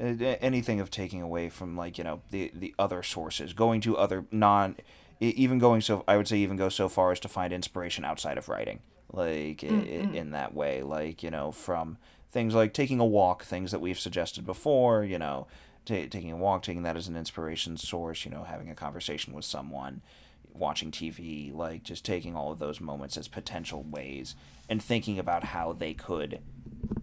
Uh, 0.00 0.14
anything 0.40 0.80
of 0.80 0.90
taking 0.90 1.22
away 1.22 1.48
from 1.48 1.76
like, 1.76 1.98
you 1.98 2.04
know, 2.04 2.22
the 2.30 2.52
the 2.54 2.74
other 2.78 3.02
sources, 3.02 3.52
going 3.52 3.80
to 3.82 3.96
other 3.96 4.24
non 4.30 4.76
even 5.20 5.58
going 5.58 5.80
so 5.80 6.04
I 6.06 6.16
would 6.16 6.28
say 6.28 6.38
even 6.38 6.56
go 6.56 6.68
so 6.68 6.88
far 6.88 7.10
as 7.10 7.20
to 7.20 7.28
find 7.28 7.52
inspiration 7.52 8.04
outside 8.04 8.38
of 8.38 8.48
writing. 8.48 8.80
Like 9.12 9.64
i 9.64 9.66
in 9.66 10.30
that 10.32 10.54
way, 10.54 10.82
like, 10.82 11.22
you 11.22 11.30
know, 11.30 11.50
from 11.50 11.98
things 12.30 12.54
like 12.54 12.72
taking 12.74 13.00
a 13.00 13.06
walk, 13.06 13.42
things 13.44 13.70
that 13.72 13.80
we've 13.80 13.98
suggested 13.98 14.44
before, 14.46 15.02
you 15.02 15.18
know, 15.18 15.46
ta 15.84 16.06
taking 16.10 16.30
a 16.30 16.36
walk, 16.36 16.62
taking 16.62 16.82
that 16.82 16.96
as 16.96 17.08
an 17.08 17.16
inspiration 17.16 17.76
source, 17.76 18.24
you 18.24 18.30
know, 18.30 18.44
having 18.44 18.70
a 18.70 18.74
conversation 18.74 19.32
with 19.32 19.44
someone, 19.44 20.02
watching 20.52 20.90
TV, 20.90 21.54
like 21.54 21.82
just 21.82 22.04
taking 22.04 22.36
all 22.36 22.52
of 22.52 22.58
those 22.58 22.80
moments 22.80 23.16
as 23.16 23.28
potential 23.28 23.82
ways 23.82 24.34
and 24.68 24.82
thinking 24.82 25.18
about 25.18 25.44
how 25.44 25.72
they 25.72 25.94
could 25.94 26.40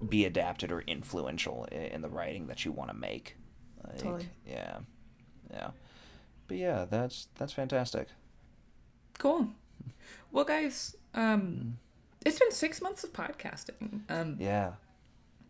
be 0.08 0.26
adapted 0.26 0.72
or 0.72 0.82
influential 0.82 1.68
i- 1.72 1.76
in 1.76 2.02
the 2.02 2.10
writing 2.10 2.48
that 2.48 2.64
you 2.66 2.72
want 2.72 2.90
to 2.90 2.96
make. 2.96 3.36
Like, 3.86 3.98
Totally. 4.02 4.30
Yeah. 4.48 4.80
Yeah. 5.52 5.70
But 6.48 6.58
yeah, 6.58 6.86
that's 6.90 7.28
that's 7.36 7.54
fantastic. 7.54 8.08
cool 9.18 9.48
well 10.32 10.44
guys 10.46 10.96
um 11.14 11.78
it's 12.26 12.38
been 12.40 12.52
six 12.52 12.82
months 12.82 13.04
of 13.04 13.14
podcasting 13.14 14.02
um 14.10 14.36
Yeah. 14.40 14.74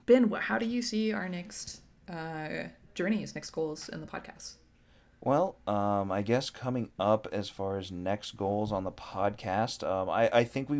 ben 0.06 0.30
how 0.32 0.58
do 0.60 0.66
you 0.66 0.82
see 0.82 1.12
our 1.14 1.28
next 1.28 1.82
uh 2.10 2.66
journeys 2.94 3.34
next 3.34 3.50
goals 3.52 3.90
in 3.90 4.02
the 4.02 4.08
podcast 4.08 4.56
Well, 5.22 5.56
um, 5.66 6.12
I 6.12 6.22
guess 6.22 6.50
coming 6.52 6.90
up 7.00 7.28
as 7.32 7.50
far 7.50 7.78
as 7.80 7.92
next 7.92 8.38
goals 8.38 8.72
on 8.72 8.84
the 8.84 8.92
podcast, 8.92 9.82
um, 9.88 10.08
I, 10.08 10.30
I 10.32 10.44
think 10.44 10.70
we, 10.70 10.80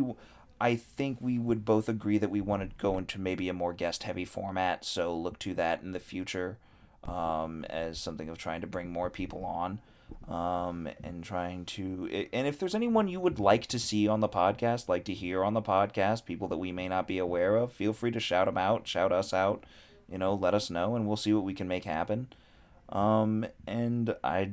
I 0.60 0.76
think 0.76 1.18
we 1.20 1.38
would 1.38 1.64
both 1.64 1.88
agree 1.88 2.18
that 2.18 2.30
we 2.30 2.40
want 2.40 2.62
to 2.62 2.76
go 2.78 2.98
into 2.98 3.20
maybe 3.20 3.48
a 3.48 3.52
more 3.52 3.72
guest 3.72 4.04
heavy 4.04 4.24
format. 4.24 4.84
So 4.84 5.14
look 5.16 5.38
to 5.40 5.54
that 5.54 5.82
in 5.82 5.92
the 5.92 6.00
future. 6.00 6.58
um, 7.04 7.64
as 7.66 7.98
something 8.00 8.28
of 8.28 8.38
trying 8.38 8.60
to 8.62 8.66
bring 8.66 8.90
more 8.90 9.10
people 9.10 9.44
on 9.44 9.80
um, 10.28 10.88
and 11.04 11.22
trying 11.24 11.64
to 11.66 12.26
and 12.32 12.46
if 12.48 12.58
there's 12.58 12.74
anyone 12.74 13.08
you 13.08 13.20
would 13.20 13.38
like 13.38 13.66
to 13.68 13.78
see 13.78 14.08
on 14.08 14.20
the 14.20 14.28
podcast 14.28 14.88
like 14.88 15.04
to 15.04 15.14
hear 15.14 15.44
on 15.44 15.54
the 15.54 15.62
podcast 15.62 16.24
people 16.24 16.48
that 16.48 16.58
we 16.58 16.72
may 16.72 16.88
not 16.88 17.06
be 17.06 17.18
aware 17.18 17.56
of 17.56 17.72
feel 17.72 17.92
free 17.92 18.10
to 18.10 18.20
shout 18.20 18.46
them 18.46 18.58
out 18.58 18.88
shout 18.88 19.12
us 19.12 19.32
out 19.32 19.64
you 20.10 20.18
know 20.18 20.34
let 20.34 20.54
us 20.54 20.70
know 20.70 20.96
and 20.96 21.06
we'll 21.06 21.16
see 21.16 21.32
what 21.32 21.44
we 21.44 21.54
can 21.54 21.68
make 21.68 21.84
happen 21.84 22.28
um, 22.90 23.46
and 23.66 24.14
i 24.24 24.50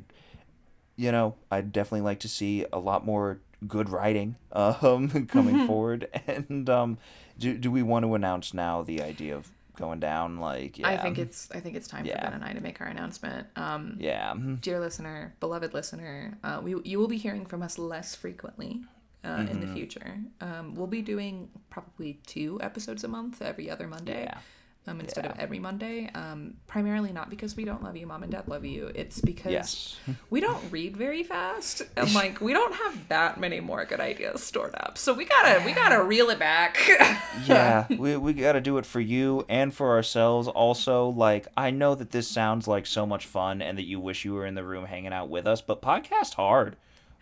you 0.95 1.11
know 1.11 1.35
i'd 1.51 1.71
definitely 1.71 2.01
like 2.01 2.19
to 2.19 2.27
see 2.29 2.65
a 2.71 2.79
lot 2.79 3.05
more 3.05 3.39
good 3.67 3.89
writing 3.89 4.35
um, 4.51 5.09
coming 5.27 5.65
forward 5.67 6.07
and 6.27 6.69
um, 6.69 6.97
do, 7.39 7.57
do 7.57 7.71
we 7.71 7.81
want 7.81 8.03
to 8.05 8.13
announce 8.15 8.53
now 8.53 8.81
the 8.83 9.01
idea 9.01 9.35
of 9.35 9.49
going 9.75 9.99
down 9.99 10.37
like 10.37 10.77
yeah 10.77 10.87
I 10.89 10.97
think 10.97 11.17
it's 11.17 11.49
I 11.51 11.59
think 11.59 11.75
it's 11.75 11.87
time 11.87 12.05
Yeah. 12.05 12.17
for 12.19 12.25
Ben 12.25 12.33
and 12.33 12.43
I 12.43 12.53
to 12.53 12.61
make 12.61 12.79
our 12.79 12.85
announcement. 12.85 13.47
Um, 13.55 13.97
yeah 13.99 14.35
dear 14.61 14.79
listener, 14.79 15.33
beloved 15.39 15.73
listener, 15.73 16.37
uh, 16.43 16.59
we 16.63 16.75
you 16.83 16.99
will 16.99 17.07
be 17.07 17.17
hearing 17.17 17.45
from 17.47 17.63
us 17.63 17.79
less 17.79 18.13
frequently 18.13 18.81
uh, 19.25 19.47
in 19.49 19.61
the 19.61 19.67
future. 19.67 20.19
Um, 20.41 20.75
we'll 20.75 20.85
be 20.85 21.01
doing 21.01 21.49
probably 21.71 22.19
two 22.27 22.59
episodes 22.61 23.03
a 23.03 23.07
month, 23.07 23.41
every 23.41 23.67
other 23.67 23.87
Monday. 23.87 24.25
Yeah. 24.25 24.37
Um, 24.85 24.99
instead 24.99 25.25
of 25.25 25.39
every 25.39 25.59
Monday, 25.59 26.09
um, 26.13 26.55
primarily 26.67 27.13
not 27.13 27.29
because 27.29 27.55
we 27.55 27.63
don't 27.63 27.81
love 27.81 27.95
you, 27.95 28.05
mom 28.05 28.21
and 28.23 28.31
dad 28.33 28.49
love 28.49 28.65
you. 28.65 28.91
It's 28.93 29.21
because 29.21 29.51
Yes. 29.53 29.95
we 30.29 30.41
don't 30.41 30.61
read 30.71 30.97
very 30.97 31.23
fast, 31.23 31.83
and 31.95 32.13
like 32.13 32.41
we 32.41 32.51
don't 32.51 32.73
have 32.75 33.07
that 33.07 33.39
many 33.39 33.61
more 33.61 33.85
good 33.85 34.01
ideas 34.01 34.43
stored 34.43 34.75
up. 34.75 34.97
So 34.97 35.13
we 35.13 35.23
gotta 35.23 35.63
we 35.65 35.71
gotta 35.71 36.03
reel 36.03 36.29
it 36.31 36.37
back. 36.37 36.77
yeah, 37.45 37.87
we, 37.97 38.17
we 38.17 38.33
got 38.33 38.53
to 38.53 38.61
do 38.61 38.77
it 38.77 38.85
for 38.85 38.99
you 38.99 39.45
and 39.47 39.73
for 39.73 39.91
ourselves. 39.95 40.49
Also, 40.49 41.07
like, 41.07 41.47
I 41.55 41.71
know 41.71 41.95
that 41.95 42.11
this 42.11 42.27
sounds 42.27 42.67
like 42.67 42.85
so 42.85 43.05
much 43.05 43.25
fun 43.25 43.61
and 43.61 43.77
that 43.77 43.85
you 43.85 44.01
wish 44.01 44.25
you 44.25 44.33
were 44.33 44.45
in 44.45 44.55
the 44.55 44.65
room 44.65 44.83
hanging 44.85 45.13
out 45.13 45.29
with 45.29 45.47
us, 45.47 45.61
but 45.61 45.81
podcast 45.81 46.33
hard. 46.33 46.75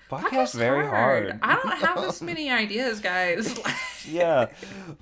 Podcast, 0.09 0.55
very 0.55 0.85
hard. 0.85 1.39
I 1.41 1.55
don't 1.55 1.77
have 1.77 2.01
this 2.01 2.21
many 2.21 2.49
ideas, 2.51 2.99
guys. 2.99 3.57
yeah, 4.09 4.47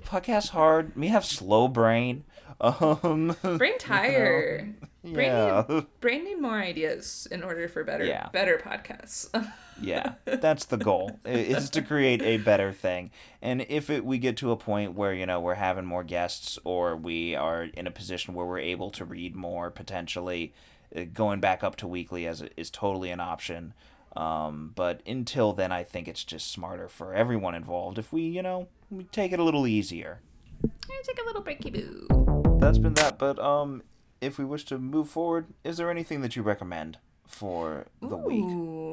podcast 0.04 0.50
hard. 0.50 0.96
Me 0.96 1.08
have 1.08 1.24
slow 1.24 1.66
brain. 1.66 2.22
Um, 2.60 3.36
brain 3.58 3.78
tired. 3.78 4.74
Brain, 5.02 5.28
yeah, 5.28 5.64
need, 5.68 5.86
brain 6.00 6.24
need 6.24 6.40
more 6.40 6.58
ideas 6.60 7.26
in 7.30 7.42
order 7.42 7.68
for 7.68 7.84
better 7.84 8.04
Yeah. 8.04 8.28
better 8.32 8.58
podcasts. 8.62 9.30
yeah. 9.80 10.14
That's 10.26 10.66
the 10.66 10.76
goal 10.76 11.18
is 11.24 11.70
to 11.70 11.80
create 11.82 12.20
a 12.22 12.36
better 12.36 12.72
thing. 12.72 13.10
And 13.40 13.64
if 13.68 13.88
it, 13.88 14.04
we 14.04 14.18
get 14.18 14.36
to 14.38 14.50
a 14.52 14.56
point 14.56 14.94
where 14.94 15.14
you 15.14 15.24
know 15.24 15.40
we're 15.40 15.54
having 15.54 15.86
more 15.86 16.04
guests 16.04 16.58
or 16.64 16.96
we 16.96 17.34
are 17.34 17.64
in 17.64 17.86
a 17.86 17.90
position 17.90 18.34
where 18.34 18.44
we're 18.44 18.58
able 18.58 18.90
to 18.90 19.04
read 19.06 19.34
more 19.34 19.70
potentially, 19.70 20.52
uh, 20.94 21.04
going 21.14 21.40
back 21.40 21.64
up 21.64 21.76
to 21.76 21.86
weekly 21.86 22.26
as 22.26 22.42
is 22.58 22.68
totally 22.70 23.10
an 23.10 23.20
option. 23.20 23.72
Um, 24.16 24.72
but 24.74 25.02
until 25.06 25.52
then, 25.52 25.72
I 25.72 25.82
think 25.84 26.08
it's 26.08 26.24
just 26.24 26.50
smarter 26.50 26.88
for 26.88 27.14
everyone 27.14 27.54
involved 27.54 27.96
if 27.96 28.12
we, 28.12 28.22
you 28.22 28.42
know, 28.42 28.68
we 28.90 29.04
take 29.04 29.32
it 29.32 29.38
a 29.38 29.44
little 29.44 29.66
easier. 29.68 30.20
Take 30.62 31.18
a 31.22 31.24
little 31.26 31.42
breaky 31.42 31.72
boo. 31.72 32.58
That's 32.60 32.78
been 32.78 32.94
that. 32.94 33.18
But 33.18 33.38
um, 33.38 33.82
if 34.20 34.38
we 34.38 34.44
wish 34.44 34.64
to 34.66 34.78
move 34.78 35.08
forward, 35.08 35.46
is 35.64 35.76
there 35.78 35.90
anything 35.90 36.20
that 36.20 36.36
you 36.36 36.42
recommend 36.42 36.98
for 37.26 37.86
the 38.02 38.16
week? 38.16 38.44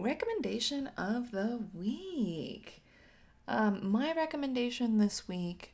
Recommendation 0.06 0.88
of 0.98 1.32
the 1.32 1.60
week. 1.74 2.82
Um, 3.48 3.92
my 3.92 4.14
recommendation 4.14 4.98
this 5.00 5.28
week 5.28 5.74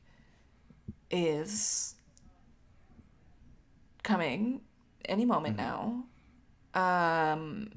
is 1.11 1.95
coming 4.03 4.61
any 5.05 5.25
moment 5.25 5.57
Mm-hmm. 5.57 6.03
now. 6.73 7.33
Um, 7.33 7.71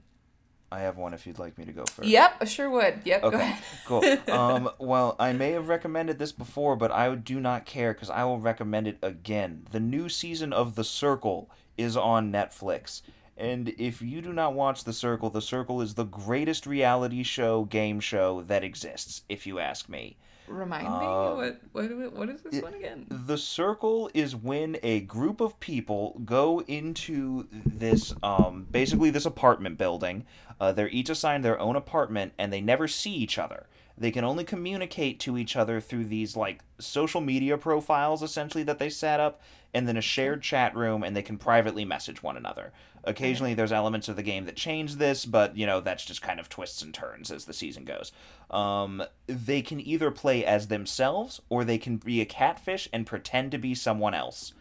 I 0.73 0.81
have 0.81 0.97
one 0.97 1.15
if 1.15 1.27
you'd 1.27 1.39
like 1.39 1.57
me 1.59 1.65
to 1.65 1.73
go 1.73 1.85
first. 1.85 2.09
yep, 2.09 2.37
I 2.41 2.45
sure 2.45 2.69
would. 2.69 3.01
Yep, 3.05 3.23
go 3.23 3.29
Okay, 3.29 3.37
ahead. 3.41 3.63
cool. 3.87 4.03
Um, 4.35 4.71
well, 4.79 5.15
I 5.19 5.33
may 5.33 5.53
have 5.53 5.69
recommended 5.69 6.19
this 6.19 6.33
before, 6.33 6.75
but 6.77 6.91
I 6.91 7.15
do 7.15 7.39
not 7.41 7.65
care 7.67 7.93
because 7.95 8.11
I 8.11 8.25
will 8.25 8.41
recommend 8.41 8.89
it 8.89 8.99
again. 9.03 9.67
The 9.71 9.81
new 9.81 10.09
season 10.09 10.53
of 10.53 10.75
The 10.75 10.85
Circle 10.85 11.49
is 11.79 11.97
on 11.97 12.33
Netflix. 12.33 13.03
And 13.37 13.69
if 13.79 14.01
you 14.03 14.23
do 14.23 14.33
not 14.33 14.55
watch 14.55 14.85
The 14.85 14.93
Circle, 14.93 15.31
The 15.31 15.43
Circle 15.43 15.81
is 15.83 15.95
the 15.95 16.05
greatest 16.05 16.67
reality 16.67 17.23
show, 17.23 17.65
game 17.65 18.01
show 18.01 18.43
that 18.43 18.65
exists, 18.65 19.23
if 19.29 19.47
you 19.47 19.59
ask 19.59 19.89
me. 19.89 20.17
Remind 20.49 20.87
Uh, 20.87 21.01
me 21.01 21.07
what 21.07 21.61
what 21.73 22.13
what 22.13 22.29
is 22.29 22.43
this 22.43 22.63
one 22.63 22.75
again? 22.75 23.07
The 23.11 23.39
circle 23.39 24.11
is 24.15 24.37
when 24.37 24.79
a 24.83 25.01
group 25.01 25.41
of 25.41 25.59
people 25.61 26.21
go 26.25 26.63
into 26.63 27.49
this, 27.53 28.15
um, 28.23 28.67
basically 28.71 29.11
this 29.11 29.27
apartment 29.27 29.79
building. 29.79 30.25
Uh, 30.61 30.73
they're 30.73 30.89
each 30.89 31.11
assigned 31.11 31.45
their 31.45 31.59
own 31.59 31.77
apartment, 31.77 32.33
and 32.39 32.53
they 32.53 32.61
never 32.61 32.89
see 32.89 33.13
each 33.13 33.39
other. 33.39 33.67
They 33.99 34.11
can 34.11 34.25
only 34.25 34.45
communicate 34.45 35.19
to 35.21 35.39
each 35.39 35.57
other 35.57 35.81
through 35.81 36.05
these 36.05 36.37
like 36.37 36.63
social 36.79 37.21
media 37.21 37.57
profiles, 37.59 38.23
essentially 38.23 38.63
that 38.65 38.79
they 38.79 38.91
set 38.91 39.21
up, 39.21 39.41
and 39.75 39.89
then 39.89 39.97
a 39.97 40.03
shared 40.03 40.43
chat 40.43 40.77
room, 40.77 41.03
and 41.03 41.17
they 41.17 41.23
can 41.23 41.39
privately 41.39 41.85
message 41.85 42.23
one 42.23 42.37
another. 42.37 42.73
Occasionally, 43.07 43.55
there's 43.55 43.73
elements 43.73 44.09
of 44.09 44.17
the 44.17 44.23
game 44.23 44.47
that 44.47 44.57
change 44.57 44.97
this, 44.97 45.25
but 45.25 45.57
you 45.57 45.65
know 45.65 45.81
that's 45.81 46.05
just 46.05 46.23
kind 46.23 46.41
of 46.41 46.49
twists 46.49 46.83
and 46.83 46.93
turns 46.93 47.31
as 47.31 47.45
the 47.45 47.53
season 47.53 47.85
goes. 47.85 48.13
Um, 48.51 49.03
they 49.27 49.63
can 49.63 49.81
either 49.81 50.11
play 50.11 50.45
as 50.45 50.67
themselves 50.67 51.41
or 51.49 51.65
they 51.65 51.79
can 51.79 51.99
be 51.99 52.21
a 52.21 52.27
catfish 52.27 52.89
and 52.93 53.07
pretend 53.07 53.53
to 53.53 53.59
be 53.59 53.75
someone 53.75 54.13
else. 54.13 54.53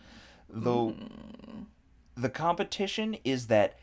Though 0.48 0.96
the 2.16 2.30
competition 2.30 3.18
is 3.24 3.48
that 3.48 3.78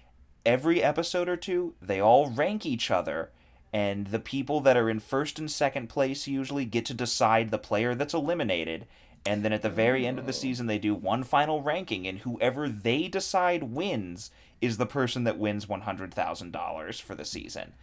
every 0.46 0.82
episode 0.82 1.28
or 1.28 1.36
two 1.36 1.74
they 1.82 2.00
all 2.00 2.30
rank 2.30 2.64
each 2.64 2.90
other 2.90 3.30
and 3.72 4.08
the 4.08 4.18
people 4.18 4.60
that 4.60 4.76
are 4.76 4.90
in 4.90 5.00
first 5.00 5.38
and 5.38 5.50
second 5.50 5.88
place 5.88 6.26
usually 6.26 6.64
get 6.64 6.84
to 6.86 6.94
decide 6.94 7.50
the 7.50 7.58
player 7.58 7.94
that's 7.94 8.14
eliminated 8.14 8.86
and 9.24 9.44
then 9.44 9.52
at 9.52 9.62
the 9.62 9.70
very 9.70 10.06
end 10.06 10.18
of 10.18 10.26
the 10.26 10.32
season 10.32 10.66
they 10.66 10.78
do 10.78 10.94
one 10.94 11.22
final 11.22 11.62
ranking 11.62 12.06
and 12.06 12.20
whoever 12.20 12.68
they 12.68 13.08
decide 13.08 13.64
wins 13.64 14.30
is 14.60 14.76
the 14.76 14.86
person 14.86 15.24
that 15.24 15.38
wins 15.38 15.66
$100,000 15.66 17.02
for 17.02 17.14
the 17.14 17.24
season. 17.24 17.74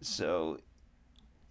So 0.00 0.58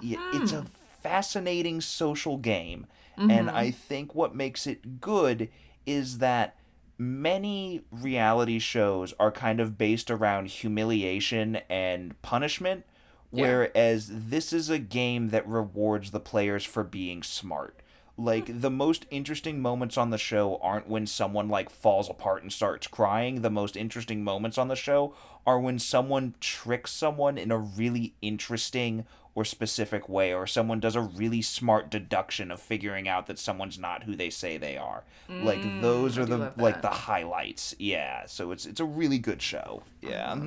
yeah, 0.02 0.32
it's 0.34 0.52
a 0.52 0.62
hmm. 0.62 0.68
fascinating 1.02 1.82
social 1.82 2.38
game. 2.38 2.88
And 3.16 3.48
mm-hmm. 3.48 3.56
i 3.56 3.70
think 3.70 4.16
what 4.16 4.36
makes 4.36 4.66
it 4.66 5.00
good 5.00 5.50
is 5.86 6.18
that 6.18 6.56
many 6.98 7.82
reality 7.91 8.60
shows 8.60 9.14
are 9.20 9.32
kind 9.32 9.60
of 9.60 9.78
based 9.78 10.10
around 10.10 10.48
humiliation 10.48 11.58
and 11.70 12.20
punishment 12.22 12.86
whereas 13.30 14.10
this 14.12 14.54
is 14.54 14.70
a 14.70 14.78
game 14.78 15.30
that 15.30 15.48
rewards 15.48 16.12
the 16.12 16.20
players 16.20 16.64
for 16.64 16.84
being 16.84 17.24
smart 17.24 17.82
like 18.18 18.61
the 18.61 18.70
most 18.70 19.05
interesting 19.09 19.59
moments 19.59 19.97
on 19.97 20.11
the 20.11 20.18
show 20.18 20.59
aren't 20.61 20.88
when 20.88 21.07
someone 21.07 21.49
like 21.49 21.70
falls 21.70 22.09
apart 22.09 22.43
and 22.43 22.53
starts 22.53 22.86
crying. 22.86 23.41
The 23.41 23.49
most 23.49 23.76
interesting 23.76 24.24
moments 24.24 24.57
on 24.57 24.68
the 24.68 24.76
show 24.76 25.16
are 25.47 25.59
when 25.59 25.80
someone 25.80 26.36
tricks 26.39 26.91
someone 26.91 27.38
in 27.38 27.51
a 27.51 27.57
really 27.57 28.14
interesting 28.22 29.05
or 29.36 29.43
specific 29.43 30.07
way 30.07 30.32
or 30.32 30.45
someone 30.45 30.80
does 30.80 30.95
a 30.95 31.01
really 31.01 31.41
smart 31.41 31.89
deduction 31.89 32.51
of 32.51 32.59
figuring 32.59 33.07
out 33.07 33.26
that 33.26 33.39
someone's 33.39 33.80
not 33.80 34.03
who 34.03 34.16
they 34.16 34.30
say 34.30 34.57
they 34.57 34.78
are. 34.78 35.03
Like 35.28 35.82
those 35.82 36.20
are 36.20 36.26
the 36.26 36.53
like 36.55 36.84
the 36.84 36.89
highlights. 36.89 37.76
Yeah 37.80 38.26
so 38.28 38.51
it's 38.51 38.68
it's 38.68 38.80
a 38.80 38.86
really 38.86 39.18
good 39.18 39.41
show. 39.41 39.82
Yeah. 40.01 40.38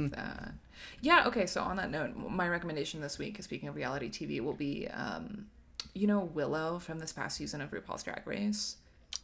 Yeah, 1.01 1.27
okay, 1.27 1.47
so 1.47 1.63
on 1.63 1.77
that 1.77 1.91
note, 1.91 2.17
my 2.17 2.49
recommendation 2.49 3.01
this 3.01 3.19
week, 3.19 3.43
speaking 3.43 3.69
of 3.69 3.77
reality 3.77 4.09
TV, 4.09 4.41
will 4.41 4.55
be 4.55 4.89
um, 4.89 5.47
you 5.95 6.07
know 6.07 6.21
Willow 6.21 6.79
from 6.79 6.99
this 6.99 7.13
past 7.13 7.37
season 7.37 7.61
of 7.61 7.71
RuPaul's 7.71 8.03
Drag 8.03 8.27
Race? 8.27 8.77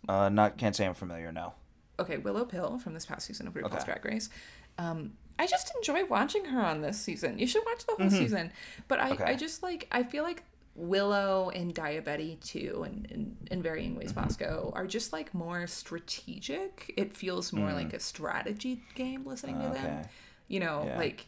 uh 0.08 0.28
not 0.28 0.56
can't 0.58 0.74
say 0.74 0.84
i'm 0.86 0.94
familiar 0.94 1.30
no 1.32 1.52
Okay, 2.00 2.16
Willow 2.16 2.44
Pill 2.46 2.78
from 2.78 2.94
this 2.94 3.04
past 3.04 3.26
season 3.26 3.46
of 3.46 3.52
RuPaul's 3.54 3.74
Okay. 3.74 3.84
Drag 3.84 4.04
Race. 4.04 4.30
Um, 4.78 5.12
I 5.38 5.46
just 5.46 5.70
enjoy 5.76 6.04
watching 6.06 6.46
her 6.46 6.60
on 6.60 6.80
this 6.80 6.98
season. 6.98 7.38
You 7.38 7.46
should 7.46 7.62
watch 7.66 7.84
the 7.86 7.94
whole 8.00 8.10
season. 8.10 8.50
But 8.88 8.98
I, 8.98 9.10
Okay. 9.10 9.24
I 9.24 9.36
just 9.36 9.62
like 9.62 9.86
I 9.92 10.02
feel 10.02 10.24
like 10.24 10.42
Willow 10.74 11.50
and 11.54 11.72
Daya 11.74 12.02
Betty 12.02 12.38
too, 12.42 12.82
and 12.86 13.06
in, 13.10 13.36
in 13.50 13.62
varying 13.62 13.94
ways, 13.94 14.12
Bosco 14.12 14.72
are 14.74 14.86
just 14.86 15.12
like 15.12 15.32
more 15.34 15.66
strategic. 15.66 16.92
It 16.96 17.14
feels 17.14 17.52
more 17.52 17.72
like 17.72 17.92
a 17.92 18.00
strategy 18.00 18.82
game 18.94 19.24
listening 19.26 19.56
to 19.60 19.68
them. 19.68 19.74
Okay. 19.98 20.02
You 20.48 20.60
know, 20.60 20.84
Yeah. 20.86 20.98
like 20.98 21.26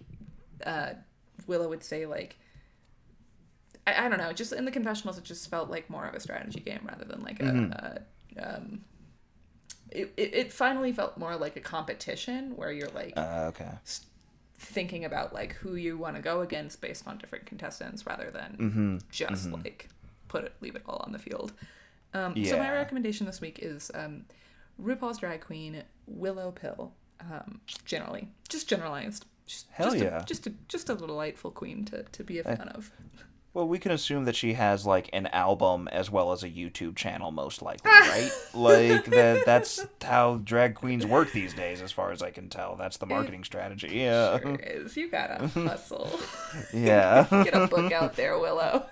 uh, 0.64 0.91
Willow 1.47 1.68
would 1.68 1.85
say 1.85 2.07
like. 2.07 2.37
I, 3.87 4.07
I 4.07 4.09
don't 4.09 4.18
know. 4.18 4.32
Just 4.32 4.53
in 4.53 4.64
the 4.64 4.70
confessionals, 4.70 5.18
it 5.18 5.24
just 5.24 5.49
felt 5.51 5.70
like 5.70 5.89
more 5.91 6.07
of 6.07 6.14
a 6.14 6.20
strategy 6.20 6.61
game 6.61 6.80
rather 6.89 7.05
than 7.05 7.22
like 7.22 7.41
a, 7.41 8.03
a 8.39 8.57
um, 8.57 8.80
it, 9.91 10.12
it, 10.16 10.35
it 10.35 10.53
finally 10.53 10.93
felt 10.93 11.18
more 11.18 11.37
like 11.37 11.57
a 11.57 11.61
competition 11.61 12.57
where 12.57 12.72
you're 12.72 12.89
like 12.91 13.12
uh, 13.16 13.47
okay 13.49 13.70
thinking 14.59 15.05
about 15.05 15.35
like 15.35 15.53
who 15.55 15.74
you 15.74 15.97
want 15.99 16.16
to 16.16 16.22
go 16.22 16.41
against 16.41 16.80
based 16.80 17.07
on 17.07 17.18
different 17.18 17.45
contestants 17.45 18.07
rather 18.07 18.30
than 18.30 19.01
just 19.11 19.51
like 19.51 19.89
put 20.26 20.45
it 20.45 20.55
leave 20.61 20.74
it 20.74 20.82
all 20.89 21.03
on 21.07 21.12
the 21.12 21.18
field 21.18 21.53
um, 22.14 22.35
so 22.45 22.57
my 22.57 22.72
recommendation 22.72 23.26
this 23.26 23.41
week 23.41 23.59
is 23.62 23.91
um, 23.95 24.24
rupaul's 24.82 25.18
drag 25.18 25.43
queen 25.43 25.82
willow 26.07 26.51
pill 26.51 26.93
um, 27.20 27.61
generally, 27.85 28.28
just 28.49 28.68
generalized. 28.68 29.26
Just, 29.47 29.66
Hell 29.70 29.91
just 29.91 30.03
yeah. 30.03 30.22
A, 30.22 30.24
just 30.24 30.47
a 30.47 30.53
just 30.68 30.91
a 30.91 30.95
delightful 30.95 31.51
queen 31.51 31.85
to, 31.87 32.03
to 32.03 32.24
be 32.24 32.39
a 32.39 32.45
fan 32.45 32.68
of. 32.74 32.91
Well, 33.55 33.69
we 33.69 33.79
can 33.79 33.93
assume 33.93 34.25
that 34.25 34.35
she 34.35 34.55
has 34.55 34.85
like 34.85 35.09
an 35.13 35.29
album 35.29 35.87
as 35.89 36.11
well 36.11 36.33
as 36.33 36.43
a 36.43 36.49
YouTube 36.51 36.97
channel, 36.97 37.31
most 37.31 37.63
likely, 37.63 37.89
right? 37.91 38.31
like 38.53 39.05
that. 39.07 39.47
That's 39.47 39.87
how 40.03 40.41
drag 40.43 40.75
queens 40.75 41.07
work 41.07 41.31
these 41.31 41.55
days, 41.55 41.81
as 41.81 41.93
far 41.93 42.11
as 42.11 42.21
I 42.21 42.31
can 42.33 42.49
tell. 42.49 42.75
That's 42.75 42.97
the 42.97 43.07
marketing 43.07 43.45
strategy. 43.45 43.91
Yeah, 43.93 44.41
Sure 44.41 44.57
is. 44.57 44.97
You 44.97 45.09
gotta 45.09 45.47
hustle. 45.55 46.11
yeah. 46.73 47.27
Get 47.45 47.55
a 47.55 47.69
book 47.69 47.93
out 47.93 48.17
there, 48.17 48.37
Willow. 48.41 48.87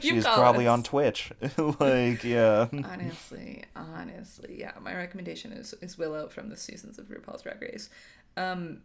She's 0.00 0.24
probably 0.24 0.68
us. 0.68 0.72
on 0.72 0.82
Twitch. 0.84 1.32
like, 1.80 2.22
yeah. 2.22 2.68
honestly, 2.72 3.64
honestly, 3.74 4.56
yeah. 4.60 4.72
My 4.80 4.94
recommendation 4.94 5.50
is 5.50 5.74
is 5.82 5.98
Willow 5.98 6.28
from 6.28 6.50
the 6.50 6.56
seasons 6.56 7.00
of 7.00 7.06
RuPaul's 7.06 7.42
Drag 7.42 7.60
Race. 7.60 7.90
Um, 8.36 8.82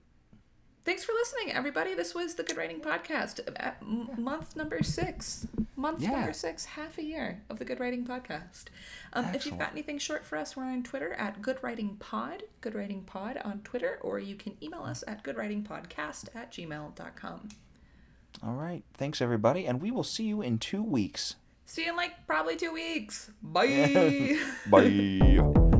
thanks 0.86 1.04
for 1.04 1.14
listening, 1.14 1.52
everybody. 1.54 1.94
This 1.94 2.14
was 2.16 2.36
the 2.36 2.44
Good 2.44 2.58
Writing 2.58 2.80
Podcast, 2.82 3.40
at 3.58 3.78
m- 3.82 4.10
month 4.18 4.56
number 4.56 4.82
six. 4.84 5.48
Month 5.76 6.02
Yeah. 6.02 6.12
number 6.12 6.34
six, 6.34 6.66
half 6.66 6.98
a 6.98 7.04
year 7.04 7.42
of 7.50 7.60
the 7.60 7.66
Good 7.66 7.80
Writing 7.80 8.06
Podcast. 8.06 8.66
Um, 9.14 9.34
if 9.34 9.46
you've 9.46 9.58
got 9.58 9.72
anything 9.72 9.98
short 9.98 10.26
for 10.26 10.38
us, 10.38 10.56
we're 10.58 10.64
on 10.66 10.84
Twitter 10.84 11.14
at 11.14 11.42
Good 11.42 11.58
Writing 11.62 11.96
Pod, 11.98 12.44
Good 12.62 12.76
Writing 12.76 13.04
Pod 13.04 13.38
on 13.46 13.62
Twitter, 13.62 13.98
or 14.02 14.20
you 14.20 14.36
can 14.36 14.58
email 14.62 14.82
us 14.84 15.04
at 15.08 15.24
goodwritingpodcast 15.24 16.36
at 16.36 16.52
gmail.com. 16.52 17.50
All 18.44 18.54
right. 18.54 18.84
Thanks, 18.94 19.22
everybody, 19.22 19.66
and 19.66 19.82
we 19.82 19.90
will 19.92 20.04
see 20.04 20.26
you 20.26 20.42
in 20.42 20.60
two 20.60 20.84
weeks. 20.84 21.36
See 21.66 21.84
you 21.86 21.92
in 21.92 21.96
like 21.98 22.26
probably 22.28 22.56
two 22.56 22.74
weeks. 22.74 23.30
Bye. 23.42 24.38
Bye. 24.70 25.70